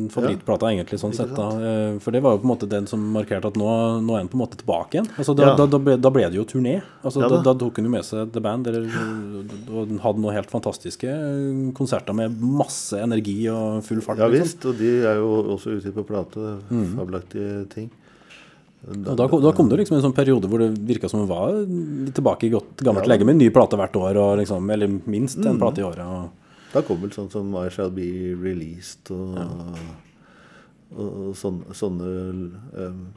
favorittplater, 0.10 0.72
egentlig. 0.74 0.98
sånn 0.98 1.14
sett 1.14 1.30
da. 1.38 1.46
Eh, 1.62 2.00
For 2.02 2.16
det 2.16 2.24
var 2.26 2.34
jo 2.34 2.42
på 2.42 2.48
en 2.48 2.52
måte 2.56 2.70
den 2.72 2.88
som 2.90 3.04
markerte 3.14 3.52
at 3.52 3.60
nå, 3.60 3.68
nå 4.02 4.16
er 4.16 4.24
han 4.24 4.32
på 4.32 4.40
en 4.40 4.42
måte 4.42 4.58
tilbake 4.58 4.98
igjen. 4.98 5.10
Altså, 5.14 5.36
da, 5.38 5.52
Ja. 5.52 5.56
da, 5.60 5.68
da, 5.70 5.78
ble, 5.78 5.96
da 6.02 6.10
ble 6.16 6.26
det 6.26 6.40
jo 6.40 6.46
turné. 6.50 6.80
Altså, 7.04 7.22
Ja 7.22 7.30
da, 7.30 7.42
da. 7.46 7.54
tok 7.54 7.78
han 7.78 7.86
jo 7.86 7.92
med 7.94 8.04
seg 8.08 8.34
The 8.34 8.42
Band 8.42 8.68
eller, 8.72 8.90
og 9.70 9.94
hadde 10.08 10.24
noen 10.26 10.34
helt 10.40 10.50
fantastiske 10.50 11.06
eh, 11.14 11.62
konserter 11.78 12.18
med 12.18 12.42
masse 12.42 12.98
energi 12.98 13.38
og 13.54 13.84
full 13.86 14.02
fart. 14.02 14.18
Ja 14.18 14.28
liksom. 14.28 14.44
visst, 14.50 14.66
og 14.66 14.82
de 14.82 14.92
er 15.06 15.22
jo 15.22 15.30
også 15.56 15.78
ute 15.78 15.94
på 15.94 16.04
plate. 16.04 16.58
Fabelaktige 16.98 17.68
ting. 17.78 17.92
Og 18.88 19.16
da, 19.18 19.26
kom- 19.28 19.42
da 19.42 19.52
kom 19.52 19.68
det 19.70 19.80
liksom 19.80 19.98
en 19.98 20.04
sånn 20.06 20.14
periode 20.16 20.48
hvor 20.48 20.60
det 20.62 20.78
virka 20.86 21.10
som 21.10 21.20
hun 21.24 21.28
var 21.30 21.52
tilbake 22.14 22.46
i 22.48 22.50
godt 22.54 22.78
gammelt 22.86 23.08
Ja. 23.08 23.16
lege 23.16 23.26
med 23.26 23.34
en 23.36 23.40
ny 23.40 23.50
plate 23.50 23.76
hvert 23.76 23.96
år, 23.98 24.16
og 24.22 24.38
liksom, 24.38 24.70
eller 24.72 24.88
minst 25.10 25.38
Mm. 25.40 25.48
en 25.50 25.58
plate 25.60 25.80
i 25.80 25.84
året. 25.84 26.06
Og, 26.06 26.30
Da 26.74 26.82
kom 26.82 27.00
vel 27.02 27.10
sånn 27.10 27.32
som 27.32 27.56
I 27.56 27.70
Shall 27.70 27.90
Be 27.90 28.36
Released 28.36 29.10
og, 29.10 29.38
og, 30.96 31.28
og 31.30 31.36
sånne, 31.36 31.74
sånne 31.74 32.52
um, 32.78 33.08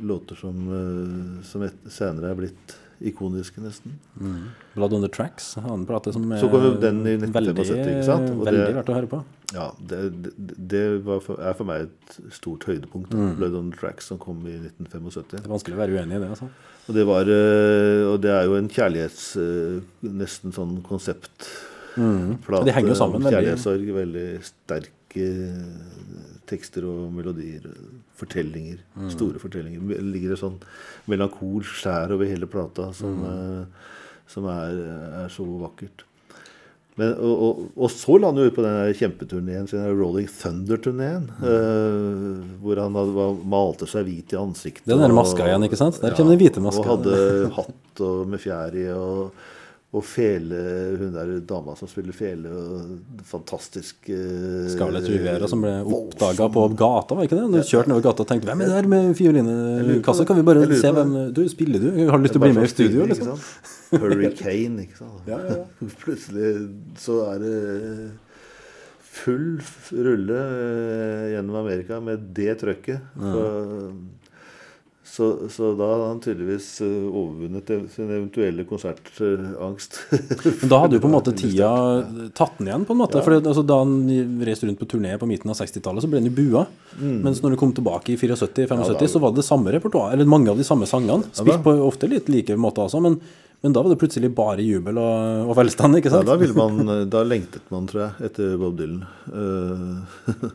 låter 0.00 0.36
som, 0.38 0.54
eh, 0.70 1.42
som 1.44 1.62
et, 1.62 1.74
senere 1.90 2.30
er 2.30 2.34
blitt 2.36 2.76
ikoniske, 3.00 3.60
nesten. 3.62 3.94
Blood 4.74 4.92
on 4.96 5.04
the 5.04 5.10
Tracks, 5.12 5.52
en 5.60 5.66
annen 5.68 5.86
plate 5.88 6.12
som 6.14 6.24
er 6.32 6.40
Så 6.42 6.48
kom 6.50 6.64
jo 6.66 6.72
den 6.82 6.98
i 7.06 7.14
veldig, 7.20 7.30
1975, 7.30 7.92
ikke 7.92 8.06
sant? 8.08 8.30
Og 8.34 8.46
veldig 8.48 8.74
verdt 8.80 8.90
å 8.92 8.96
høre 8.96 9.10
på. 9.12 9.20
Ja, 9.54 9.68
det, 9.80 10.00
det, 10.24 10.32
det 10.74 10.82
var 11.06 11.22
for, 11.24 11.38
er 11.40 11.54
for 11.56 11.68
meg 11.70 11.86
et 11.86 12.18
stort 12.36 12.66
høydepunkt. 12.68 13.14
Mm. 13.14 13.30
Blood 13.38 13.54
on 13.60 13.70
the 13.72 13.78
Tracks 13.80 14.10
som 14.10 14.18
kom 14.20 14.42
i 14.48 14.56
1975. 14.58 15.30
Det 15.38 15.44
er 15.46 15.54
vanskelig 15.54 15.78
å 15.78 15.80
være 15.84 15.96
uenig 15.96 16.18
i 16.18 16.22
det. 16.24 16.28
altså. 16.34 16.50
Og 16.88 16.96
det, 16.98 17.06
var, 17.08 17.30
eh, 17.32 18.02
og 18.10 18.18
det 18.24 18.34
er 18.34 18.44
jo 18.48 18.58
en 18.58 18.68
kjærlighets... 18.72 19.24
eh, 19.40 19.80
Nesten 20.18 20.52
sånn 20.56 20.78
konseptplate. 20.86 22.64
De 22.68 22.74
henger 22.76 22.92
jo 22.94 22.98
sammen. 22.98 23.24
Kjærlighetssorg. 23.28 23.88
Veldig 24.02 24.28
sterke 24.46 24.97
tekster 26.48 26.84
og 26.88 27.12
melodier. 27.14 27.64
Fortellinger. 28.18 28.80
Mm. 28.96 29.10
Store 29.14 29.38
fortellinger. 29.42 29.80
Det 29.92 30.02
ligger 30.04 30.34
et 30.34 30.42
sånn 30.42 30.58
melankolsk 31.08 31.80
skjær 31.84 32.12
over 32.16 32.26
hele 32.28 32.46
plata 32.50 32.90
som, 32.96 33.14
Mm. 33.22 33.24
eh, 33.30 33.64
som 34.28 34.44
er, 34.46 34.78
er 35.24 35.28
så 35.32 35.44
vakkert. 35.62 36.04
Men, 36.98 37.12
og, 37.22 37.42
og, 37.46 37.58
og 37.78 37.90
så 37.94 38.16
jo 38.42 38.48
ut 38.50 38.56
på 38.56 38.62
den 38.64 38.94
kjempeturneen 38.98 39.68
sin, 39.70 39.84
Rolling 39.94 40.26
Thunder-turneen. 40.26 41.28
eh, 41.46 42.40
hvor 42.58 42.80
han 42.82 42.96
hadde, 42.98 43.12
var, 43.14 43.36
malte 43.46 43.86
seg 43.86 44.04
hvit 44.08 44.32
i 44.34 44.36
ansiktet. 44.40 44.84
Den 44.90 44.98
der 45.04 45.14
maska 45.14 45.46
igjen, 45.46 45.62
ikke 45.68 45.78
sant? 45.78 46.00
Der 46.02 46.16
kommer 46.18 46.34
den 46.34 46.42
hvite 46.42 46.60
maska. 46.64 46.82
Og 46.82 47.06
hadde 47.06 47.52
hatt 47.54 48.02
og, 48.02 48.26
med 48.26 48.42
fjær 48.42 48.74
i. 48.74 48.88
Og, 48.96 49.30
og 49.88 50.04
fele, 50.04 50.58
hun 51.00 51.14
der 51.14 51.30
dama 51.48 51.72
som 51.78 51.88
spiller 51.88 52.12
fele. 52.12 52.50
Og 52.52 53.22
fantastisk 53.24 54.10
eh, 54.12 54.66
Scarlett 54.74 55.08
Rivera 55.08 55.48
som 55.48 55.64
ble 55.64 55.78
oppdaga 55.80 56.50
på 56.52 56.66
gata, 56.76 57.16
var 57.16 57.24
ikke 57.24 57.38
det? 57.38 57.46
Du 57.54 57.70
kjørte 57.70 57.88
nedover 57.88 58.04
gata 58.10 58.26
og 58.26 58.28
tenkte 58.28 58.50
'Hvem 58.50 58.62
er 58.62 58.68
det 58.68 58.76
der 58.76 58.90
med 58.92 59.16
fiolinkasse? 59.16 60.28
Kan 60.28 60.36
vi 60.36 60.46
bare 60.50 60.68
se 60.76 60.92
hvem 60.92 61.16
Du, 61.32 61.42
spiller 61.48 61.80
du? 61.80 61.90
Har 62.10 62.18
du 62.18 62.26
lyst 62.26 62.36
til 62.36 62.42
å 62.42 62.44
bli 62.44 62.52
med 62.52 62.68
i 62.68 62.72
studio, 62.74 63.06
Ikke 63.06 63.14
liksom? 63.14 63.40
Hurricane, 63.96 64.84
ikke 64.84 64.98
sant. 64.98 65.24
Ja, 65.26 65.38
ja, 65.48 65.64
Plutselig 66.04 66.52
så 67.00 67.22
er 67.32 67.38
det 67.40 68.10
full 69.18 69.58
rulle 69.90 70.36
eh, 70.36 71.24
gjennom 71.32 71.56
Amerika 71.64 71.96
med 72.04 72.28
det 72.36 72.58
trøkket. 72.60 73.00
For, 73.16 73.92
så, 75.18 75.26
så 75.50 75.72
da 75.78 75.86
hadde 75.90 76.06
han 76.12 76.20
tydeligvis 76.24 76.66
eh, 76.86 77.06
overvunnet 77.10 77.72
sin 77.94 78.08
eventuelle 78.14 78.64
konsertangst. 78.68 79.98
Men 80.62 80.70
da 80.70 80.78
hadde 80.84 80.98
jo 80.98 81.02
på 81.02 81.10
en 81.10 81.16
måte 81.16 81.34
tida 81.42 81.70
tatt 82.38 82.56
den 82.60 82.70
igjen, 82.70 82.86
på 82.88 82.94
en 82.96 83.00
måte. 83.02 83.22
For 83.26 83.36
altså, 83.40 83.64
da 83.66 83.80
han 83.82 83.96
reiste 84.46 84.68
rundt 84.70 84.80
på 84.80 84.88
turné 84.94 85.16
på 85.20 85.28
midten 85.30 85.50
av 85.52 85.58
60-tallet, 85.58 86.04
så 86.06 86.10
ble 86.12 86.22
han 86.22 86.30
jo 86.30 86.36
bua. 86.38 86.64
Mens 87.02 87.42
når 87.44 87.56
han 87.56 87.60
kom 87.64 87.74
tilbake 87.76 88.14
i 88.14 88.20
74-75, 88.20 88.94
da- 89.02 89.10
så 89.18 89.20
var 89.26 89.34
det 89.36 89.44
samme 89.46 89.74
repertoar, 89.74 90.14
eller 90.14 90.28
mange 90.30 90.50
av 90.54 90.56
de 90.62 90.66
samme 90.66 90.86
sangene. 90.88 91.26
Spilt 91.34 91.62
på 91.66 91.74
ofte 91.88 92.08
litt 92.10 92.30
like 92.32 92.56
måter 92.60 92.86
også, 92.86 93.02
men, 93.04 93.18
men 93.64 93.74
da 93.74 93.82
var 93.82 93.90
det 93.92 93.98
plutselig 94.00 94.30
bare 94.38 94.62
jubel 94.62 94.98
og, 95.02 95.48
og 95.50 95.56
velstand, 95.58 95.98
ikke 95.98 96.10
Ja, 96.12 96.18
sant? 96.20 96.28
da, 96.30 96.36
ville 96.38 96.54
man, 96.58 97.08
da 97.14 97.24
lengtet 97.26 97.66
man, 97.74 97.88
tror 97.90 98.04
jeg, 98.06 98.28
etter 98.30 98.54
Bob 98.60 98.78
Dylan. 98.78 99.02
Eh, 99.34 100.48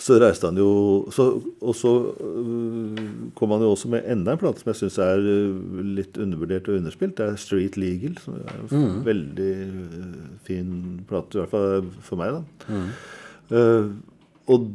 så 0.00 0.16
reiste 0.20 0.48
han 0.48 0.56
jo 0.56 0.70
så, 1.12 1.26
Og 1.60 1.74
så 1.76 1.90
eh, 2.24 3.00
kom 3.36 3.52
han 3.52 3.64
jo 3.64 3.72
også 3.74 3.90
med 3.92 4.06
enda 4.08 4.32
en 4.34 4.40
plate 4.40 4.62
som 4.62 4.70
jeg 4.72 4.78
syns 4.80 4.98
er 5.04 5.24
eh, 5.28 5.80
litt 5.98 6.16
undervurdert 6.20 6.70
og 6.70 6.80
underspilt. 6.80 7.18
Det 7.18 7.26
er 7.26 7.40
Street 7.40 7.76
Legal. 7.80 8.16
Som 8.22 8.38
er 8.40 8.54
en 8.80 9.02
veldig 9.06 9.50
eh, 9.66 10.22
fin 10.46 10.70
plate, 11.08 11.36
i 11.36 11.42
hvert 11.42 11.52
fall 11.52 11.90
for 12.06 12.20
meg. 12.20 12.38
da. 12.38 12.80
Eh, 13.50 13.90
og, 14.50 14.70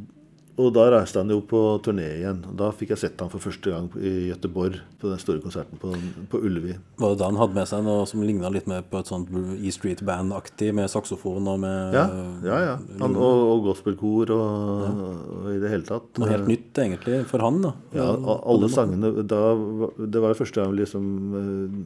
og 0.55 0.69
da 0.71 0.85
reiste 0.93 1.19
han 1.19 1.31
jo 1.33 1.41
på 1.43 1.59
turné 1.83 2.05
igjen. 2.21 2.37
Da 2.55 2.69
fikk 2.71 2.93
jeg 2.93 3.01
sett 3.01 3.19
han 3.19 3.31
for 3.31 3.43
første 3.43 3.73
gang 3.73 3.89
i 3.99 4.29
Gøteborg, 4.29 4.77
på 5.01 5.09
den 5.11 5.19
store 5.19 5.41
konserten 5.43 5.79
på, 5.81 5.91
på 6.31 6.39
Ullevi. 6.47 6.77
Var 7.01 7.11
det 7.11 7.19
da 7.19 7.27
han 7.27 7.39
hadde 7.41 7.57
med 7.57 7.67
seg 7.67 7.83
noe 7.83 8.05
som 8.07 8.23
ligna 8.23 8.51
litt 8.53 8.69
mer 8.71 8.85
på 8.87 9.01
et 9.01 9.11
sånt 9.11 9.33
E 9.35 9.73
Street 9.75 10.05
Band-aktig, 10.07 10.71
med 10.77 10.87
saksofon 10.91 11.51
og 11.51 11.59
med 11.65 11.97
Ja, 11.97 12.05
ja. 12.47 12.61
ja. 12.69 12.77
Han, 13.03 13.19
og, 13.19 13.43
og 13.51 13.67
gospelkor 13.67 14.31
og, 14.37 15.03
og 15.43 15.51
i 15.51 15.59
det 15.59 15.73
hele 15.73 15.87
tatt. 15.89 16.07
noe 16.21 16.31
helt 16.31 16.47
nytt, 16.47 16.71
egentlig, 16.85 17.21
for 17.27 17.43
han, 17.43 17.59
da. 17.65 17.75
Ja, 17.97 18.09
alle 18.35 18.71
sangene 18.71 19.11
da, 19.27 19.43
Det 19.99 20.23
var 20.23 20.31
jo 20.31 20.39
første 20.39 20.63
gang 20.63 20.75
liksom 20.79 21.09
eh, 21.41 21.79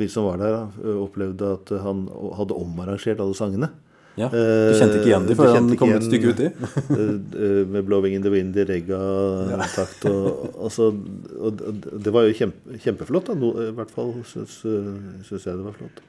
vi 0.00 0.08
som 0.12 0.26
var 0.28 0.40
der, 0.40 0.56
da, 0.56 0.96
opplevde 1.00 1.52
at 1.56 1.70
han 1.80 2.06
hadde 2.36 2.56
omarrangert 2.56 3.20
alle 3.20 3.36
sangene. 3.36 3.70
Ja, 4.16 4.30
Du 4.32 4.72
kjente 4.78 4.96
ikke 5.00 5.10
igjen 5.10 5.26
de 5.28 5.34
Eh, 5.34 5.38
før 5.38 5.50
han 5.54 5.66
kom 5.76 5.90
et 5.92 6.06
stykke 6.06 6.30
uti? 6.32 6.46
eh, 6.48 7.10
eh, 7.44 7.62
med 7.68 7.84
'Blowing 7.84 8.14
in 8.16 8.22
the 8.24 8.30
Wind' 8.32 8.56
i 8.56 8.64
regga-takt. 8.64 10.06
Og, 10.08 10.56
og, 10.56 10.70
så- 10.72 10.92
og, 11.40 11.60
det 12.02 12.12
var 12.12 12.24
jo 12.24 12.32
kjempe, 12.32 12.78
kjempeflott. 12.80 13.26
Da. 13.28 13.36
I 13.68 13.72
hvert 13.76 13.90
fall 13.92 14.14
syns, 14.24 14.64
eh, 14.64 15.20
jeg 15.28 15.40
det 15.44 15.64
var 15.64 15.76
flott. 15.76 16.00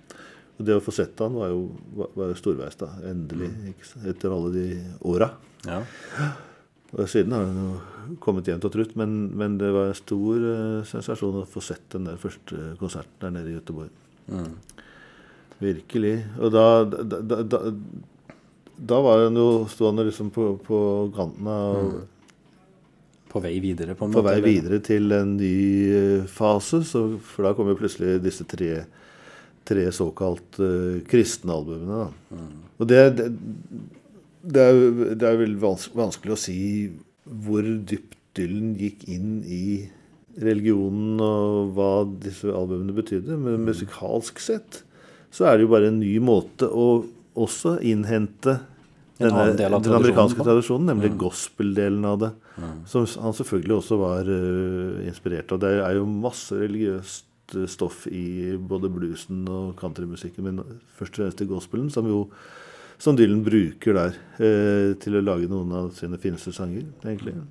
Og 0.58 0.66
det 0.66 0.74
å 0.74 0.82
få 0.82 0.92
sett 0.96 1.20
han 1.20 1.36
var 1.38 1.52
jo, 1.52 1.68
var, 1.96 2.32
jo 2.32 2.38
storveis, 2.40 2.78
da. 2.80 2.88
Endelig. 3.06 3.52
Ikke, 3.76 4.10
etter 4.10 4.34
alle 4.34 4.54
de 4.56 4.66
åra. 5.06 5.32
Ja. 5.68 5.84
Og 6.96 7.06
siden 7.12 7.34
har 7.36 7.44
han 7.46 7.60
jo 7.60 8.16
kommet 8.24 8.48
jevnt 8.48 8.66
og 8.66 8.72
trutt, 8.74 8.96
men, 8.96 9.36
men 9.38 9.58
det 9.60 9.70
var 9.76 9.92
en 9.92 10.00
stor 10.00 10.38
eh, 10.40 10.84
sensasjon 10.88 11.42
å 11.44 11.46
få 11.50 11.62
sett 11.62 11.84
den 11.92 12.08
der 12.08 12.16
første 12.22 12.78
konserten 12.80 13.20
der 13.20 13.36
nede 13.36 13.52
i 13.52 13.58
Göteborg. 13.60 13.92
Mm. 14.32 14.54
Virkelig. 15.64 16.20
Og 16.38 16.54
da, 16.54 16.66
da, 16.86 17.40
da, 17.42 17.62
da, 18.78 19.00
var 19.02 19.24
han 19.26 19.40
jo 19.40 19.66
stående 19.72 20.06
liksom 20.08 20.30
på, 20.34 20.52
på 20.66 20.80
kanten 21.16 21.50
av 21.50 21.96
På 23.32 23.42
vei 23.44 23.58
videre, 23.64 23.96
på 23.98 24.06
en 24.06 24.14
På 24.14 24.22
måte? 24.22 24.30
vei 24.30 24.38
eller? 24.38 24.48
videre 24.48 24.80
til 24.86 25.12
en 25.18 25.34
ny 25.40 25.58
eh, 25.98 26.30
fase, 26.30 26.84
så, 26.88 27.04
for 27.20 27.48
da 27.48 27.56
kom 27.58 27.72
jo 27.72 27.80
plutselig 27.80 28.22
disse 28.24 28.46
tre, 28.48 28.86
tre 29.68 29.90
såkalt 29.92 30.62
uh, 30.62 31.02
kristne 31.10 31.58
albumene. 31.58 32.06
Da. 32.06 32.46
Og 32.78 32.88
det, 32.88 33.02
det, 33.18 33.28
det 34.48 34.64
er 34.64 34.80
det 35.18 35.28
er 35.28 35.42
vel 35.42 35.58
vans 35.60 35.90
vanskelig 35.98 36.38
å 36.38 36.40
si 36.40 36.60
hvor 37.26 37.66
dypt 37.66 38.16
Dylan 38.38 38.76
gikk 38.78 39.08
inn 39.10 39.40
i 39.50 39.88
religionen 40.38 41.18
og 41.26 41.72
hva 41.74 41.92
disse 42.22 42.52
albumene 42.54 42.94
betydde, 42.94 43.38
men 43.42 43.66
musikalsk 43.66 44.38
sett 44.44 44.84
så 45.38 45.46
er 45.46 45.58
det 45.58 45.68
jo 45.68 45.74
bare 45.76 45.92
en 45.92 46.02
ny 46.02 46.16
måte 46.24 46.66
å 46.66 46.88
også 47.38 47.78
innhente 47.86 48.58
denne, 49.18 49.54
den 49.58 49.96
amerikanske 49.98 50.42
tradisjonen 50.42 50.90
nemlig 50.92 51.12
gospel-delen 51.22 52.06
av 52.10 52.20
det. 52.22 52.32
Som 52.90 53.06
han 53.22 53.36
selvfølgelig 53.38 53.76
også 53.76 53.98
var 54.02 54.30
uh, 54.30 55.06
inspirert 55.06 55.52
av. 55.54 55.62
Det 55.62 55.74
er 55.78 55.98
jo 56.00 56.08
masse 56.10 56.58
religiøst 56.58 57.58
eh, 57.58 57.68
stoff 57.70 58.06
i 58.10 58.56
både 58.58 58.90
bluesen 58.94 59.44
og 59.50 59.76
countrymusikken, 59.78 60.48
men 60.48 60.80
først 60.98 61.18
og 61.18 61.24
fremst 61.24 61.44
i 61.46 61.50
gospelen, 61.50 61.92
som 61.94 62.10
jo 62.10 62.24
som 62.98 63.14
Dylan 63.14 63.44
bruker 63.46 63.94
der 63.94 64.16
uh, 64.42 64.98
til 65.02 65.20
å 65.20 65.22
lage 65.22 65.50
noen 65.52 65.76
av 65.84 65.92
sine 65.98 66.18
fineste 66.22 66.54
sanger, 66.56 66.88
egentlig. 67.06 67.36
Men 67.38 67.50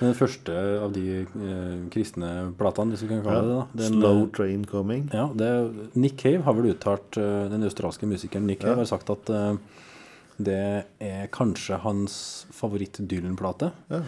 Den 0.00 0.12
første 0.18 0.52
av 0.82 0.92
de 0.92 1.04
eh, 1.22 1.76
kristne 1.92 2.30
platene, 2.58 2.92
hvis 2.92 3.06
vi 3.06 3.10
kan 3.14 3.22
kalle 3.24 3.40
det 3.42 3.48
det. 3.48 3.56
da, 3.56 3.80
den, 3.80 3.96
Slow 4.00 4.20
eh, 4.24 4.28
Train 4.36 4.66
Coming. 4.68 5.08
Ja, 5.14 5.30
det, 5.34 5.50
Nick 5.94 6.18
Cave 6.20 6.44
har 6.44 6.58
vel 6.58 6.74
uttalt, 6.74 7.16
uh, 7.16 7.46
den 7.52 7.64
australske 7.64 8.08
musikeren 8.08 8.46
Nick 8.46 8.60
Cave 8.60 8.76
Ja. 8.76 8.82
har 8.84 8.90
sagt 8.90 9.10
at 9.14 9.32
uh, 9.32 9.56
det 10.36 10.84
er 11.00 11.28
kanskje 11.32 11.78
hans 11.80 12.14
favoritt-Dylan-plate. 12.52 13.70
Ja. 13.88 14.02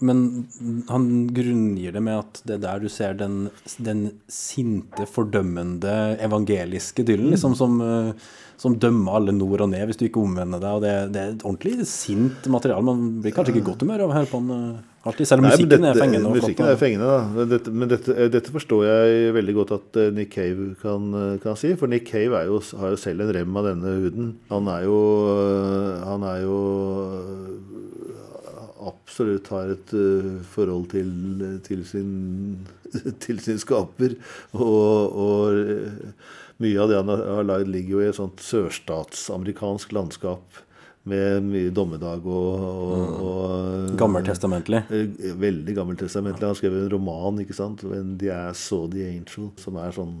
Men 0.00 0.22
han 0.88 1.28
grunngir 1.36 1.92
det 1.92 2.00
med 2.00 2.22
at 2.22 2.40
det 2.48 2.54
er 2.56 2.62
der 2.62 2.80
du 2.80 2.88
ser 2.88 3.18
den, 3.18 3.50
den 3.76 4.06
sinte, 4.32 5.04
fordømmende 5.04 6.16
evangeliske 6.24 7.04
Dylan, 7.04 7.28
liksom, 7.34 7.54
som, 7.58 7.80
eh, 7.84 8.14
som 8.58 8.74
dømmer 8.82 9.18
alle 9.20 9.32
nord 9.36 9.62
og 9.62 9.70
ned 9.70 9.86
hvis 9.86 10.00
du 10.00 10.04
ikke 10.08 10.22
omvender 10.24 10.58
deg. 10.62 10.76
Og 10.78 10.82
det, 10.82 10.92
det 11.14 11.20
er 11.22 11.34
et 11.36 11.44
ordentlig 11.46 11.86
sint 11.86 12.46
materiale. 12.50 12.82
Man 12.84 13.02
blir 13.22 13.34
kanskje 13.34 13.54
ikke 13.54 13.62
i 13.62 13.66
godt 13.68 13.84
humør 13.84 14.06
av 14.06 14.12
å 14.12 14.16
høre 14.16 14.30
på 14.30 14.40
den 14.42 14.54
eh, 14.56 14.80
alltid, 15.08 15.28
selv 15.30 15.44
om 15.44 15.46
Nei, 15.46 15.52
musikken 15.54 15.84
musikken 15.84 15.86
er 15.92 16.00
fengende. 16.02 16.24
flott, 16.24 16.42
Musikken 16.42 16.66
da. 16.66 16.72
er 16.72 16.80
fengende, 16.80 17.10
da. 17.12 17.20
Men 17.36 17.52
dette, 17.52 17.74
men 17.82 17.92
dette, 17.92 18.16
eh, 18.16 18.30
dette 18.34 18.54
forstår 18.56 18.82
jeg 18.88 19.36
veldig 19.38 19.54
godt 19.60 19.74
at 19.78 20.00
eh, 20.02 20.10
Nick 20.16 20.32
Cave 20.34 20.66
kan, 20.82 21.06
kan 21.44 21.60
si. 21.60 21.70
For 21.78 21.92
Nick 21.92 22.08
Cave 22.10 22.42
jo, 22.50 22.58
har 22.82 22.96
jo 22.96 22.98
selv 23.04 23.26
en 23.26 23.34
rem 23.38 23.60
av 23.62 23.70
denne 23.70 23.94
huden. 24.02 24.32
Han 24.50 24.72
er 24.74 24.88
jo 24.88 24.98
Han 26.08 26.26
er 26.26 26.42
jo 26.46 26.58
Absolutt 28.88 29.48
har 29.50 29.72
et 29.72 29.90
uh, 29.98 30.36
forhold 30.54 30.84
til, 30.92 31.08
til, 31.66 31.80
sin, 31.84 32.12
til 33.24 33.40
sin 33.42 33.58
skaper. 33.58 34.14
Og, 34.54 35.18
og 35.18 35.58
mye 36.62 36.80
av 36.82 36.90
det 36.90 36.96
han 36.98 37.12
har, 37.12 37.44
lagd, 37.46 37.68
ligger 37.70 37.96
jo 37.96 38.00
i 38.02 38.08
et 38.10 38.18
sånt 38.18 38.42
sørstatsamerikansk 38.42 39.92
landskap. 39.96 40.64
Med 41.08 41.40
mye 41.46 41.70
dommedag 41.72 42.26
og, 42.28 42.64
og, 42.68 43.20
og 43.24 43.94
Gammeltestamentlig. 43.96 44.82
Eh, 44.92 45.30
Veldig 45.40 45.72
gammeltestamentlig. 45.78 46.44
Han 46.50 46.58
skrev 46.58 46.74
en 46.76 46.90
roman, 46.92 47.38
ikke 47.40 47.56
sant? 47.56 47.84
'When 47.86 48.18
the 48.20 48.28
Ass 48.34 48.66
Saw 48.68 48.90
the 48.92 49.06
Angel', 49.06 49.54
som 49.56 49.78
er 49.80 49.94
sånn 49.96 50.18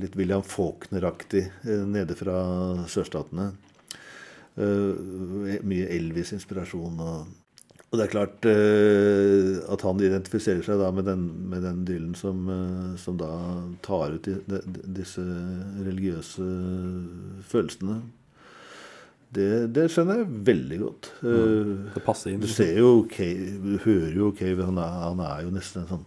litt 0.00 0.16
William 0.16 0.44
Faulkner-aktig 0.46 1.42
eh, 1.66 1.84
nede 1.84 2.16
fra 2.16 2.38
sørstatene. 2.88 3.50
Eh, 4.56 5.60
mye 5.66 5.90
Elvis-inspirasjon. 5.98 6.96
Og, 7.02 7.26
og 7.86 8.00
det 8.00 8.04
er 8.06 8.12
klart 8.12 8.46
uh, 8.50 9.72
at 9.72 9.84
han 9.86 10.00
identifiserer 10.02 10.64
seg 10.66 10.80
da 10.82 10.90
med 10.94 11.06
den, 11.06 11.26
med 11.52 11.62
den 11.64 11.84
Dylan 11.86 12.16
som, 12.18 12.48
uh, 12.50 12.92
som 13.00 13.18
da 13.20 13.30
tar 13.86 14.16
ut 14.18 14.26
de, 14.26 14.40
de, 14.50 14.60
disse 14.98 15.22
religiøse 15.86 16.46
følelsene. 17.46 18.00
Det, 19.36 19.48
det 19.74 19.88
skjønner 19.92 20.20
jeg 20.22 20.42
veldig 20.46 20.76
godt. 20.80 21.08
Eh, 21.26 21.70
Det 21.96 22.02
passer 22.06 22.32
inn. 22.32 22.42
du 22.44 22.48
ser 22.48 22.78
jo 22.78 22.92
Cave, 23.10 23.56
du 23.58 23.74
hører 23.82 24.14
jo 24.14 24.30
Cave, 24.38 24.64
han 24.68 24.78
er, 24.80 25.00
han 25.02 25.22
er 25.26 25.42
jo 25.46 25.56
nesten 25.56 25.82
en 25.84 25.90
sånn 25.96 26.06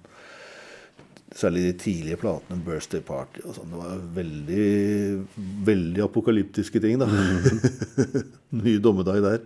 Særlig 1.40 1.62
de 1.68 1.74
tidlige 1.78 2.18
platene, 2.18 2.56
'Birthday 2.66 3.04
Party' 3.06 3.44
og 3.46 3.54
sånn. 3.54 3.70
Det 3.70 3.78
var 3.78 4.00
veldig, 4.16 4.64
veldig 5.68 6.02
apokalyptiske 6.02 6.82
ting, 6.82 6.98
da. 6.98 7.06
Ny 8.64 8.74
dommedag 8.82 9.22
der. 9.22 9.44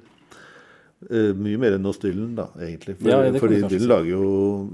Eh, 1.09 1.33
mye 1.35 1.57
mer 1.59 1.73
enn 1.77 1.83
hos 1.85 1.97
Dylan, 1.99 2.35
da, 2.35 2.47
egentlig. 2.59 2.97
For, 2.99 3.09
Ja, 3.09 3.17
fordi 3.39 3.61
Dylan 3.67 3.87
lager 3.89 4.09
jo 4.13 4.69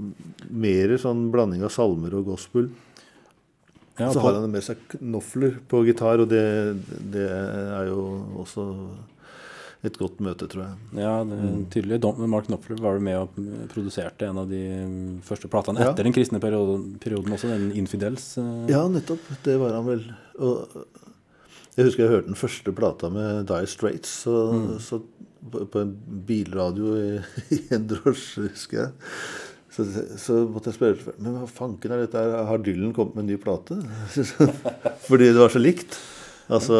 mer 0.50 0.96
sånn 0.98 1.30
blanding 1.32 1.62
av 1.66 1.70
salmer 1.74 2.14
og 2.14 2.26
gospel. 2.26 2.70
Ja, 3.98 4.08
så 4.14 4.20
har 4.22 4.38
han 4.40 4.50
med 4.50 4.62
seg 4.64 4.76
knofler 4.94 5.58
på 5.68 5.82
gitar, 5.84 6.20
og 6.22 6.28
det, 6.30 6.42
det 7.12 7.26
er 7.28 7.90
jo 7.90 8.04
også 8.40 8.64
et 9.84 9.96
godt 9.98 10.18
møte, 10.20 10.46
tror 10.48 10.62
jeg. 10.66 10.74
Ja, 11.00 11.24
det 11.24 11.36
er 11.38 11.42
Mm. 11.50 11.66
tydelig. 11.72 12.28
Mark 12.28 12.46
Knopfler 12.46 12.80
var 12.80 12.94
jo 12.94 13.00
med 13.00 13.16
og 13.16 13.28
produserte 13.72 14.28
en 14.28 14.38
av 14.38 14.48
de 14.48 15.20
første 15.24 15.48
platene 15.48 15.80
Ja. 15.80 15.90
etter 15.92 16.04
den 16.04 16.12
kristne 16.12 16.38
perioden, 16.40 16.98
perioden 17.00 17.32
også, 17.32 17.48
den 17.48 17.72
Infidels. 17.72 18.36
eh, 18.38 18.66
Ja, 18.68 18.86
nettopp. 18.88 19.20
Det 19.42 19.58
var 19.58 19.72
han 19.72 19.86
vel. 19.86 20.04
Og 20.38 20.68
jeg 21.76 21.84
husker 21.86 22.04
jeg 22.04 22.10
hørte 22.10 22.26
den 22.26 22.34
første 22.34 22.72
plata 22.74 23.08
med 23.10 23.46
Die 23.46 23.66
Straits 23.66 24.08
så, 24.24 24.78
så 24.80 25.02
på, 25.50 25.80
en 25.80 25.94
bilradio 26.26 26.96
i, 26.98 27.08
i 27.56 27.60
en 27.76 27.86
drosje, 27.90 28.48
husker 28.48 28.84
jeg. 28.84 28.92
Så, 29.70 29.86
så 30.18 30.36
måtte 30.50 30.72
jeg 30.72 30.80
spørre 30.80 31.12
Men 31.22 31.36
hva 31.38 31.44
fanken 31.46 31.92
er 31.94 32.00
dette? 32.02 32.18
her? 32.18 32.40
Har 32.48 32.58
Dylan 32.58 32.90
kommet 32.94 33.14
med 33.14 33.22
en 33.22 33.30
ny 33.30 33.36
plate? 33.38 33.76
Fordi 35.08 35.28
det 35.30 35.38
var 35.38 35.52
så 35.54 35.62
likt. 35.62 35.94
Altså 36.50 36.78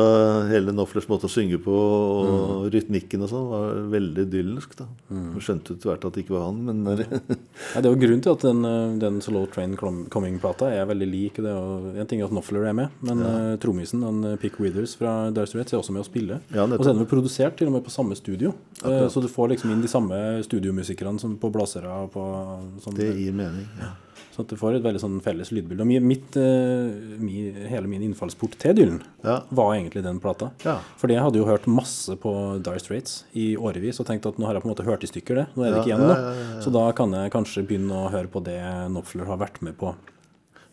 Hele 0.51 0.75
Nofflers 0.75 1.09
måte 1.11 1.29
å 1.29 1.33
synge 1.33 1.61
på 1.63 1.75
og 1.75 2.67
rytmikken 2.75 3.25
og 3.25 3.31
sånn 3.31 3.47
var 3.51 3.79
veldig 3.93 4.27
idyllisk. 4.27 4.75
da. 4.79 4.87
Mm. 5.11 5.39
skjønte 5.41 5.77
etter 5.77 5.91
hvert 5.91 6.07
at 6.09 6.17
det 6.17 6.25
ikke 6.25 6.37
var 6.37 6.49
han, 6.49 6.61
men 6.67 6.83
Nei, 6.91 6.97
det 6.99 7.85
er 7.85 7.89
jo 7.89 8.01
grunnen 8.01 8.25
til 8.25 8.35
at 8.35 8.47
den, 8.47 8.65
eh, 8.67 8.97
den 9.03 9.21
Slow 9.25 9.47
Train 9.53 9.77
Coming-plata 9.79 10.71
er 10.75 10.89
veldig 10.91 11.09
lik. 11.11 11.41
Det 11.43 11.55
er 11.55 12.03
en 12.03 12.11
ting 12.11 12.23
er 12.23 12.29
at 12.29 12.35
Noffler 12.35 12.67
er 12.71 12.77
med, 12.77 12.99
men 13.07 13.25
ja. 13.25 13.37
trommisen 13.63 14.05
eh, 14.33 14.37
Pick 14.43 14.59
Withers 14.63 14.97
fra 14.99 15.15
Dire 15.35 15.51
Straits 15.51 15.75
er 15.75 15.81
også 15.81 15.95
med 15.97 16.05
å 16.05 16.09
spille. 16.09 16.41
Ja, 16.55 16.67
og 16.67 16.77
så 16.81 16.91
er 16.91 16.95
den 16.95 17.05
vel 17.05 17.13
produsert 17.15 17.59
til 17.61 17.71
og 17.71 17.79
med 17.79 17.87
på 17.87 17.95
samme 17.95 18.19
studio. 18.19 18.55
Akkurat. 18.81 19.13
Så 19.13 19.23
du 19.23 19.31
får 19.31 19.55
liksom 19.55 19.75
inn 19.75 19.83
de 19.85 19.91
samme 19.91 20.21
studiomusikerne 20.47 21.23
som 21.23 21.39
på 21.41 21.51
sånn. 22.83 22.97
det 22.97 23.13
gir 23.17 23.35
mening. 23.37 23.67
Ja. 23.81 23.95
Så 24.31 24.45
at 24.45 24.49
du 24.53 24.55
får 24.57 24.77
et 24.79 24.83
veldig 24.85 25.01
sånn 25.03 25.17
felles 25.25 25.49
lydbilde. 25.51 25.83
Mitt, 26.05 26.37
eh, 26.39 26.91
mi, 27.19 27.51
hele 27.67 27.89
min 27.91 28.03
innfallsport 28.07 28.55
til 28.63 28.75
Dylan 28.79 29.01
Ja. 29.27 29.41
var 29.51 29.73
egentlig 29.75 30.03
den 30.05 30.21
plata. 30.23 30.53
Ja. 30.65 30.77
Fordi 31.01 31.15
jeg 31.17 31.23
hadde 31.25 31.39
jo 31.41 31.45
hørt 31.49 31.67
masse 31.67 32.15
på 32.17 32.31
Dire 32.63 32.79
Straits 32.79 33.25
i 33.35 33.57
årevis 33.57 33.99
og 34.01 34.07
tenkt 34.07 34.27
at 34.31 34.39
nå 34.39 34.47
har 34.47 34.55
jeg 34.55 34.63
på 34.63 34.69
en 34.71 34.75
måte 34.77 34.85
hørt 34.87 35.03
i 35.03 35.07
stykker 35.11 35.35
det. 35.35 35.47
Nå 35.57 35.65
er 35.67 35.71
det 35.75 35.79
ikke 35.83 35.91
igjen, 35.97 36.07
da. 36.07 36.35
Så 36.63 36.71
da 36.73 36.93
kan 36.93 37.11
jeg 37.13 37.31
kanskje 37.35 37.67
begynne 37.67 37.91
å 38.07 38.11
høre 38.15 38.29
på 38.31 38.39
det 38.45 38.61
Knopfler 38.91 39.27
har 39.27 39.37
vært 39.43 39.61
med 39.67 39.75
på. 39.77 39.95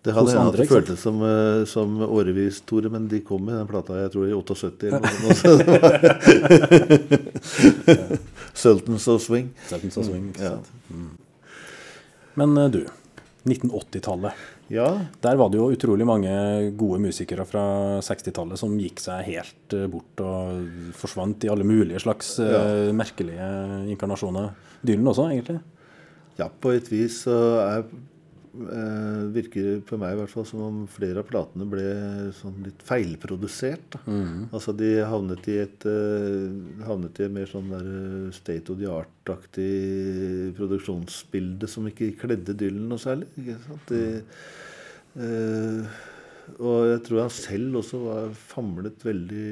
Det 0.05 0.13
hadde 0.13 0.29
Hos 0.29 0.37
hatt 0.37 0.67
føltes 0.69 0.99
som, 1.01 1.17
eh, 1.25 1.65
som 1.65 1.97
årevis, 2.05 2.61
Tore, 2.65 2.89
men 2.89 3.07
de 3.09 3.19
kom 3.25 3.41
med 3.43 3.55
den 3.57 3.67
plata 3.67 3.93
jeg 4.05 4.11
tror 4.13 4.27
i 4.29 4.33
78 4.37 4.87
eller 4.87 5.01
noe 5.23 5.33
sånt. 5.35 5.67
Sultans 8.53 9.07
of 9.07 9.21
Swing. 9.21 9.49
Sultans 9.67 9.97
of 9.97 10.05
Swing. 10.05 10.29
ikke 10.31 10.39
sant? 10.53 10.65
Mm. 10.93 11.09
Men 12.37 12.57
eh, 12.57 12.67
du, 12.69 12.85
1980-tallet. 13.47 14.43
ja. 14.73 14.87
Der 15.23 15.39
var 15.39 15.51
det 15.51 15.59
jo 15.59 15.69
utrolig 15.73 16.07
mange 16.07 16.31
gode 16.77 16.99
musikere 17.03 17.45
fra 17.47 17.63
60-tallet 18.05 18.59
som 18.59 18.75
gikk 18.79 19.01
seg 19.03 19.25
helt 19.29 19.77
eh, 19.77 19.87
bort 19.91 20.23
og 20.23 20.91
forsvant 20.97 21.47
i 21.47 21.51
alle 21.53 21.67
mulige 21.67 22.03
slags 22.03 22.35
eh, 22.43 22.91
merkelige 22.95 23.47
inkarnasjoner. 23.93 24.51
Dylan 24.85 25.11
også, 25.13 25.29
egentlig. 25.33 25.61
ja, 26.37 26.49
på 26.49 26.75
et 26.77 26.91
vis 26.91 27.23
så 27.25 27.37
er 27.63 27.87
eh, 28.65 29.21
virker 29.35 29.81
på 29.87 29.99
meg 30.01 30.15
i 30.15 30.19
hvert 30.19 30.31
fall 30.31 30.45
som 30.49 30.63
om 30.65 30.79
flere 30.91 31.21
av 31.21 31.29
platene 31.29 31.67
ble 31.69 31.85
sånn 32.37 32.59
litt 32.65 32.81
feilprodusert. 32.87 33.97
Da. 33.97 34.01
Altså 34.55 34.73
de 34.77 34.91
havnet 35.07 35.49
i 35.51 35.59
et 35.63 35.87
eh, 35.89 36.57
havnet 36.87 37.21
i 37.21 37.27
et 37.27 37.35
mer 37.37 37.49
sånn 37.51 37.69
der 37.73 37.87
eh, 37.93 38.33
state 38.35 38.73
of 38.73 38.81
the 38.81 38.89
art-aktig 38.91 39.71
produksjonsbilde 40.57 41.69
som 41.71 41.87
ikke 41.89 42.13
kledde 42.19 42.57
Dylan 42.57 42.89
noe 42.91 43.01
særlig. 43.01 43.29
Ikke 43.41 43.59
sant? 43.67 43.93
De, 43.93 44.03
eh, 45.23 46.01
og 46.57 46.91
jeg 46.93 46.99
tror 47.03 47.25
han 47.25 47.33
selv 47.33 47.81
også 47.81 48.03
var 48.05 48.35
famlet 48.39 49.03
veldig 49.03 49.47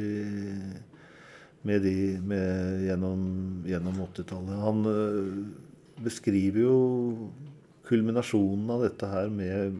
med 1.66 1.82
de 1.82 1.96
med, 2.22 2.86
gjennom, 2.86 3.22
gjennom 3.66 4.02
80-tallet. 4.06 4.62
Han 4.62 4.86
øh, 4.90 5.30
beskriver 6.06 6.62
jo 6.62 6.78
kulminasjonen 7.88 8.72
av 8.76 8.84
dette 8.86 9.10
her 9.10 9.32
med, 9.34 9.80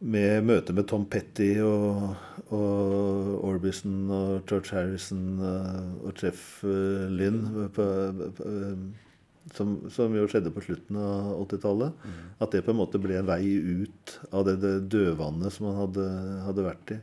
med 0.00 0.46
møtet 0.46 0.76
med 0.76 0.88
Tom 0.90 1.06
Petty 1.10 1.50
og, 1.64 2.14
og 2.54 3.34
Orbison 3.48 4.06
og 4.14 4.48
George 4.48 4.72
Harrison 4.76 5.42
øh, 5.42 5.84
og 6.08 6.22
Jeff 6.22 6.64
øh, 6.64 7.08
Lynn 7.12 7.68
på, 7.74 7.86
på, 8.38 8.54
som, 9.56 9.76
som, 9.92 10.16
jo 10.16 10.26
skjedde 10.28 10.52
på 10.52 10.62
slutten 10.64 10.98
av 11.00 11.30
80-tallet. 11.46 11.94
Mm. 12.04 12.24
At 12.44 12.54
det 12.54 12.64
på 12.66 12.74
en 12.74 12.80
måte 12.80 13.00
ble 13.02 13.18
en 13.20 13.28
vei 13.28 13.42
ut 13.56 14.18
av 14.28 14.44
det, 14.48 14.58
det 14.64 14.74
dødvannet 14.92 15.54
som 15.54 15.70
han 15.70 15.80
hadde, 15.86 16.08
hadde 16.46 16.66
vært 16.66 16.94
i. 16.96 16.98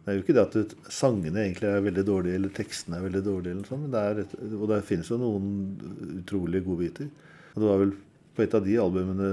Det 0.00 0.12
er 0.12 0.16
jo 0.16 0.22
ikke 0.24 0.36
det 0.36 0.44
at 0.46 0.54
det, 0.56 0.76
sangene 0.92 1.42
egentlig 1.42 1.68
er 1.68 1.82
veldig 1.84 2.04
dårlige, 2.08 2.38
eller 2.40 2.52
tekstene 2.56 2.96
er 2.96 3.04
veldig 3.04 3.20
dårlige, 3.26 3.56
eller 3.56 3.68
sånt, 3.68 3.84
men 3.84 3.92
det 3.92 4.00
er 4.00 4.54
og 4.56 4.64
det 4.70 4.78
finnes 4.88 5.10
jo 5.12 5.18
noen 5.20 5.50
utrolig 6.22 6.62
godbiter. 6.64 7.10
Og 7.52 7.60
det 7.60 7.68
var 7.68 7.82
vel 7.82 7.92
på 8.40 8.46
et 8.46 8.54
av 8.56 8.64
de 8.64 8.76
albumene 8.80 9.30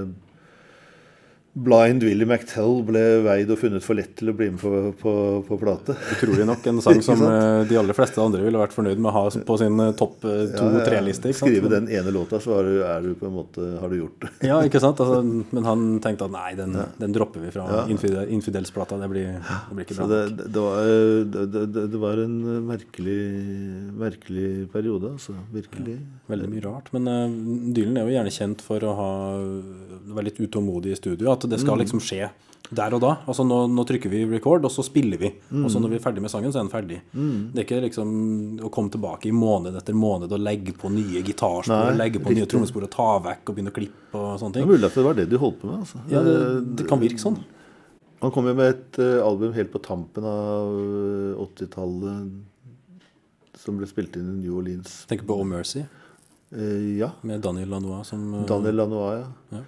Blind 1.64 2.04
Willy 2.06 2.26
McTell 2.26 2.82
ble 2.86 3.02
veid 3.24 3.50
og 3.50 3.58
funnet 3.60 3.84
for 3.84 3.98
lett 3.98 4.12
til 4.18 4.30
å 4.30 4.34
bli 4.36 4.50
med 4.52 4.60
på, 4.62 4.70
på, 5.00 5.12
på 5.48 5.58
plate. 5.60 5.96
Utrolig 6.14 6.46
nok 6.46 6.66
en 6.70 6.80
sang 6.84 7.00
som 7.06 7.22
eh, 7.26 7.64
de 7.68 7.78
aller 7.80 7.96
fleste 7.96 8.22
andre 8.22 8.44
ville 8.44 8.60
vært 8.60 8.76
fornøyd 8.76 9.00
med 9.00 9.10
å 9.10 9.14
ha 9.16 9.24
på 9.48 9.56
sin 9.60 9.80
eh, 9.82 9.94
topp 9.98 10.20
to-tre-liste. 10.22 11.32
Ja, 11.32 11.34
ja. 11.34 11.38
Skrive 11.40 11.72
den 11.72 11.88
ene 11.90 12.12
låta, 12.14 12.40
så 12.42 12.58
er 12.60 12.68
du, 12.68 12.76
du, 13.08 13.10
på 13.18 13.28
en 13.28 13.34
måte, 13.34 13.64
har 13.82 13.90
du 13.90 13.98
gjort 13.98 14.26
det. 14.26 14.30
ja, 14.50 14.60
ikke 14.68 14.82
sant? 14.82 15.02
Altså, 15.02 15.20
men 15.24 15.66
han 15.66 15.86
tenkte 16.04 16.28
at 16.28 16.34
nei, 16.34 16.52
den, 16.58 16.76
ja. 16.78 16.86
den 17.00 17.16
dropper 17.16 17.42
vi 17.42 17.52
fra. 17.54 17.66
Infidel, 17.90 18.30
Infidels-plata. 18.38 19.00
Det, 19.00 19.08
det, 19.08 19.74
blir 19.74 19.86
ikke 19.86 19.98
bra. 19.98 20.08
Det, 20.12 20.22
det, 20.44 20.62
var, 20.62 21.74
det, 21.78 22.02
var, 22.04 22.22
en 22.22 22.38
merkelig, 22.68 23.18
merkelig 23.98 24.52
periode, 24.72 25.16
altså. 25.18 25.34
Virkelig. 25.54 25.98
veldig 26.30 26.52
mye 26.54 26.64
rart. 26.68 26.92
Men 26.94 27.10
uh, 27.10 27.38
Dylan 27.74 27.98
er 27.98 28.08
jo 28.08 28.16
gjerne 28.18 28.34
kjent 28.34 28.64
for 28.64 28.84
å 28.86 28.94
ha, 28.98 29.10
være 30.12 30.28
litt 30.30 30.40
utålmodig 30.42 30.94
i 30.94 31.00
studio. 31.00 31.32
At 31.32 31.47
det 31.48 31.60
skal 31.62 31.76
mm. 31.76 31.82
liksom 31.84 32.00
skje 32.04 32.28
der 32.68 32.92
og 32.92 33.00
da. 33.00 33.10
Altså 33.28 33.44
nå, 33.48 33.62
nå, 33.72 33.84
trykker 33.88 34.12
vi 34.12 34.26
record, 34.28 34.66
og 34.66 34.72
så 34.72 34.82
spiller 34.84 35.20
vi. 35.20 35.30
Mm. 35.48 35.64
Og 35.64 35.70
så 35.72 35.80
når 35.80 35.94
vi 35.94 35.98
er 35.98 36.04
ferdig 36.04 36.22
med 36.24 36.32
sangen, 36.32 36.52
så 36.52 36.60
er 36.60 36.66
den 36.66 36.72
ferdig. 36.72 36.98
Mm. 37.16 37.38
Det 37.54 37.62
er 37.62 37.66
ikke 37.66 37.84
liksom 37.86 38.08
å 38.68 38.70
komme 38.74 38.92
tilbake 38.92 39.30
i 39.30 39.34
måned 39.34 39.78
etter 39.80 39.96
måned 39.96 40.34
og 40.34 40.42
legge 40.42 40.72
på 40.76 40.90
nye 40.92 41.22
gitarspor, 41.24 41.94
legge 41.96 42.20
på 42.20 42.28
riktig. 42.28 42.42
nye 42.42 42.50
trommespor 42.52 42.84
og 42.84 42.92
ta 42.92 43.10
vekk 43.24 43.44
og 43.44 43.56
begynne 43.56 43.72
å 43.72 43.78
klippe 43.78 44.20
og 44.20 44.34
sånne 44.42 44.58
ting. 44.58 44.66
Det 44.66 44.68
er 44.68 44.74
mulig 44.74 44.90
at 44.90 44.98
det 45.00 45.06
var 45.06 45.20
det 45.20 45.28
du 45.30 45.36
holdt 45.40 45.58
på 45.62 45.70
med. 45.70 45.86
Altså. 45.86 46.02
Ja, 46.12 46.20
det, 46.26 46.36
det, 46.80 46.88
kan 46.90 47.00
virke 47.00 47.22
sånn. 47.22 47.38
Han 48.20 48.34
kom 48.34 48.50
jo 48.50 48.54
med 48.58 48.68
et 48.74 49.00
uh, 49.00 49.22
album 49.22 49.52
helt 49.54 49.72
på 49.72 49.80
tampen 49.84 50.24
av 50.26 50.72
uh, 50.74 51.38
eh, 51.38 51.44
80-tallet 51.44 52.16
som 53.58 53.78
ble 53.78 53.86
spilt 53.90 54.16
inn 54.18 54.28
i 54.34 54.36
New 54.42 54.58
Orleans. 54.58 54.90
Tenker 55.10 55.26
på 55.28 55.38
Oh 55.38 55.46
Mercy? 55.46 55.82
Eh, 56.50 56.98
ja. 56.98 57.10
Med 57.22 57.40
Daniel 57.44 57.68
Lanois 57.68 58.08
som 58.08 58.44
Daniel 58.48 58.76
Lanois, 58.82 59.22
ja. 59.22 59.58
ja. 59.58 59.62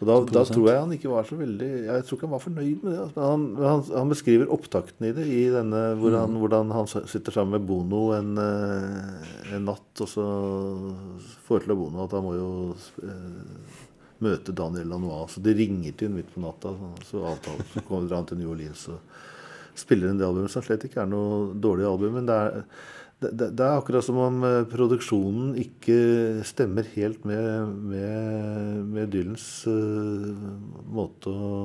Og 0.00 0.08
da, 0.08 0.16
da, 0.26 0.42
tror 0.48 0.66
jeg 0.68 0.80
han 0.82 0.92
ikke 0.96 1.10
var 1.12 1.26
så 1.28 1.36
veldig 1.38 1.68
Jeg 1.86 2.04
tror 2.04 2.18
ikke 2.18 2.26
han 2.26 2.34
var 2.34 2.42
fornøyd 2.42 2.82
med 2.82 2.90
det. 2.90 3.00
Altså. 3.04 3.26
Han, 3.30 3.44
han, 3.60 3.84
han, 3.94 4.10
beskriver 4.10 4.50
opptakten 4.52 5.06
i 5.08 5.12
det, 5.16 5.26
i 5.30 5.44
denne, 5.54 5.82
hvor 6.00 6.16
han, 6.18 6.34
mm. 6.34 6.40
hvordan 6.42 6.74
han 6.74 6.90
sitter 6.90 7.36
sammen 7.36 7.56
med 7.56 7.68
Bono 7.68 8.02
en, 8.16 8.32
eh, 8.42 9.54
en 9.54 9.68
natt, 9.70 10.02
og 10.02 10.10
så 10.10 10.26
foreslår 11.46 11.78
Bono 11.78 12.04
at 12.04 12.16
han 12.18 12.26
må 12.26 12.34
jo 12.36 12.50
eh, 13.06 13.78
møte 14.24 14.56
Daniel 14.56 14.90
Lanois. 14.90 15.36
Så 15.36 15.44
de 15.44 15.54
ringer 15.56 15.94
til 15.94 16.10
ham 16.10 16.18
midt 16.18 16.34
på 16.34 16.42
natta, 16.42 16.74
så 17.06 17.22
avtaler 17.30 17.70
så 17.72 17.86
kommer 17.86 18.18
han 18.18 18.28
til 18.28 18.42
New 18.42 18.52
Orleans 18.54 18.88
og 18.92 19.22
spiller 19.78 20.10
inn 20.10 20.20
det 20.20 20.26
albumet, 20.26 20.52
som 20.52 20.62
slett 20.62 20.86
ikke 20.86 21.02
er 21.02 21.10
noe 21.10 21.54
dårlig 21.58 21.86
album. 21.88 22.18
men 22.18 22.28
det 22.28 22.34
er 22.34 22.60
det, 23.20 23.50
det, 23.56 23.64
er 23.64 23.78
akkurat 23.78 24.04
som 24.04 24.18
om 24.20 24.42
eh, 24.44 24.60
produksjonen 24.68 25.54
ikke 25.60 25.96
stemmer 26.46 26.86
helt 26.94 27.24
med, 27.28 27.70
med, 27.92 28.80
med 28.90 29.12
Dylans 29.12 29.46
uh, 29.70 30.34
måte 30.92 31.30
å, 31.30 31.60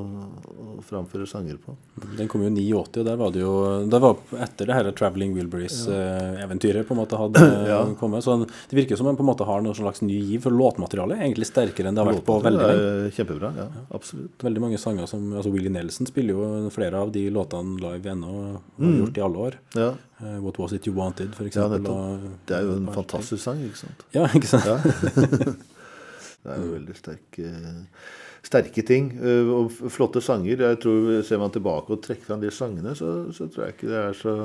å, 0.53 0.77
framføre 0.85 1.27
sanger 1.29 1.57
på. 1.61 1.75
Den 2.19 2.29
kom 2.31 2.45
jo 2.45 2.51
i 2.53 2.69
89, 2.69 3.01
og 3.01 3.07
der 3.07 3.19
var 3.19 3.33
det 3.35 3.41
jo 3.41 3.53
Det 3.89 4.01
var 4.03 4.37
etter 4.45 4.69
det 4.69 4.77
her 4.77 4.91
Traveling 4.95 5.33
Wilburys-eventyret 5.35 6.83
ja. 6.83 6.87
på 6.87 6.95
en 6.95 7.01
måte 7.01 7.19
hadde 7.19 7.43
ja. 7.71 7.81
kommet. 7.99 8.23
Så 8.25 8.37
det 8.45 8.77
virker 8.77 8.99
som 8.99 9.09
man 9.09 9.19
på 9.19 9.25
en 9.25 9.31
måte 9.31 9.47
har 9.49 9.63
noe 9.65 9.77
slags 9.77 10.03
ny 10.05 10.15
giv, 10.15 10.43
for 10.45 10.55
låtmaterialet 10.55 11.19
er 11.19 11.27
egentlig 11.27 11.49
sterkere 11.49 11.91
enn 11.91 11.97
det 11.97 12.05
har 12.05 12.11
vært 12.13 12.27
på 12.27 12.39
veldig 12.45 12.67
lenge. 12.69 13.15
Kjempebra, 13.17 13.53
ja, 13.57 13.67
absolutt. 13.89 14.37
Veldig 14.45 14.63
mange 14.67 14.81
sanger 14.81 15.09
som 15.09 15.31
altså 15.33 15.51
Willie 15.53 15.73
Nelson 15.73 16.07
spiller 16.09 16.37
jo 16.37 16.73
flere 16.73 17.01
av 17.01 17.11
de 17.15 17.25
låtene 17.33 17.79
live 17.81 18.13
ennå, 18.13 18.29
og 18.29 18.53
har 18.79 18.93
mm. 18.93 18.99
gjort 19.01 19.19
i 19.19 19.25
alle 19.25 19.49
år. 19.49 19.59
Ja. 19.79 19.89
Uh, 20.19 20.43
What 20.43 20.59
Was 20.59 20.73
It 20.73 20.87
You 20.87 20.95
Wanted, 20.95 21.31
f.eks. 21.33 21.55
Ja, 21.55 21.67
det 21.69 22.55
er 22.55 22.65
jo 22.67 22.75
en 22.75 22.89
fantastisk 22.91 23.39
sang, 23.43 23.61
ikke 23.63 23.79
sant? 23.79 24.03
Ja, 24.11 24.25
ikke 24.35 24.51
sant? 24.51 24.67
Ja. 24.67 24.75
det 26.43 26.51
er 26.51 26.59
jo 26.59 26.73
veldig 26.73 26.95
sterke, 26.97 27.51
sterke 28.43 28.83
ting. 28.83 29.13
Uh, 29.15 29.53
og 29.61 29.71
flotte 29.87 30.19
sanger. 30.23 30.65
Jeg 30.67 30.81
tror 30.83 31.21
Ser 31.23 31.39
man 31.39 31.55
tilbake 31.55 31.95
og 31.95 32.03
trekker 32.03 32.33
fram 32.33 32.43
de 32.43 32.51
sangene, 32.51 32.95
så, 32.99 33.29
så, 33.31 33.47
tror 33.47 33.69
jeg 33.69 33.77
ikke 33.77 33.91
det 33.93 33.99
er 34.01 34.17
så 34.19 34.35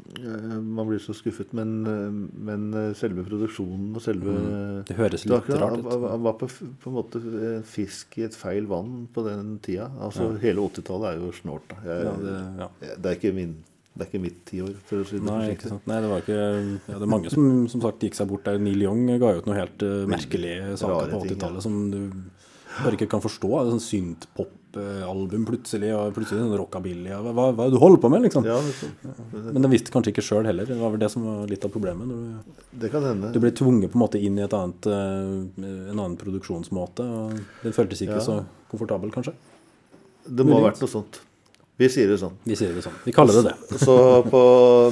Man 0.00 0.86
blir 0.88 0.98
så 0.98 1.14
skuffet. 1.14 1.54
Men, 1.54 1.86
men, 2.34 2.68
selve 2.98 3.22
produksjonen 3.30 3.94
og 3.94 4.02
selve 4.02 4.34
mm. 4.34 4.84
Det 4.90 4.98
høres 4.98 5.28
litt 5.28 5.50
rart 5.62 5.78
ut. 5.78 5.90
Han 6.10 6.26
var 6.26 6.38
på, 6.42 6.50
på, 6.50 6.90
en 6.90 6.96
måte 6.98 7.22
en 7.22 7.66
fisk 7.68 8.18
i 8.18 8.26
et 8.26 8.34
feil 8.34 8.66
vann 8.70 9.04
på 9.14 9.28
den 9.30 9.60
tida. 9.62 9.92
Altså 10.02 10.32
ja. 10.32 10.38
Hele 10.48 10.70
80-tallet 10.72 11.12
er 11.12 11.22
jo 11.22 11.34
snålt. 11.38 11.76
Ja, 11.86 12.14
det, 12.18 12.96
det 12.96 13.12
er 13.12 13.20
ikke 13.20 13.36
min 13.36 13.60
det 14.00 14.06
er 14.06 14.10
ikke 14.10 14.22
mitt 14.24 14.38
tiår, 14.48 14.76
for 14.88 15.02
å 15.02 15.06
si 15.08 15.18
det 15.18 15.26
Nei, 15.28 15.40
ikke 15.54 15.70
sant. 15.70 15.84
Nei, 15.90 15.98
det 16.00 16.10
var 16.10 16.22
ikke 16.24 16.38
ja, 16.40 16.94
Det 16.94 17.00
er 17.04 17.10
mange 17.12 17.32
som 17.32 17.48
som 17.68 17.82
sagt 17.84 18.06
gikk 18.06 18.16
seg 18.16 18.30
bort 18.30 18.46
der. 18.48 18.60
Neil 18.62 18.86
Young 18.86 19.02
ga 19.20 19.34
ut 19.36 19.48
noe 19.48 19.58
helt 19.58 19.84
uh, 19.84 20.06
merkelige 20.08 20.78
saker 20.80 21.12
på 21.12 21.20
80-tallet 21.26 21.60
ja. 21.60 21.66
som 21.66 21.82
du 21.92 22.00
bare 22.78 22.96
ikke 22.96 23.10
kan 23.10 23.22
forstå. 23.22 23.50
Det 23.50 23.60
er 23.60 23.70
sånn 23.74 23.84
synthpop-album 23.84 25.44
plutselig, 25.48 25.90
og 25.96 26.14
plutselig 26.16 26.40
sånn 26.40 26.56
rockabilly. 26.60 27.12
Hva, 27.12 27.34
hva, 27.36 27.46
hva 27.52 27.66
er 27.66 27.72
det 27.72 27.76
du 27.76 27.82
holder 27.82 28.02
på 28.02 28.10
med, 28.14 28.24
liksom? 28.28 28.46
Ja, 28.48 28.58
Men 29.34 29.60
den 29.60 29.70
visste 29.74 29.92
kanskje 29.94 30.14
ikke 30.14 30.24
sjøl 30.24 30.48
heller. 30.48 30.68
Det 30.70 30.78
var 30.80 30.94
vel 30.94 31.02
det 31.02 31.10
som 31.12 31.26
var 31.26 31.50
litt 31.50 31.66
av 31.66 31.74
problemet. 31.74 32.08
Du, 32.08 32.60
det 32.84 32.92
kan 32.94 33.04
hende. 33.04 33.32
Du 33.34 33.40
ble 33.42 33.52
tvunget 33.52 33.92
på 33.92 34.00
en 34.00 34.04
måte 34.06 34.22
inn 34.22 34.38
i 34.40 34.46
et 34.46 34.56
annet, 34.56 34.90
uh, 34.90 35.66
en 35.66 35.96
annen 35.98 36.18
produksjonsmåte. 36.20 37.04
og 37.04 37.64
Den 37.66 37.76
føltes 37.76 38.04
ikke 38.06 38.20
ja. 38.20 38.26
så 38.30 38.40
komfortabel, 38.72 39.12
kanskje. 39.14 39.36
Det 40.30 40.46
må 40.46 40.60
ha 40.60 40.70
vært 40.70 40.80
noe 40.84 40.94
sånt. 40.94 41.24
Vi 41.80 41.88
sier 41.88 42.10
det 42.12 42.18
sånn. 42.20 42.34
Vi 42.44 42.56
sier 42.58 42.74
det 42.76 42.82
sånn. 42.84 42.96
Vi 43.06 43.12
kaller 43.16 43.38
det 43.38 43.54
det. 43.54 43.78
Så 43.80 43.94
på, 44.28 44.40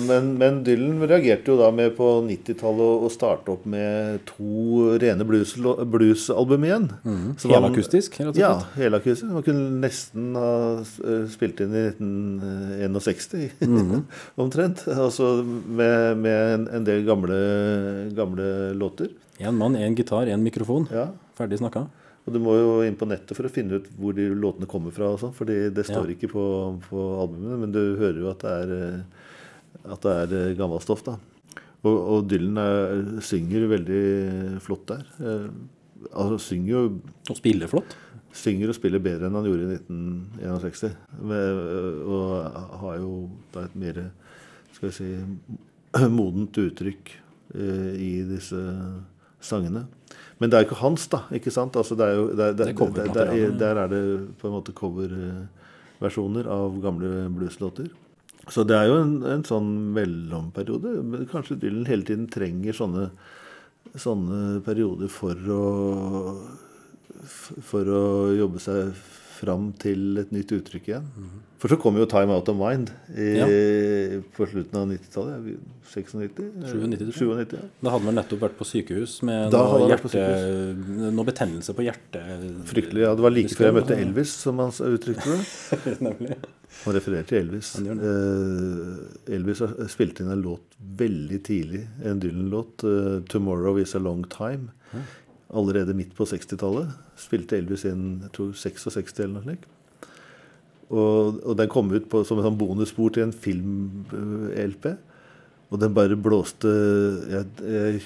men, 0.09 0.31
men, 0.41 0.63
Dylan 0.65 1.03
reagerte 1.03 1.53
jo 1.53 1.59
da 1.61 1.69
med 1.75 1.93
på 1.99 2.07
90-tallet 2.25 3.05
å 3.05 3.11
starte 3.13 3.53
opp 3.53 3.67
med 3.69 4.23
to 4.31 4.95
rene 5.03 5.27
bluesalbum 5.29 5.91
blues 5.93 6.31
igjen. 6.31 6.89
Mm. 7.05 7.27
Helakustisk? 7.45 8.17
Ja, 8.41 8.55
helakustisk. 8.79 9.29
Man 9.35 9.45
kunne 9.45 9.69
nesten 9.85 10.33
ha 10.39 10.49
eh, 10.81 11.29
spilt 11.29 11.61
inn 11.61 11.77
i 11.77 11.85
1961 11.93 13.69
mm. 13.69 13.95
omtrent. 14.47 14.87
Altså 14.89 15.35
med, 15.45 16.25
med 16.25 16.55
en, 16.55 16.69
en, 16.79 16.89
del 16.89 17.05
gamle, 17.05 17.39
gamle 18.17 18.51
låter. 18.81 19.13
Én 19.39 19.61
mann, 19.61 19.77
én 19.77 19.99
gitar, 19.99 20.33
én 20.33 20.41
mikrofon. 20.41 20.89
Ja. 20.89 21.11
Ferdig 21.37 21.61
snakka. 21.61 21.85
Og 22.29 22.35
du 22.35 22.43
må 22.45 22.55
jo 22.59 22.73
inn 22.85 22.99
på 22.99 23.09
nettet 23.09 23.33
for 23.33 23.49
å 23.49 23.53
finne 23.53 23.79
ut 23.81 23.87
hvor 23.97 24.13
de 24.17 24.27
låtene 24.29 24.69
kommer 24.69 24.93
fra. 24.93 25.15
og 25.15 25.23
sånn, 25.23 25.33
fordi 25.37 25.71
det 25.73 25.87
står 25.89 26.11
ja. 26.11 26.17
ikke 26.17 26.29
på, 26.35 26.45
på, 26.85 27.05
albumene, 27.23 27.57
men 27.63 27.73
du 27.73 27.81
hører 27.97 28.21
jo 28.21 28.29
at 28.29 28.45
det 28.45 28.55
er, 28.65 28.75
eh, 28.77 29.89
at 29.95 30.05
det 30.05 30.15
er 30.25 30.37
eh, 30.37 30.55
gammelt 30.59 30.85
stoff. 30.85 31.07
da. 31.07 31.17
Og, 31.87 31.97
og 31.97 32.29
Dylan 32.29 32.61
er, 32.61 33.03
synger 33.25 33.65
veldig 33.71 34.05
flott 34.65 34.85
der. 34.93 35.09
Eh, 35.23 35.49
altså 36.13 36.39
synger 36.51 36.75
jo 36.75 36.83
Og 37.33 37.41
spiller 37.41 37.71
flott? 37.71 37.97
Synger 38.37 38.71
og 38.71 38.77
spiller 38.77 39.03
bedre 39.03 39.31
enn 39.31 39.39
han 39.39 39.49
gjorde 39.49 39.65
i 39.65 39.79
1961. 39.81 40.99
Med, 41.33 41.63
og 42.05 42.59
har 42.85 42.99
jo 43.01 43.13
da 43.55 43.65
et 43.65 43.79
mer 43.79 44.03
skal 44.77 44.91
vi 44.91 44.95
si, 44.95 45.09
modent 46.19 46.61
uttrykk 46.61 47.15
eh, 47.57 47.95
i 47.97 48.13
disse 48.29 48.61
sangene. 49.41 49.87
Men 50.39 50.51
det 50.51 50.57
er 50.57 50.65
jo 50.65 50.69
ikke 50.71 50.83
hans, 50.83 51.07
da. 51.11 51.25
ikke 51.35 51.53
sant? 51.55 51.77
Altså, 51.77 51.97
det 51.99 52.07
er 52.07 52.19
jo, 52.19 52.27
det, 52.31 52.51
det, 52.59 52.69
det, 52.75 53.07
der, 53.15 53.33
der 53.59 53.81
er 53.85 53.91
det 53.91 54.03
på 54.39 54.49
en 54.49 54.55
måte 54.55 54.75
coverversjoner 54.77 56.47
av 56.55 56.79
gamle 56.85 57.27
blueslåter. 57.35 57.91
Så 58.49 58.65
det 58.65 58.79
er 58.79 58.89
jo 58.89 59.01
en, 59.03 59.19
en, 59.29 59.43
sånn 59.45 59.69
mellomperiode. 59.97 60.95
Kanskje 61.33 61.59
Dylan 61.61 61.89
hele 61.91 62.07
tiden 62.07 62.31
trenger 62.33 62.77
sånne, 62.77 63.11
sånne 63.99 64.63
perioder 64.65 65.11
for 65.13 65.53
å 65.53 65.67
for 67.29 67.89
å 67.91 68.03
jobbe 68.37 68.61
seg 68.63 68.93
fram 69.39 69.71
til 69.81 70.19
et 70.23 70.33
nytt 70.35 70.53
uttrykk 70.57 70.91
igjen. 70.91 71.07
For 71.59 71.73
så 71.73 71.79
kom 71.81 71.97
jo 71.99 72.07
'Time 72.07 72.35
Out 72.37 72.49
of 72.53 72.57
Mind' 72.59 72.91
i, 73.15 74.21
på 74.37 74.47
slutten 74.47 74.79
av 74.79 74.87
90-tallet. 74.91 75.57
96? 75.89 76.13
97, 76.15 76.37
tror 76.69 76.85
97, 76.93 77.55
ja. 77.57 77.63
Da 77.83 77.91
hadde 77.95 78.05
man 78.05 78.19
nettopp 78.19 78.43
vært 78.45 78.59
på 78.59 78.67
sykehus 78.69 79.17
med 79.27 79.55
noe, 79.55 79.89
hjerte, 79.89 80.05
på 80.05 80.13
sykehus. 80.13 81.13
noe 81.17 81.27
betennelse 81.27 81.75
på 81.75 81.87
hjertet. 81.87 82.47
Fryktelig. 82.69 83.03
ja, 83.07 83.15
Det 83.17 83.25
var 83.25 83.35
like 83.35 83.57
før 83.57 83.71
jeg 83.71 83.77
møtte 83.81 83.99
Elvis, 83.99 84.35
som 84.45 84.63
han 84.63 84.71
uttrykte 84.71 85.35
det. 85.35 85.97
Nemlig. 86.09 86.37
Han 86.85 86.95
refererer 86.95 87.27
til 87.27 87.41
Elvis. 87.43 87.73
Eh, 87.81 89.35
Elvis 89.39 89.65
har 89.65 89.75
spilte 89.91 90.23
inn 90.23 90.31
en 90.35 90.45
låt 90.45 90.77
veldig 91.01 91.41
tidlig, 91.49 91.87
en 92.05 92.21
Dylan-låt, 92.23 92.85
eh, 92.85 93.15
'Tomorrow 93.27 93.81
Is 93.83 93.97
A 93.97 94.03
Long 94.05 94.23
Time'. 94.31 94.69
Allerede 95.49 95.95
midt 95.97 96.11
på 96.17 96.27
60-tallet 96.29 96.91
spilte 97.17 97.57
Elvis 97.57 97.87
inn 97.89 98.21
jeg 98.27 98.33
tror 98.37 98.51
66 98.53 99.21
eller 99.25 99.39
noe 99.39 99.47
slikt. 99.47 99.69
Og, 100.89 101.39
og 101.45 101.55
den 101.57 101.69
kom 101.73 101.91
ut 101.93 102.07
på, 102.09 102.23
som 102.25 102.39
en 102.41 102.47
sånn 102.49 102.59
bonusspor 102.61 103.13
til 103.13 103.27
en 103.27 103.33
film-LP. 103.37 104.91
Og 105.69 105.81
den 105.83 105.93
bare 105.93 106.17
blåste 106.17 106.71
Jeg, 107.29 107.45
jeg 107.61 107.99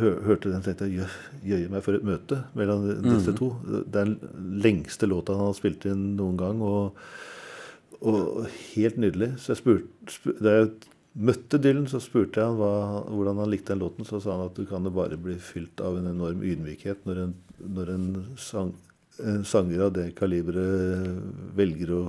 hø- 0.00 0.16
hørte 0.26 0.50
den 0.50 0.58
og 0.58 0.64
tenkte 0.66 0.88
jø- 0.90 1.12
jøye 1.46 1.68
meg 1.70 1.84
for 1.86 1.94
et 1.94 2.06
møte 2.06 2.40
mellom 2.58 2.88
disse 3.04 3.34
to. 3.38 3.52
Det 3.66 4.00
er 4.00 4.08
den 4.10 4.16
lengste 4.64 5.06
låta 5.06 5.36
han 5.38 5.46
har 5.52 5.54
spilt 5.58 5.86
inn 5.90 6.14
noen 6.18 6.38
gang. 6.40 6.62
og 6.62 6.96
og 8.06 8.44
helt 8.74 8.98
nydelig. 9.00 9.30
Så 9.40 9.54
jeg 9.54 9.56
spurte, 9.62 9.88
spurt, 10.12 10.42
Da 10.44 10.50
jeg 10.58 10.70
møtte 11.16 11.60
Dylan, 11.62 11.86
så 11.88 12.00
spurte 12.02 12.42
jeg 12.42 12.50
han 12.50 12.58
hva, 12.60 12.72
hvordan 13.08 13.40
han 13.40 13.52
likte 13.52 13.72
den 13.72 13.84
låten. 13.84 14.08
Så 14.08 14.20
sa 14.20 14.34
han 14.36 14.48
at 14.48 14.58
du 14.58 14.66
kan 14.68 14.84
det 14.84 14.94
bare 14.96 15.18
bli 15.20 15.38
fylt 15.40 15.80
av 15.84 16.00
en 16.00 16.10
enorm 16.12 16.42
ydmykhet 16.44 17.06
når 17.08 17.22
en, 17.24 17.32
når 17.78 17.94
en, 17.94 18.10
sang, 18.40 18.74
en 19.24 19.46
sanger 19.48 19.86
av 19.86 19.94
det 19.96 20.10
kaliberet 20.18 21.56
velger 21.56 21.94
å 21.96 22.02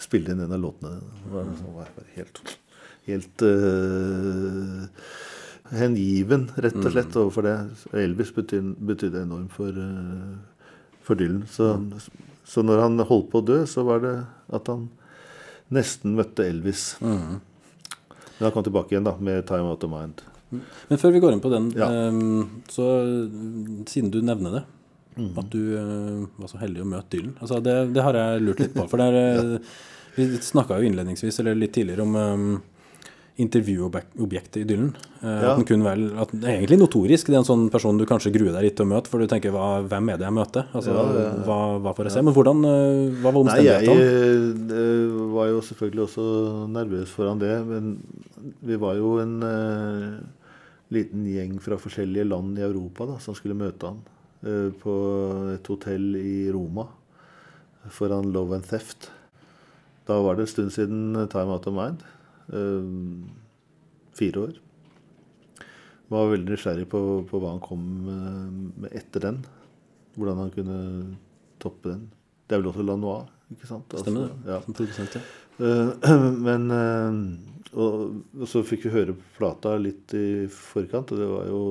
spille 0.00 0.34
inn 0.34 0.44
en 0.44 0.56
av 0.58 0.60
låtene. 0.60 0.98
Han 1.32 1.56
var, 1.72 1.88
var 1.96 2.12
helt 2.18 2.42
helt 3.06 3.42
uh, 3.42 4.84
hengiven, 5.74 6.48
rett 6.56 6.76
og 6.80 6.90
slett, 6.92 7.16
overfor 7.20 7.46
det. 7.46 7.56
Elvis 8.04 8.32
betydde, 8.36 8.74
betydde 8.90 9.24
enormt 9.26 9.54
for, 9.54 9.76
uh, 9.76 10.68
for 11.04 11.20
Dylan. 11.20 11.44
Så, 11.50 11.74
så 12.48 12.64
når 12.64 12.84
han 12.86 13.04
holdt 13.08 13.30
på 13.32 13.42
å 13.42 13.48
dø, 13.52 13.62
så 13.68 13.84
var 13.86 14.04
det 14.04 14.14
at 14.54 14.70
han 14.72 14.88
nesten 15.74 16.16
møtte 16.18 16.46
Elvis. 16.48 16.94
Mhm. 17.04 17.42
Men 18.38 18.46
han 18.48 18.52
kom 18.52 18.64
tilbake 18.66 18.90
igjen 18.94 19.04
da, 19.06 19.16
med 19.20 19.44
'Time 19.46 19.70
Out 19.70 19.84
of 19.84 19.90
Mind'. 19.90 20.22
Men 20.88 20.98
før 20.98 21.12
vi 21.12 21.20
går 21.20 21.32
inn 21.32 21.40
på 21.40 21.50
den, 21.50 21.70
Ja. 21.76 21.88
ehm, 21.88 22.48
så 22.68 22.84
siden 23.86 24.10
du 24.10 24.20
nevner 24.22 24.52
det, 24.52 24.64
Mhm. 25.16 25.38
at 25.38 25.50
du 25.50 25.76
eh, 25.76 26.26
var 26.38 26.48
så 26.48 26.58
heldig 26.58 26.82
å 26.82 26.86
møte 26.90 27.10
Dylan 27.10 27.34
altså 27.40 27.62
det, 27.62 27.92
det 27.94 28.02
har 28.02 28.12
jeg 28.14 28.42
lurt 28.42 28.58
litt 28.60 28.74
på. 28.74 28.88
For 28.90 28.96
der, 28.98 29.12
er, 29.14 29.54
eh, 29.54 29.58
vi 30.16 30.26
snakka 30.38 30.80
jo 30.80 30.88
innledningsvis, 30.90 31.38
eller 31.40 31.54
litt 31.54 31.72
tidligere, 31.72 32.02
om 32.02 32.16
um, 32.16 32.62
intervjuobjektet 33.36 34.56
i 34.60 34.64
Dylan. 34.68 34.92
Eh, 35.20 35.28
Ja. 35.28 35.50
At 35.50 35.56
den 35.58 35.64
kun 35.66 35.82
vel, 35.82 36.04
at 36.20 36.30
den 36.30 36.44
er 36.44 36.58
egentlig 36.60 36.78
notorisk. 36.78 37.26
Det 37.26 37.34
er 37.34 37.40
en 37.42 37.48
sånn 37.48 37.70
person 37.70 37.98
du 37.98 38.04
kanskje 38.06 38.30
gruer 38.32 38.52
deg 38.52 38.62
litt 38.62 38.76
til 38.76 38.86
å 38.86 38.92
møte, 38.94 39.08
for 39.10 39.18
du 39.18 39.26
tenker 39.26 39.50
hva, 39.50 39.82
'hvem 39.88 40.12
er 40.12 40.16
det 40.18 40.26
jeg 40.28 40.36
møter'? 40.38 40.66
Altså, 40.72 40.92
Ja, 40.94 41.02
ja. 41.02 41.30
Hva, 41.42 41.58
hva 41.82 41.94
får 41.96 42.04
jeg 42.04 42.12
se? 42.12 42.22
Men 42.22 42.34
hvordan, 42.34 42.58
eh, 42.64 43.10
hva 43.22 43.32
var 43.32 43.44
Nei, 43.44 43.62
jeg 43.64 43.88
omstendighetene? 43.88 44.70
øh, 44.70 45.32
var 45.34 45.46
jo 45.48 45.60
selvfølgelig 45.60 46.02
også 46.06 46.68
nervøs 46.70 47.08
foran 47.10 47.38
det. 47.40 47.66
Men 47.66 47.98
vi 48.62 48.76
var 48.76 48.94
jo 48.94 49.18
en 49.18 49.42
uh, 49.42 50.20
liten 50.92 51.24
gjeng 51.26 51.58
fra 51.60 51.76
forskjellige 51.76 52.28
land 52.28 52.58
i 52.58 52.62
Europa 52.62 53.06
da, 53.06 53.18
som 53.18 53.34
skulle 53.34 53.56
møte 53.56 53.82
han 53.82 53.98
uh, 54.46 54.70
på 54.70 55.54
et 55.54 55.66
hotell 55.66 56.14
i 56.16 56.50
Roma 56.52 56.86
foran 57.90 58.32
Love 58.32 58.54
and 58.54 58.64
Theft. 58.64 59.10
Da 60.06 60.20
var 60.22 60.36
det 60.36 60.42
en 60.42 60.46
stund 60.46 60.70
siden 60.70 61.28
Time 61.30 61.50
Out 61.50 61.66
of 61.66 61.74
Mind. 61.74 62.02
Øh, 62.52 62.90
fire 64.14 64.46
år. 64.48 64.58
Var 66.12 66.32
veldig 66.34 66.52
nysgjerrig 66.52 66.88
på, 66.92 67.00
på 67.28 67.40
hva 67.40 67.54
han 67.54 67.62
kom 67.64 67.84
med 68.04 68.90
etter 68.92 69.24
den. 69.24 69.40
Hvordan 70.18 70.42
han 70.44 70.52
kunne 70.54 70.78
toppe 71.62 71.94
den. 71.94 72.04
Det 72.44 72.54
er 72.54 72.60
vel 72.60 72.70
også 72.70 72.84
Lanois, 72.84 73.32
ikke 73.54 73.70
sant? 73.70 73.96
Stemmer 73.98 74.28
det. 74.28 74.58
Altså, 74.60 74.84
ja. 74.84 75.16
Ja. 75.16 75.24
Uh, 76.04 76.34
Men 76.46 76.70
uh, 76.70 77.54
og, 77.74 78.20
og 78.38 78.46
så 78.50 78.62
fikk 78.66 78.86
vi 78.86 78.92
høre 78.94 79.16
plata 79.34 79.74
litt 79.80 80.14
i 80.14 80.46
forkant, 80.52 81.10
og 81.10 81.20
det 81.20 81.28
var 81.30 81.48
jo 81.50 81.62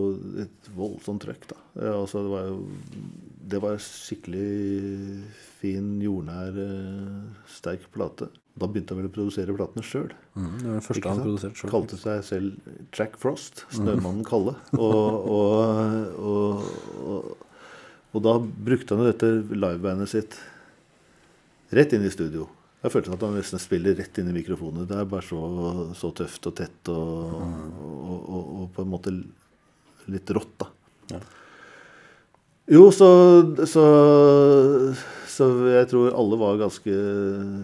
et 0.43 0.69
voldsomt 0.75 1.23
trøkk, 1.23 1.47
da. 1.53 1.59
Ja, 1.77 1.93
altså, 1.95 2.23
det 2.25 2.33
var 2.33 2.49
jo 2.49 2.57
Det 3.53 3.59
var 3.63 3.79
skikkelig 3.81 4.47
fin, 5.59 5.95
jordnær, 6.03 6.57
eh, 6.63 7.45
sterk 7.51 7.87
plate. 7.93 8.29
Da 8.53 8.67
begynte 8.69 8.93
han 8.93 9.01
vel 9.01 9.09
å 9.09 9.13
produsere 9.13 9.55
platene 9.57 9.83
sjøl. 9.85 10.11
Mm, 10.37 10.49
det 10.59 10.67
var 10.67 10.75
den 10.75 10.85
første 10.85 11.09
han 11.09 11.21
produserte 11.23 11.59
sjøl. 11.59 11.71
Kalte 11.73 11.97
seg 11.97 12.19
selv 12.27 12.73
Jack 12.93 13.15
Frost. 13.21 13.63
Snømannen 13.73 14.25
Kalle. 14.27 14.53
Og, 14.77 15.29
og, 15.33 16.19
og, 16.21 17.31
og, 18.11 18.19
da 18.21 18.35
brukte 18.37 18.93
han 18.93 19.01
jo 19.01 19.09
dette 19.09 19.31
livebandet 19.57 20.11
sitt 20.13 20.37
rett 21.73 21.97
inn 21.97 22.05
i 22.05 22.13
studio. 22.13 22.45
Jeg 22.83 22.93
følte 22.93 23.15
at 23.15 23.25
han 23.25 23.33
nesten 23.39 23.61
spiller 23.63 23.97
rett 23.97 24.21
inn 24.21 24.29
i 24.29 24.35
mikrofonen. 24.35 24.85
Det 24.85 24.99
er 25.01 25.09
bare 25.09 25.25
så, 25.25 25.41
så 25.97 26.11
tøft 26.13 26.51
og 26.51 26.57
tett 26.59 26.93
og, 26.93 27.37
og 28.13 28.67
på 28.75 28.83
en 28.83 28.91
måte 28.91 29.15
litt 30.13 30.33
rått, 30.35 30.59
da. 30.61 30.69
Ja. 31.15 31.23
Jo, 32.71 32.85
så, 32.95 33.07
så, 33.67 33.81
så 35.27 35.47
jeg 35.67 35.87
tror 35.91 36.15
alle 36.15 36.37
var 36.39 36.61
ganske 36.61 36.93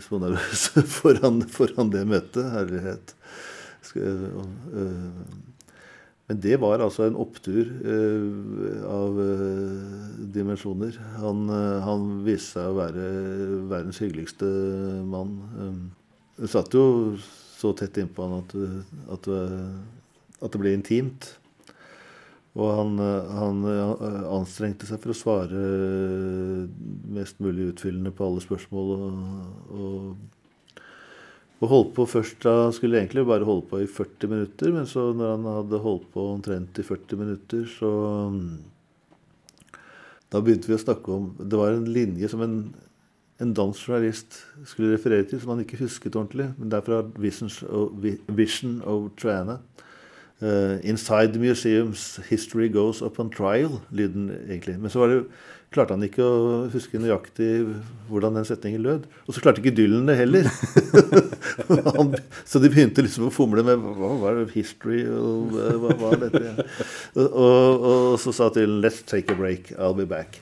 smånervøse 0.04 0.84
foran, 0.98 1.40
foran 1.48 1.92
det 1.94 2.02
møtet. 2.10 2.50
Herlighet. 2.52 3.14
Øh, 3.96 4.36
men 6.28 6.42
det 6.44 6.60
var 6.60 6.84
altså 6.84 7.08
en 7.08 7.16
opptur 7.16 7.64
øh, 7.64 8.84
av 8.92 9.24
øh, 9.24 10.20
dimensjoner. 10.36 11.00
Han, 11.24 11.48
han 11.88 12.12
viste 12.28 12.58
seg 12.58 12.68
å 12.68 12.78
være 12.82 13.08
verdens 13.72 14.04
hyggeligste 14.04 14.52
mann. 15.08 15.40
Du 16.36 16.48
satt 16.52 16.76
jo 16.76 17.16
så 17.56 17.72
tett 17.72 18.04
innpå 18.04 18.28
han 18.28 18.44
at, 18.44 18.60
at, 19.16 19.32
at 20.44 20.52
det 20.52 20.60
ble 20.60 20.76
intimt. 20.76 21.39
Og 22.58 22.72
han, 22.74 22.96
øh, 23.00 23.30
han 23.38 23.62
øh, 23.70 24.24
anstrengte 24.40 24.88
seg 24.90 25.02
for 25.04 25.14
å 25.14 25.18
svare 25.18 25.60
øh, 25.60 26.66
mest 27.14 27.38
mulig 27.44 27.70
utfyllende 27.74 28.14
på 28.16 28.26
alle 28.26 28.42
spørsmål. 28.42 28.92
Og, 28.96 29.78
og, 29.78 30.82
og 31.60 31.72
holdt 31.74 31.94
på 31.98 32.08
først 32.10 32.42
da 32.46 32.56
han 32.64 32.74
skulle 32.74 33.02
egentlig 33.02 33.28
bare 33.28 33.46
holde 33.46 33.68
på 33.70 33.84
i 33.84 33.88
40 33.92 34.32
minutter, 34.32 34.74
men 34.74 34.90
så 34.90 35.10
når 35.14 35.34
han 35.36 35.48
hadde 35.60 35.84
holdt 35.84 36.10
på 36.14 36.26
omtrent 36.34 36.82
i 36.82 36.86
40 36.88 37.24
minutter, 37.24 37.66
så 37.78 37.94
Da 40.30 40.44
begynte 40.46 40.70
vi 40.70 40.76
å 40.78 40.78
snakke 40.78 41.10
om 41.10 41.32
Det 41.42 41.58
var 41.58 41.74
en 41.74 41.88
linje 41.90 42.28
som 42.30 42.44
en, 42.46 42.58
en 43.42 43.54
dansk 43.58 43.88
journalist 43.88 44.36
skulle 44.70 44.94
referere 44.94 45.26
til, 45.26 45.40
som 45.42 45.56
han 45.56 45.64
ikke 45.64 45.80
husket 45.82 46.16
ordentlig. 46.16 46.52
Men 46.58 46.70
det 46.70 46.78
er 46.78 46.86
fra 46.86 47.00
Vision 48.38 48.76
of 48.86 49.10
Triana. 49.18 49.58
Eh, 50.42 50.80
inside 50.88 51.34
the 51.34 51.40
museums, 51.40 52.20
history 52.30 52.70
goes 52.70 53.02
up 53.02 53.20
on 53.20 53.30
trial, 53.30 53.82
lyden 53.92 54.30
egentlig. 54.48 54.78
Men 54.80 54.92
så 54.94 55.08
det, 55.12 55.24
klarte 55.70 55.94
han 55.94 56.06
ikke 56.06 56.24
å 56.24 56.70
huske 56.72 56.98
nøyaktig 57.02 57.50
hvordan 58.08 58.40
den 58.40 58.48
setningen 58.48 58.86
lød. 58.86 59.08
Og 59.28 59.36
så 59.36 59.44
klarte 59.44 59.60
ikke 59.62 59.76
Dylan 59.76 60.08
det 60.08 60.16
heller. 60.22 60.48
han, 61.98 62.16
så 62.48 62.62
de 62.64 62.72
begynte 62.72 63.04
liksom 63.04 63.28
å 63.28 63.34
fomle 63.36 63.66
med 63.68 63.84
hva 63.84 64.14
var 64.24 64.40
det, 64.40 64.48
history 64.56 65.04
og 65.12 65.52
hva 65.54 65.98
var 66.00 66.22
dette? 66.24 66.70
Og, 67.20 67.26
og, 67.28 67.90
og 67.92 68.20
så 68.24 68.34
sa 68.34 68.48
Dylan 68.56 68.80
'let's 68.80 69.04
take 69.06 69.34
a 69.34 69.38
break, 69.38 69.74
I'll 69.78 69.98
be 69.98 70.08
back'. 70.08 70.40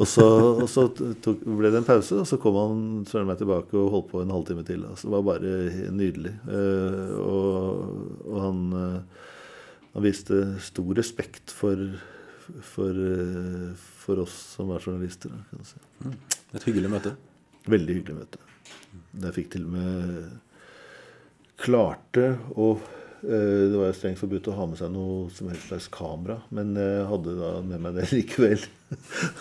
Og 0.00 0.08
så, 0.08 0.24
og 0.62 0.68
så 0.72 0.86
tok, 0.94 1.42
ble 1.44 1.68
det 1.68 1.82
en 1.82 1.86
pause, 1.86 2.22
og 2.22 2.28
så 2.28 2.38
kom 2.40 2.56
han 2.56 3.26
meg 3.28 3.42
tilbake 3.42 3.76
og 3.76 3.90
holdt 3.92 4.08
på 4.14 4.22
en 4.22 4.32
halvtime 4.32 4.64
til. 4.64 4.86
Altså, 4.88 5.08
det 5.08 5.18
var 5.18 5.26
bare 5.26 5.90
nydelig. 5.92 6.32
Uh, 6.48 7.12
og, 7.20 8.22
og 8.24 8.38
han, 8.40 8.62
eh, 8.78 9.28
han 9.92 10.06
viste 10.06 10.38
stor 10.64 10.94
respekt 10.96 11.52
for, 11.52 11.76
for, 12.64 12.96
eh, 12.96 13.72
for 13.76 14.22
oss 14.24 14.38
som 14.54 14.72
var 14.72 14.80
journalister. 14.80 15.34
Kan 15.50 15.68
si. 15.68 15.82
Mm. 16.04 16.16
Et 16.56 16.66
hyggelig 16.68 16.90
møte. 16.94 17.12
Veldig 17.68 17.98
hyggelig 17.98 18.22
møte. 18.22 18.40
Jeg 19.20 19.36
fikk 19.36 19.52
til 19.52 19.68
og 19.68 19.76
med 19.76 20.32
klarte 21.62 22.24
å 22.58 22.72
eh, 22.74 23.68
Det 23.70 23.76
var 23.76 23.90
jo 23.90 23.96
strengt 23.96 24.20
forbudt 24.20 24.48
å 24.50 24.56
ha 24.56 24.66
med 24.70 24.80
seg 24.80 24.90
noe 24.94 25.28
som 25.34 25.50
helst 25.52 25.68
slags 25.68 25.88
kamera, 25.92 26.40
men 26.50 26.72
jeg 26.80 27.06
hadde 27.12 27.36
da 27.38 27.52
med 27.66 27.84
meg 27.84 28.00
det 28.00 28.08
likevel. 28.16 28.64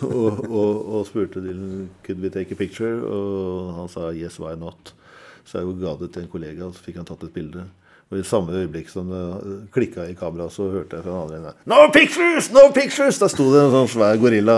og, 0.05 0.43
og, 0.51 0.73
og 0.99 1.05
spurte 1.07 1.43
Dylan 1.43 1.87
could 2.05 2.19
we 2.19 2.31
take 2.33 2.51
a 2.51 2.59
picture, 2.59 2.99
og 2.99 3.71
han 3.79 3.91
sa 3.91 4.11
yes, 4.11 4.39
why 4.43 4.53
not. 4.59 4.93
Så 5.47 5.63
jeg 5.63 5.79
ga 5.81 5.95
det 5.97 6.11
til 6.11 6.25
en 6.25 6.31
kollega, 6.31 6.67
og 6.67 6.75
så 6.75 6.83
fikk 6.85 6.99
han 7.01 7.07
tatt 7.07 7.23
et 7.25 7.33
bilde. 7.33 7.65
Og 8.11 8.19
i 8.19 8.25
samme 8.27 8.51
øyeblikk 8.59 8.89
som 8.91 9.07
det 9.07 9.53
klikka 9.71 10.03
i 10.11 10.15
kameraet, 10.19 10.51
så 10.51 10.65
hørte 10.67 10.97
jeg 10.97 11.05
fra 11.05 11.13
den 11.13 11.21
andre 11.21 11.37
enden 11.39 11.69
No 11.71 11.85
pictures! 11.95 12.49
No 12.51 12.65
pictures! 12.75 13.19
Da 13.21 13.29
sto 13.31 13.45
det 13.53 13.61
en 13.61 13.71
sånn 13.71 13.91
svær 13.93 14.19
gorilla 14.19 14.55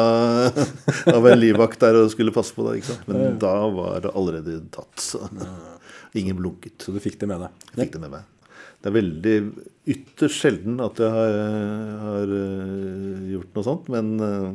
av 1.13 1.27
en 1.29 1.37
livvakt 1.37 1.83
der 1.85 1.99
og 1.99 2.09
skulle 2.09 2.33
passe 2.33 2.55
på 2.57 2.65
det. 2.71 2.81
Men 3.05 3.37
da 3.41 3.53
var 3.75 4.01
det 4.07 4.13
allerede 4.17 4.57
tatt. 4.73 4.95
Så 5.05 5.21
ingen 6.19 6.39
blunket. 6.39 6.79
Så 6.81 6.95
du 6.95 6.97
fikk 7.03 7.19
det 7.21 7.29
med 7.29 7.45
deg. 7.45 7.67
Jeg 7.75 7.83
fikk 7.83 7.93
det 7.99 8.03
med 8.07 8.15
meg. 8.15 8.25
Det 8.81 8.89
er 8.89 8.97
veldig 8.97 9.35
ytterst 9.93 10.41
sjelden 10.41 10.81
at 10.83 10.97
jeg 10.99 11.13
har, 11.13 11.37
har 12.07 12.33
øh, 12.39 13.21
gjort 13.35 13.53
noe 13.55 13.67
sånt, 13.69 13.93
men 13.93 14.11
øh, 14.17 14.49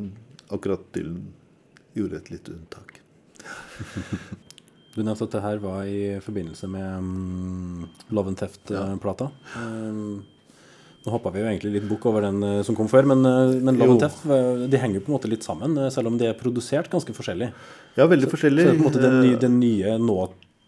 akkurat 0.53 0.83
Dylan 0.93 1.23
gjorde 1.95 2.19
et 2.19 2.29
lite 2.35 2.53
unntak. 2.57 2.99
Du 4.99 5.05
nevnte 5.07 5.23
at 5.29 5.31
det 5.37 5.41
her 5.45 5.61
var 5.63 5.85
i 5.87 6.17
forbindelse 6.19 6.67
med 6.67 6.83
um, 6.99 7.85
Love 8.11 8.33
and 8.33 8.39
Theft-plata. 8.41 9.29
Um, 9.55 10.25
nå 11.05 11.13
hoppa 11.13 11.31
vi 11.31 11.39
jo 11.39 11.47
egentlig 11.47 11.71
litt 11.77 11.85
bukk 11.87 12.09
over 12.09 12.25
den 12.27 12.41
uh, 12.43 12.57
som 12.67 12.75
kom 12.75 12.89
før, 12.91 13.07
men, 13.07 13.23
uh, 13.23 13.53
men 13.63 13.77
Love 13.79 13.93
Jo. 13.93 13.95
and 13.95 14.03
Theft 14.03 14.67
de 14.73 14.81
henger 14.81 14.99
jo 14.99 15.05
på 15.05 15.13
en 15.13 15.15
måte 15.15 15.31
litt 15.31 15.47
sammen, 15.47 15.77
uh, 15.79 15.87
selv 15.95 16.11
om 16.11 16.17
de 16.19 16.27
er 16.27 16.35
produsert 16.35 16.91
ganske 16.91 17.15
forskjellig. 17.15 17.47
Ja, 17.95 18.09
veldig 18.11 18.27
forskjellig. 18.33 18.65
Så 18.67 18.73
det 18.73 18.75
er 18.75 18.81
på 18.81 18.83
en 18.83 18.89
måte 18.91 19.05
den, 19.05 19.17
nye- 19.23 19.39
den 19.45 19.55
nye 19.63 19.95
nå, 20.03 20.17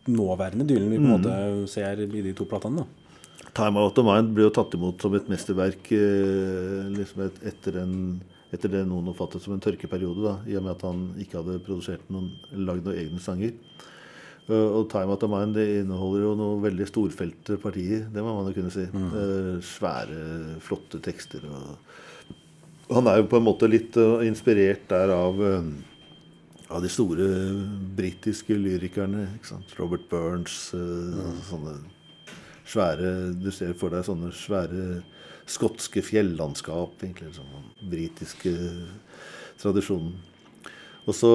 nåværende 0.08 0.66
dylen 0.72 0.88
vi 0.94 1.02
på 1.02 1.04
en 1.04 1.12
Mm. 1.12 1.18
måte 1.20 1.68
ser 1.70 2.00
i 2.08 2.08
de 2.30 2.32
to 2.40 2.48
platene. 2.48 2.86
da. 2.86 3.52
Time 3.54 3.78
Out 3.84 4.00
of 4.00 4.06
Mind 4.08 4.32
ble 4.34 4.48
jo 4.48 4.54
tatt 4.56 4.72
imot 4.80 5.02
som 5.04 5.14
et 5.20 5.28
mesterverk 5.28 5.92
liksom 5.92 7.26
et, 7.28 7.42
etter, 7.52 7.82
en, 7.84 8.22
etter 8.56 8.72
det 8.72 8.86
noen 8.88 9.10
oppfattet 9.12 9.44
som 9.44 9.54
en 9.58 9.60
tørkeperiode, 9.64 10.24
da, 10.24 10.38
i 10.48 10.56
og 10.56 10.64
med 10.64 10.72
at 10.78 10.86
han 10.88 11.02
ikke 11.20 11.42
hadde 11.42 11.60
produsert 11.66 12.08
noen, 12.14 12.32
lagd 12.56 12.88
noen 12.88 12.98
egne 13.04 13.20
sanger. 13.20 13.52
Eh, 14.52 14.78
og 14.78 14.90
Time 14.92 15.16
Out 15.16 15.24
of 15.26 15.32
Mind 15.32 15.56
det 15.56 15.68
inneholder 15.82 16.26
jo 16.26 16.34
noen 16.40 16.64
veldig 16.66 16.88
storfelte 16.90 17.58
partier, 17.62 18.08
det 18.12 18.24
må 18.26 18.36
man 18.36 18.50
jo 18.50 18.58
kunne 18.58 18.74
si. 18.74 18.88
Mm. 18.92 19.62
svære, 19.66 20.26
flotte 20.64 21.00
tekster. 21.04 21.46
Og 21.48 22.98
han 22.98 23.08
er 23.08 23.22
jo 23.22 23.30
på 23.32 23.40
en 23.40 23.48
måte 23.48 23.70
litt 23.72 23.98
eh, 24.00 24.28
inspirert 24.28 24.90
der 24.92 25.14
av 25.16 25.42
eh, 25.48 25.72
av 26.72 26.80
de 26.80 26.88
store 26.88 27.26
britiske 27.98 28.56
lyrikerne. 28.56 29.26
Robert 29.76 30.06
Burns. 30.08 30.70
Mm. 30.72 31.42
Sånne 31.50 31.74
svære 32.72 33.10
Du 33.36 33.50
ser 33.52 33.74
for 33.76 33.92
deg 33.92 34.06
sånne 34.08 34.32
svære 34.32 35.02
skotske 35.52 36.00
fjellandskap. 36.06 36.96
egentlig 37.04 37.34
sånn 37.36 37.90
britiske 37.92 38.54
tradisjonen. 39.60 40.16
Så, 41.06 41.30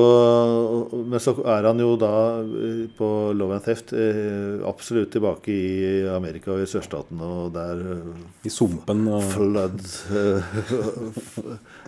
men 0.93 1.19
så 1.21 1.33
er 1.43 1.67
han 1.67 1.81
jo 1.83 1.97
da 1.99 2.11
eh, 2.39 2.85
på 2.95 3.07
Love 3.35 3.57
and 3.57 3.65
Theft 3.65 3.93
eh, 3.99 4.63
absolutt 4.67 5.11
tilbake 5.17 5.51
i 5.51 6.05
Amerika 6.07 6.53
og 6.55 6.63
i 6.63 6.69
sørstaten, 6.71 7.19
og 7.19 7.51
der 7.57 7.81
eh, 7.83 8.21
I 8.47 8.53
sumpen. 8.53 9.03
Og, 9.11 9.25
Flood 9.33 9.83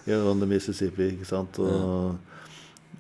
on 0.33 0.43
the 0.43 0.49
Mississippi, 0.51 1.13
ikke 1.15 1.29
sant? 1.29 1.61
Og, 1.63 2.17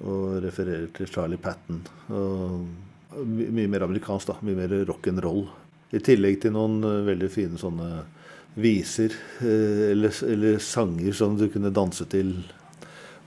og 0.06 0.38
refererer 0.44 0.86
til 0.94 1.10
Charlie 1.10 1.42
Patten. 1.42 1.82
Og 2.14 3.24
mye 3.26 3.66
mer 3.66 3.88
amerikansk, 3.88 4.30
da. 4.30 4.38
Mye 4.46 4.60
mer 4.60 4.76
rock'n'roll. 4.86 5.42
I 5.90 6.04
tillegg 6.04 6.38
til 6.44 6.54
noen 6.54 6.78
veldig 7.08 7.32
fine 7.32 7.58
sånne 7.58 8.04
viser 8.58 9.12
eller, 9.40 10.10
eller 10.26 10.56
sanger 10.62 11.14
som 11.14 11.36
du 11.38 11.46
kunne 11.52 11.70
danse 11.74 12.04
til 12.10 12.32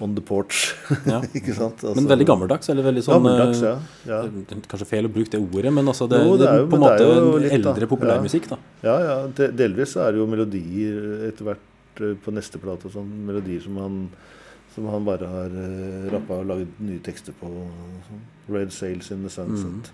on 0.02 0.16
the 0.18 0.22
porch. 0.26 0.74
Ja. 1.06 1.20
ikke 1.38 1.54
sant? 1.58 1.82
Altså, 1.84 1.96
men 2.00 2.10
veldig 2.10 2.28
gammeldags, 2.30 2.70
eller 2.74 2.86
veldig 2.88 3.04
sånn 3.06 3.18
Gammeldags, 3.20 3.62
uh, 3.62 3.68
ja. 3.70 3.76
ja. 4.10 4.20
det 4.32 4.58
er 4.58 4.64
Kanskje 4.72 4.88
feil 4.90 5.10
å 5.10 5.12
bruke 5.14 5.32
det 5.36 5.42
ordet, 5.42 5.74
men 5.76 5.92
altså 5.94 6.08
det, 6.12 6.22
Jo, 6.26 6.38
det 6.42 6.48
er 6.50 6.62
jo- 6.64 6.68
på 6.72 6.80
en 6.80 6.86
måte 6.86 7.10
litt, 7.46 7.56
eldre 7.60 7.90
populærmusikk. 7.94 8.50
da. 8.54 8.60
Ja, 8.86 8.98
ja. 9.08 9.16
de- 9.40 9.52
Delvis 9.62 9.96
er 10.02 10.12
det 10.16 10.22
jo 10.24 10.28
melodier 10.32 11.28
etter 11.30 11.50
hvert 11.52 12.02
eh, 12.02 12.16
på 12.26 12.34
neste 12.36 12.62
plate. 12.62 12.90
og 12.90 12.96
Sånn, 12.98 13.10
melodier 13.30 13.62
som 13.62 13.78
han, 13.78 14.02
som 14.76 14.88
han 14.90 15.06
bare 15.06 15.28
har 15.30 15.54
uh, 15.54 16.10
rappa 16.16 16.42
og 16.42 16.50
laget 16.54 16.82
nye 16.82 17.00
tekster 17.06 17.34
på. 17.40 17.50
Sånn. 18.10 18.26
Red 18.52 18.72
Sails 18.76 19.12
in 19.12 19.24
the 19.24 19.30
Sunset. 19.30 19.92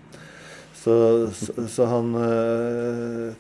Så, 0.78 0.94
så, 1.36 1.54
så 1.68 1.86
han 1.90 2.14
eh, 2.16 3.34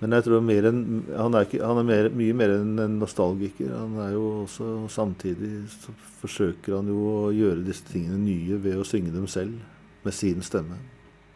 Men 0.00 0.14
jeg 0.16 0.24
tror 0.24 0.40
mer 0.40 0.64
en, 0.70 0.78
Han 1.12 1.34
er, 1.36 1.44
ikke, 1.44 1.58
han 1.60 1.76
er 1.82 1.84
mer, 1.84 2.06
mye 2.16 2.32
mer 2.36 2.54
enn 2.56 2.78
en 2.80 2.94
nostalgiker. 3.02 3.68
Han 3.76 3.98
er 4.00 4.14
jo 4.14 4.22
også 4.46 4.68
Samtidig 4.88 5.50
så 5.74 5.92
forsøker 6.22 6.78
han 6.78 6.88
jo 6.88 7.02
å 7.26 7.32
gjøre 7.36 7.60
disse 7.66 7.84
tingene 7.90 8.16
nye 8.24 8.56
ved 8.64 8.78
å 8.80 8.84
synge 8.88 9.12
dem 9.12 9.26
selv. 9.28 9.58
Med 10.04 10.14
sin 10.16 10.40
stemme. 10.42 10.78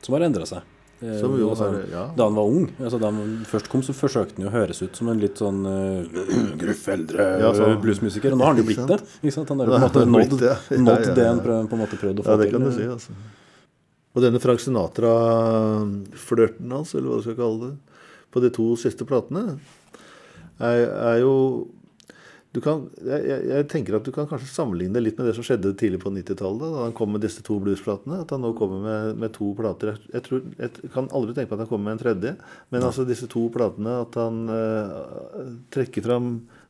Som 0.01 0.15
har 0.17 0.25
endra 0.25 0.47
seg. 0.49 0.63
Eh, 1.05 1.19
Som 1.21 1.35
jo 1.37 1.51
altså, 1.53 1.67
ja. 1.93 2.07
Da 2.17 2.25
han 2.31 2.37
var 2.39 2.49
ung, 2.49 2.65
altså 2.81 2.97
da 3.03 3.11
han 3.13 3.43
først 3.51 3.69
kom, 3.69 3.83
så 3.85 3.93
forsøkte 3.93 4.39
han 4.39 4.47
jo 4.47 4.49
å 4.49 4.55
høres 4.55 4.81
ut 4.81 4.97
som 4.97 5.09
en 5.13 5.21
litt 5.21 5.37
sånn 5.43 5.59
uh, 5.67 6.01
gruff 6.63 6.87
eldre 6.95 7.27
Ja, 7.43 7.51
så- 7.57 7.69
bluesmusiker. 7.83 8.33
Og 8.33 8.39
nå 8.41 8.45
har 8.47 8.53
han 8.55 8.63
jo 8.63 8.69
blitt 8.71 8.87
det. 8.89 8.99
Han 9.21 9.83
har 9.85 9.93
på 9.93 10.01
en 10.07 10.15
måte 10.15 10.19
nådd, 10.33 10.39
det, 10.41 10.49
ja. 10.55 10.59
Nådd 10.81 11.13
det 11.19 11.27
han 11.29 11.41
prøv, 11.45 11.69
på 11.69 11.75
en 11.77 11.83
måte 11.85 12.01
prøvde 12.01 12.21
å 12.23 12.25
få 12.25 12.31
Ja, 12.33 12.37
det 12.41 12.49
til. 12.55 12.61
du 12.65 12.73
si, 12.79 12.85
altså. 12.97 13.13
Og 14.15 14.23
denne 14.23 14.39
Frank 14.41 14.61
Sinatra-flørten 14.63 16.71
hans, 16.73 16.95
eller 16.95 17.09
hva 17.11 17.17
du 17.19 17.23
skal 17.27 17.37
kalle 17.39 17.59
det, 17.69 17.75
på 18.35 18.41
de 18.43 18.51
to 18.55 18.67
siste 18.81 19.05
platene, 19.09 19.45
er, 20.59 20.79
er 21.15 21.19
jo 21.23 21.35
du 22.55 22.61
kan, 22.63 22.85
jeg, 23.03 23.19
jeg- 23.51 23.67
tenker 23.67 23.97
at 23.97 24.05
du 24.07 24.13
kan 24.15 24.29
kanskje 24.31 24.47
sammenligne 24.47 25.01
litt 25.03 25.17
med 25.19 25.27
det 25.27 25.35
som 25.35 25.43
skjedde 25.43 25.73
tidlig 25.75 25.99
på 26.05 26.11
90-tallet, 26.15 26.71
da 26.71 26.85
han 26.85 26.93
kom 26.95 27.11
med 27.11 27.19
disse 27.25 27.43
to 27.43 27.57
bluesplatene. 27.59 28.21
At 28.23 28.31
han 28.31 28.45
nå 28.47 28.53
kommer 28.55 28.79
med, 28.85 29.17
med 29.19 29.33
to 29.35 29.49
plater. 29.59 29.91
Jeg, 29.91 29.99
jeg, 30.13 30.23
tror, 30.29 30.39
jeg 30.61 30.71
kan 30.95 31.09
aldri 31.11 31.35
tenke 31.35 31.51
på 31.51 31.57
at 31.59 31.65
han 31.65 31.71
kommer 31.73 31.89
med 31.91 31.97
en 31.97 32.03
tredje. 32.05 32.31
Men 32.71 32.87
altså 32.87 33.03
disse 33.09 33.27
to 33.33 33.43
platene, 33.51 33.97
at 34.05 34.15
han 34.23 34.37
eh, 34.55 34.95
trekker 35.75 35.99
fram 36.07 36.29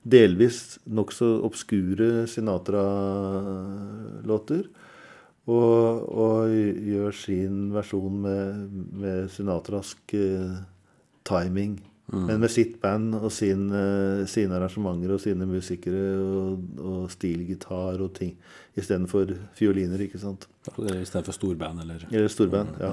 delvis 0.08 0.78
nokså 0.88 1.28
obskure 1.44 2.24
Sinatra-låter. 2.32 4.64
Og, 5.44 6.00
og 6.08 6.48
gjør 6.48 7.12
sin 7.12 7.66
versjon 7.74 8.22
med, 8.24 8.70
med 9.04 9.28
sinatrask 9.34 10.14
eh, 10.16 10.54
timing. 11.24 11.80
Men 12.12 12.36
med 12.42 12.50
sitt 12.52 12.74
band 12.82 13.14
og 13.16 13.30
sin, 13.32 13.70
eh, 13.72 14.26
sine 14.28 14.58
arrangementer 14.58 15.14
og 15.14 15.20
sine 15.22 15.46
musikere 15.48 16.02
og, 16.20 16.66
og 16.84 17.06
stilgitar 17.10 17.96
og 18.04 18.10
ting. 18.18 18.34
Istedenfor 18.76 19.32
fioliner, 19.56 20.02
ikke 20.04 20.20
sant. 20.20 20.44
Istedenfor 20.76 21.32
storband, 21.32 21.80
eller 21.80 22.04
Eller 22.12 22.28
storband. 22.28 22.76
ja. 22.80 22.92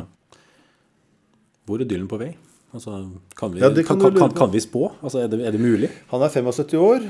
Hvor 1.67 1.81
er 1.83 1.85
Dylan 1.85 2.07
på 2.07 2.17
vei? 2.17 2.31
Altså, 2.73 2.95
kan, 3.37 3.51
vi, 3.53 3.59
Ja, 3.59 3.69
kan, 3.83 3.99
kan 3.99 4.15
kan, 4.15 4.31
kan, 4.31 4.49
vi 4.53 4.59
spå? 4.63 4.93
Altså, 5.03 5.19
er, 5.19 5.27
det, 5.27 5.41
er 5.45 5.51
det 5.51 5.59
mulig? 5.59 5.89
Han 6.07 6.21
er 6.23 6.29
75 6.31 6.73
år, 6.79 7.03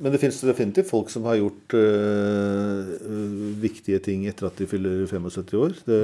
men 0.00 0.12
det 0.12 0.20
finnes 0.22 0.40
definitivt 0.40 0.88
folk 0.88 1.10
som 1.12 1.24
har 1.28 1.36
gjort 1.36 1.74
øh, 1.76 3.60
viktige 3.60 3.98
ting 3.98 4.24
etter 4.26 4.48
at 4.48 4.56
de 4.58 4.66
fyller 4.66 5.06
75 5.06 5.54
år. 5.54 5.76
Det, 5.86 6.00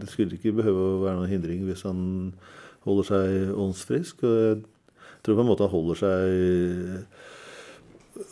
det 0.00 0.08
skulle 0.08 0.38
ikke 0.40 0.56
behøve 0.56 0.88
å 0.88 1.02
være 1.04 1.18
noen 1.20 1.32
hindring 1.34 1.64
hvis 1.68 1.84
han 1.84 2.32
holder 2.86 3.08
seg 3.08 3.52
åndsfrisk. 3.64 4.24
Og 4.26 4.38
jeg 4.38 4.56
tror 5.22 5.38
på 5.38 5.44
en 5.44 5.50
måte 5.50 5.66
han 5.66 5.72
holder 5.72 6.00
seg 6.02 6.22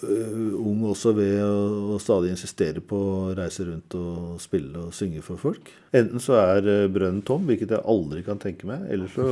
øh, 0.04 0.58
ung 0.60 0.82
også 0.90 1.14
ved 1.16 1.38
å, 1.44 1.98
stadig 2.02 2.32
insistere 2.34 2.82
på 2.84 2.98
å 2.98 3.34
reise 3.38 3.66
rundt 3.68 3.96
og 3.98 4.40
spille 4.42 4.86
og 4.86 4.96
synge 4.96 5.22
for 5.26 5.40
folk. 5.40 5.70
Enten 5.96 6.22
så 6.22 6.38
er 6.40 6.66
øh, 6.66 6.90
brønnen 6.92 7.24
tom, 7.26 7.46
hvilket 7.48 7.76
jeg 7.76 7.86
aldri 7.94 8.24
kan 8.26 8.42
tenke 8.42 8.68
meg, 8.70 8.86
eller 8.90 9.10
så 9.12 9.26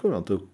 kommer 0.00 0.20
han 0.20 0.28
til 0.28 0.40
å 0.40 0.46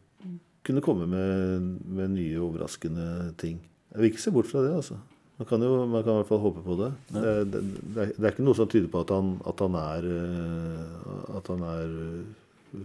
kunne 0.64 0.84
komme 0.84 1.06
med, 1.10 1.72
med 1.92 2.14
nye, 2.14 2.38
overraskende 2.40 3.34
ting. 3.40 3.58
Jeg 3.92 4.00
vil 4.00 4.10
ikke 4.10 4.22
se 4.22 4.32
bort 4.34 4.48
fra 4.48 4.62
det, 4.64 4.72
altså. 4.74 4.96
Man 5.34 5.48
kan 5.50 5.62
jo 5.66 5.70
man 5.90 6.04
kan 6.06 6.14
i 6.14 6.20
hvert 6.20 6.28
fall 6.30 6.42
håpe 6.44 6.62
på 6.62 6.76
det. 6.78 6.90
Det, 7.10 7.22
det, 7.50 7.60
det, 7.66 8.02
er, 8.04 8.10
det 8.14 8.22
er 8.22 8.32
ikke 8.32 8.46
noe 8.46 8.56
som 8.56 8.68
tyder 8.70 8.86
på 8.90 9.00
at 9.02 9.10
han, 9.10 9.32
at 9.50 9.62
han 9.64 9.78
er, 9.80 10.06
øh, 10.06 11.38
at 11.40 11.50
han 11.50 11.64
er 11.68 11.96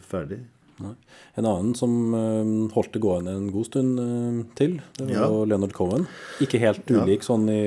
ferdig. 0.09 0.39
Nei. 0.79 0.93
En 1.39 1.45
annen 1.45 1.73
som 1.75 1.91
uh, 2.15 2.71
holdt 2.73 2.93
det 2.95 3.01
gående 3.03 3.33
en 3.35 3.49
god 3.51 3.67
stund 3.67 3.99
uh, 3.99 4.39
til, 4.55 4.77
det 4.97 5.07
var 5.09 5.13
Ja. 5.15 5.27
Leonard 5.51 5.73
Cohen. 5.75 6.07
Ikke 6.43 6.59
helt 6.61 6.87
Ja. 6.89 7.03
ulik 7.03 7.23
sånn 7.27 7.47
i, 7.51 7.59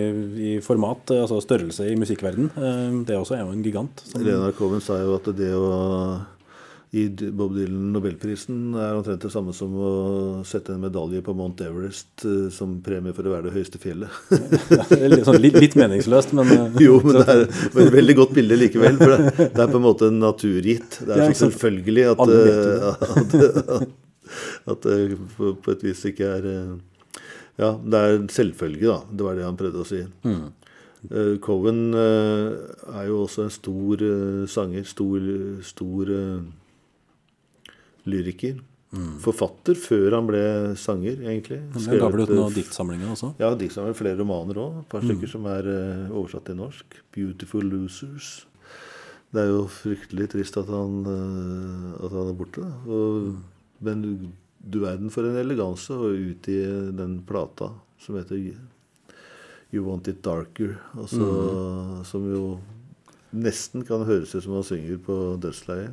i 0.56 0.60
format, 0.64 1.10
eh, 1.12 1.20
altså 1.24 1.40
størrelse 1.44 1.86
i 1.90 1.96
musikkverden. 2.00 2.50
Uh, 2.56 3.02
det 3.04 3.16
også 3.18 3.36
er 3.36 3.44
jo 3.44 3.52
en 3.52 3.62
gigant. 3.64 4.00
Som, 4.08 4.24
Leonard 4.24 4.56
Cohen 4.56 4.80
sa 4.80 4.98
jo 5.02 5.14
at 5.18 5.28
det 5.36 5.52
å 5.54 5.68
gi 6.92 7.30
Bob 7.32 7.54
Dylan 7.56 7.86
Nobelprisen 7.94 8.74
er 8.76 8.98
omtrent 8.98 9.22
det 9.24 9.30
samme 9.32 9.54
som 9.56 9.72
å 9.80 9.92
sette 10.44 10.74
en 10.74 10.82
medalje 10.82 11.22
på 11.24 11.32
Mount 11.36 11.62
Everest 11.64 12.26
eh, 12.28 12.50
som 12.52 12.74
premie 12.84 13.16
for 13.16 13.24
å 13.24 13.32
være 13.32 13.48
det 13.48 13.54
høyeste 13.54 13.80
fjellet. 13.80 14.12
det 14.28 14.98
er 15.00 15.40
litt, 15.40 15.56
litt, 15.56 15.76
meningsløst, 15.80 16.34
men 16.36 16.52
eh, 16.52 16.76
Jo, 16.84 16.98
men 17.00 17.16
det 17.16 17.24
er 17.32 17.42
et 17.46 17.96
veldig 17.96 18.18
godt 18.20 18.36
bilde 18.36 18.60
likevel. 18.60 19.00
For 19.00 19.16
det, 19.16 19.48
det 19.56 19.64
er 19.64 19.72
på 19.72 19.80
en 19.80 19.86
måte 19.88 20.12
naturgitt. 20.12 21.00
Det 21.00 21.16
er 21.16 21.32
så 21.32 21.46
selvfølgelig 21.46 22.08
at, 22.12 22.24
eh, 22.36 22.86
at, 22.92 23.36
at, 23.80 23.90
at 24.76 24.88
det 24.90 25.20
på, 25.40 25.56
et 25.72 25.88
vis 25.88 26.06
ikke 26.12 26.28
er 26.28 26.52
Ja, 27.56 27.72
det 27.72 27.98
er 28.04 28.18
en 28.20 28.32
selvfølge, 28.32 28.84
da. 28.84 29.00
Det 29.08 29.30
var 29.30 29.40
det 29.40 29.48
han 29.48 29.56
prøvde 29.56 29.80
å 29.80 29.88
si. 29.88 30.04
Uh, 31.02 31.38
Cohen 31.42 31.86
uh, 31.96 32.52
er 33.00 33.08
jo 33.08 33.24
også 33.24 33.48
en 33.48 33.54
stor 33.54 34.04
uh, 34.04 34.44
sanger. 34.44 34.84
Stor, 34.86 35.24
stor 35.66 36.12
lyriker. 38.06 38.60
forfatter 39.24 39.72
før 39.80 40.12
han 40.18 40.26
ble 40.28 40.40
sanger, 40.76 41.16
egentlig. 41.24 41.62
Det 41.72 41.96
ga 41.96 42.08
vel 42.12 42.26
ut 42.26 42.32
noen 42.34 42.50
eh, 42.50 42.56
diktsamlinger 42.58 43.12
også? 43.14 43.30
Ja, 43.40 43.54
diktsamlinger. 43.56 43.96
Flere 43.96 44.18
romaner 44.18 44.58
òg. 44.60 44.74
Et 44.82 44.84
Mm. 44.84 44.88
par 44.90 45.00
stykker 45.00 45.30
som 45.32 45.46
er 45.46 45.64
uh, 45.64 46.10
oversatt 46.12 46.44
til 46.44 46.56
norsk. 46.56 46.84
'Beautiful 47.10 47.64
Losers'. 47.64 48.44
Det 49.32 49.40
er 49.40 49.48
jo 49.48 49.64
fryktelig 49.64 50.28
trist 50.28 50.58
at 50.60 50.66
han, 50.68 51.06
uh, 51.06 52.04
at 52.04 52.12
han 52.12 52.28
er 52.28 52.36
borte. 52.36 52.60
Og, 52.84 53.32
mm. 53.32 53.38
men 53.80 54.02
du, 54.02 54.28
du 54.60 54.80
verden 54.84 55.08
for 55.10 55.24
en 55.24 55.40
eleganse 55.40 55.88
å 55.96 56.12
utgi 56.12 56.60
den 56.92 57.22
plata 57.24 57.72
som 57.98 58.16
heter 58.20 58.36
You 59.72 59.84
Want 59.88 60.06
It 60.08 60.20
Darker. 60.22 60.76
Altså, 60.98 62.04
Som 62.04 62.28
jo 62.28 62.58
nesten 63.32 63.84
kan 63.88 64.04
høres 64.08 64.34
ut 64.34 64.42
som 64.44 64.52
han 64.58 64.66
synger 64.66 64.98
på 65.06 65.18
dødsleiet. 65.42 65.92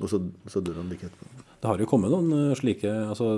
Og 0.00 0.06
så, 0.10 0.20
så 0.46 0.60
dør 0.62 0.82
han 0.82 0.90
like 0.92 1.08
etterpå. 1.08 1.44
Det 1.58 1.66
har 1.66 1.80
jo 1.82 1.86
kommet 1.90 2.12
noen 2.12 2.28
eh, 2.50 2.54
slike 2.54 2.86
altså, 3.10 3.32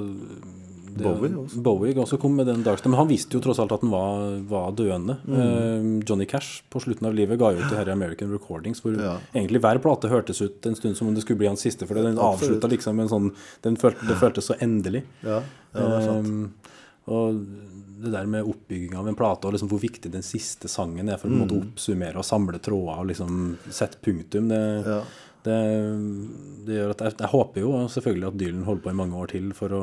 det- 0.91 1.05
Bowie 1.07 1.31
også. 1.39 1.63
Bowie 1.65 1.95
også 2.03 2.19
kom 2.21 2.35
med 2.37 2.47
den 2.51 2.65
Darkstone. 2.67 2.93
Men 2.93 2.99
han 3.01 3.09
visste 3.09 3.39
jo 3.39 3.41
tross 3.41 3.61
alt 3.63 3.73
at 3.73 3.81
han 3.81 3.93
var, 3.95 4.35
var 4.51 4.75
døende. 4.77 5.17
Mm. 5.25 5.39
Eh, 5.41 5.87
Johnny 6.09 6.27
Cash 6.29 6.63
på 6.69 6.83
slutten 6.85 7.07
av 7.09 7.15
livet 7.17 7.39
ga 7.41 7.53
ut 7.55 7.63
det 7.71 7.79
her 7.79 7.89
American 7.95 8.33
Recordings, 8.35 8.83
hvor 8.85 8.99
Ja. 9.01 9.15
egentlig 9.33 9.63
hver 9.65 9.81
plate 9.81 10.11
hørtes 10.13 10.43
ut 10.43 10.67
en 10.67 10.77
stund 10.77 10.97
som 10.99 11.09
om 11.09 11.15
det 11.15 11.23
skulle 11.25 11.39
bli 11.41 11.49
hans 11.49 11.65
siste, 11.65 11.87
for 11.89 11.95
den 11.95 12.19
avslutta 12.19 12.69
liksom 12.69 12.97
med 12.97 13.09
en 13.09 13.15
sånn 13.15 13.31
den 13.63 13.77
følte, 13.81 14.05
Det 14.11 14.19
føltes 14.21 14.51
så 14.51 14.59
endelig. 14.61 15.05
Ja, 15.25 15.41
ja 15.75 15.81
det 15.81 16.03
er 16.03 16.07
sant. 16.11 16.27
Um, 16.27 16.53
og 17.11 17.41
det 18.01 18.13
der 18.15 18.27
med 18.27 18.45
oppbygging 18.49 18.95
av 18.97 19.09
en 19.09 19.15
plate, 19.19 19.47
og 19.47 19.53
liksom 19.55 19.69
hvor 19.71 19.81
viktig 19.83 20.11
den 20.13 20.23
siste 20.27 20.69
sangen 20.69 21.09
er 21.13 21.19
for 21.21 21.29
å 21.29 21.41
Mm. 21.45 21.51
oppsummere 21.61 22.17
og 22.17 22.25
samle 22.25 22.59
tråder 22.61 22.99
og 23.03 23.07
liksom 23.11 23.57
sette 23.71 23.99
punktum, 24.03 24.49
det, 24.49 24.61
Ja. 24.87 25.03
det, 25.45 25.59
det 26.67 26.75
gjør 26.79 26.91
at 26.91 26.99
jeg, 27.07 27.15
jeg 27.19 27.29
håper 27.33 27.61
jo 27.61 27.71
selvfølgelig 27.89 28.27
at 28.29 28.37
Dylan 28.39 28.65
holder 28.65 28.83
på 28.83 28.91
i 28.91 28.99
mange 29.01 29.17
år 29.21 29.29
til 29.29 29.53
for 29.53 29.69
å 29.69 29.83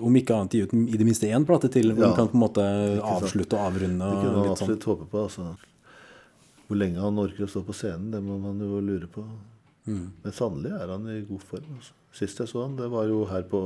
om 0.00 0.14
ikke 0.20 0.34
annet 0.36 0.52
gi 0.52 0.62
ut 0.62 0.74
i 0.74 0.96
det 1.00 1.06
minste 1.08 1.26
én 1.30 1.44
plate 1.48 1.70
til, 1.72 1.92
hvor 1.92 2.02
Ja. 2.04 2.06
han 2.12 2.16
kan 2.16 2.28
på 2.28 2.34
en 2.38 2.44
måte 2.46 2.66
avslutte 3.02 3.54
og 3.58 3.72
avrunde. 3.72 3.98
Det 4.10 4.20
kunne 4.22 4.36
man 4.36 4.48
absolutt 4.50 4.58
sånn. 4.58 4.76
absolutt 4.76 4.84
håpe 4.84 5.10
på. 5.10 5.22
Altså. 5.24 5.56
Hvor 6.68 6.76
lenge 6.76 7.00
han 7.00 7.16
orker 7.18 7.44
å 7.46 7.48
stå 7.48 7.64
på 7.64 7.72
scenen, 7.74 8.10
det 8.12 8.20
må 8.22 8.38
man 8.40 8.58
jo 8.60 8.80
lure 8.80 9.06
på. 9.08 9.24
Mm. 9.88 10.10
Men 10.22 10.32
sannelig 10.32 10.72
er 10.80 10.86
han 10.88 11.06
i 11.08 11.22
god 11.22 11.40
form. 11.42 11.64
Altså. 11.78 11.92
Sist 12.12 12.38
jeg 12.38 12.48
så 12.48 12.62
han, 12.66 12.76
det 12.76 12.90
var 12.90 13.06
jo 13.08 13.24
her 13.24 13.42
på 13.42 13.58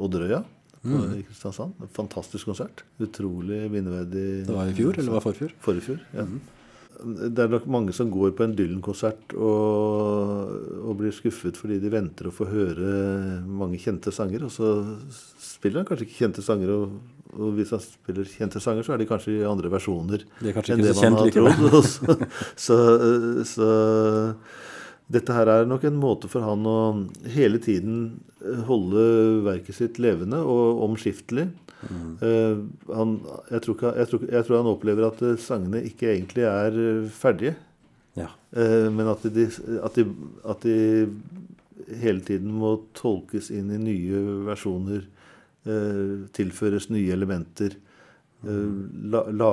Odderøya 0.00 0.42
Mm. 0.84 1.14
i 1.18 1.22
Kristiansand. 1.24 1.72
En 1.80 1.92
fantastisk 1.96 2.50
konsert. 2.50 2.84
Utrolig 3.00 3.70
minneverdig. 3.72 4.44
Det 4.46 4.52
var 4.56 4.68
i 4.68 4.76
fjor, 4.76 4.98
eller 4.98 5.16
var 5.16 5.24
forfjor? 5.24 5.54
Forrige 5.64 5.88
fjor, 5.88 6.02
ja. 6.12 6.26
Mm. 6.28 6.42
Det 7.04 7.42
er 7.42 7.50
nok 7.50 7.64
mange 7.66 7.92
som 7.92 8.10
går 8.12 8.36
på 8.38 8.44
en 8.44 8.52
Dylan-konsert 8.54 9.32
og, 9.34 10.52
og 10.78 10.94
blir 11.00 11.12
skuffet 11.12 11.56
fordi 11.58 11.80
de 11.82 11.90
venter 11.90 12.28
å 12.30 12.32
få 12.32 12.46
høre 12.46 13.40
mange 13.44 13.80
kjente 13.82 14.12
sanger, 14.14 14.44
og 14.46 14.52
så 14.54 14.70
spiller 15.42 15.82
han 15.82 15.88
kanskje 15.88 16.06
ikke 16.06 16.20
kjente 16.20 16.44
sanger, 16.46 16.70
og, 16.70 16.94
og 17.34 17.56
hvis 17.58 17.74
han 17.74 17.82
spiller 17.82 18.30
kjente 18.30 18.62
sanger, 18.62 18.86
så 18.86 18.94
er 18.94 19.02
de 19.02 19.08
kanskje 19.10 19.34
i 19.40 19.48
andre 19.48 19.72
versjoner 19.74 20.22
er 20.22 20.60
enn 20.62 20.84
det 20.84 20.94
så 20.94 21.10
man 21.10 21.18
har 21.18 21.34
trodd. 21.34 21.90
Så, 22.64 22.78
så, 22.78 22.78
så 23.48 23.68
dette 25.12 25.34
her 25.36 25.50
er 25.52 25.68
nok 25.68 25.84
en 25.84 25.98
måte 26.00 26.30
for 26.32 26.46
han 26.46 26.64
å 26.68 26.78
hele 27.34 27.60
tiden 27.62 28.22
holde 28.68 29.04
verket 29.44 29.76
sitt 29.76 30.00
levende 30.00 30.40
og 30.40 30.82
omskiftelig. 30.86 31.50
Eh, 31.84 32.60
han, 32.96 33.14
jeg, 33.50 33.60
tror 33.64 33.76
ikke, 33.76 33.92
jeg, 34.00 34.10
tror, 34.10 34.26
jeg 34.32 34.46
tror 34.46 34.60
han 34.62 34.70
opplever 34.70 35.08
at 35.10 35.20
eh, 35.24 35.40
sangene 35.40 35.82
ikke 35.84 36.14
egentlig 36.14 36.46
er 36.48 36.78
eh, 36.80 37.08
ferdige. 37.12 37.56
Ja. 38.14 38.30
Uh, 38.54 38.86
men 38.94 39.08
at 39.10 39.24
de, 39.34 39.48
at, 39.82 39.96
de, 39.98 40.04
at 40.46 40.62
de 40.62 41.96
hele 42.00 42.22
tiden 42.22 42.52
må 42.54 42.76
tolkes 42.94 43.50
inn 43.50 43.72
i 43.74 43.80
nye 43.82 44.20
versjoner. 44.46 45.02
Uh, 45.64 46.30
tilføres 46.36 46.90
nye 46.92 47.10
elementer. 47.12 47.74
Eh, 48.44 48.70
la, 49.04 49.24
la, 49.30 49.50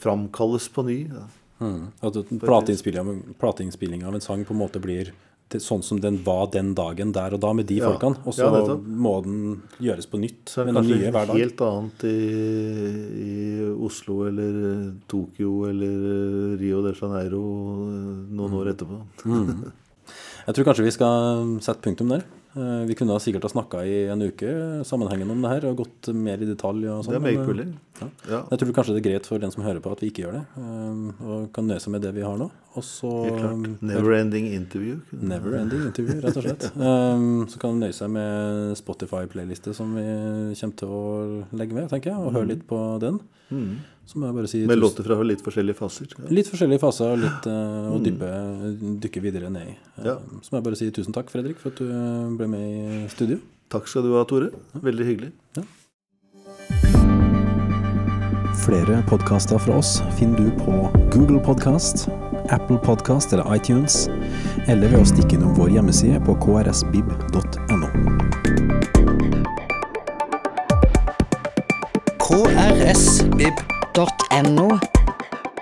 framkalles 0.00 0.68
på 0.68 0.84
ny. 0.88 0.98
Ja. 1.12 1.26
Mm. 1.62 1.82
At 2.02 2.16
plateinnspilling 2.42 3.20
plateinnspilling 3.38 4.02
av 4.08 4.16
en 4.18 4.24
sang 4.24 4.42
på 4.48 4.54
en 4.56 4.62
måte 4.64 4.82
blir 4.82 5.12
sånn 5.60 5.82
som 5.84 5.98
den 6.00 6.16
var 6.24 6.46
den 6.48 6.70
dagen 6.74 7.10
der 7.12 7.34
og 7.36 7.40
da 7.42 7.50
med 7.52 7.66
de 7.68 7.76
Ja. 7.76 7.90
folkene. 7.92 8.16
Og 8.24 8.32
så 8.32 8.46
Ja, 8.48 8.76
må 8.76 9.22
den 9.22 9.62
gjøres 9.78 10.06
på 10.08 10.18
nytt 10.18 10.46
Så 10.48 10.62
er 10.62 10.72
det 10.72 10.84
nye 10.86 11.10
hver 11.12 11.26
helt 11.36 11.60
annet 11.60 12.04
i, 12.08 12.16
i 13.20 13.74
Oslo 13.84 14.24
eller 14.28 14.54
eh, 14.72 14.92
Tokyo 15.08 15.66
eller 15.68 15.92
eh, 15.92 16.58
Rio 16.58 16.82
de 16.82 16.94
Janeiro 16.94 17.42
noen 17.42 18.34
noen 18.34 18.52
år 18.62 18.72
etterpå. 18.72 19.02
Jeg 20.46 20.54
tror 20.56 20.64
kanskje 20.64 20.84
vi 20.88 20.90
skal 20.96 21.58
sette 21.60 21.82
punktum 21.84 22.08
der. 22.08 22.24
Eh, 22.54 22.84
Vi 22.86 22.94
kunne 22.98 23.16
sikkert 23.20 23.46
ha 23.46 23.48
snakka 23.48 23.80
i 23.88 24.08
en 24.12 24.22
uke 24.22 24.84
sammenhengende 24.84 25.32
om 25.32 25.42
det 25.44 25.52
her 25.54 25.66
og 25.70 25.78
gått 25.84 26.10
mer 26.14 26.42
i 26.42 26.48
detalj. 26.48 26.84
og 26.90 27.04
sånt, 27.04 27.14
Det 27.14 27.16
er 27.16 27.20
men, 27.20 27.34
meget 27.34 27.42
eh, 27.42 27.46
mulig. 27.48 27.66
Ja. 28.00 28.08
Ja, 28.28 28.40
Jeg 28.50 28.58
tror 28.58 28.72
kanskje 28.72 28.94
det 28.96 29.00
er 29.06 29.10
greit 29.10 29.26
for 29.26 29.38
den 29.38 29.50
som 29.50 29.62
hører 29.62 29.80
på 29.80 29.92
at 29.92 30.00
vi 30.00 30.10
ikke 30.10 30.24
gjør 30.24 30.32
det, 30.32 30.44
eh, 30.58 31.24
og 31.24 31.52
kan 31.52 31.66
nøye 31.66 31.80
seg 31.80 31.92
med 31.92 32.02
det 32.02 32.14
vi 32.14 32.22
har 32.22 32.36
nå. 32.36 32.50
Og 32.74 32.82
så 32.82 33.10
klart. 33.38 33.82
Never 33.82 34.12
ending 34.12 34.46
interview. 34.52 35.00
Never 35.12 35.56
ending 35.60 35.82
interview, 35.86 36.20
rett 36.20 36.36
og 36.36 36.42
slett. 36.44 36.70
Um, 36.76 37.46
så 37.50 37.58
kan 37.58 37.72
du 37.78 37.86
nøye 37.86 37.92
seg 37.92 38.10
med 38.10 38.76
Spotify-playliste 38.80 39.74
som 39.74 39.94
vi 39.94 40.54
kommer 40.56 40.76
til 40.76 40.88
å 40.88 41.46
legge 41.52 41.74
med, 41.76 41.88
tenker 41.88 42.12
jeg, 42.12 42.18
og 42.18 42.32
høre 42.32 42.48
litt 42.48 42.66
på 42.66 42.80
den. 43.00 43.20
Mm. 43.52 43.72
Så 44.08 44.18
må 44.18 44.26
jeg 44.26 44.34
bare 44.34 44.48
si 44.50 44.60
Med 44.66 44.80
låter 44.80 45.06
fra 45.06 45.16
litt 45.24 45.42
forskjellige 45.44 45.78
faser. 45.78 46.08
Ja. 46.18 46.24
Litt 46.34 46.48
forskjellige 46.50 46.82
faser 46.82 47.12
og 47.14 47.20
litt 47.22 47.46
uh, 47.48 47.92
å 47.94 48.00
dyppe, 48.02 48.30
dykke 49.04 49.22
videre 49.24 49.52
ned 49.52 49.74
i. 49.74 49.76
Eh, 50.00 50.08
Ja. 50.08 50.16
Så 50.42 50.52
må 50.52 50.58
jeg 50.58 50.66
bare 50.66 50.80
si 50.80 50.90
tusen 50.90 51.14
takk, 51.14 51.30
Fredrik, 51.32 51.60
for 51.62 51.70
at 51.70 51.78
du 51.78 51.86
eh, 51.86 52.32
ble 52.40 52.48
med 52.50 52.66
i 52.66 53.04
studio. 53.12 53.38
Takk 53.72 53.86
skal 53.88 54.04
du 54.04 54.16
ha, 54.16 54.24
Tore. 54.28 54.50
Veldig 54.82 55.06
hyggelig. 55.06 55.30
Flere 58.62 59.00
podkaster 59.08 59.58
fra 59.58 59.78
oss 59.80 59.96
finner 60.18 60.38
du 60.38 60.50
på 60.60 60.74
Google 61.14 61.40
Podkast, 61.42 62.06
Apple 62.54 62.78
Podkast 62.84 63.32
eller 63.34 63.48
iTunes, 63.56 64.04
eller 64.68 64.92
ved 64.92 65.00
å 65.02 65.08
stikke 65.14 65.38
innom 65.38 65.56
vår 65.58 65.74
hjemmeside 65.78 66.22
på 66.28 66.36
krsbib.no. 66.44 68.31
krsbib.no. 72.32 74.00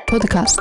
Podkast. 0.06 0.60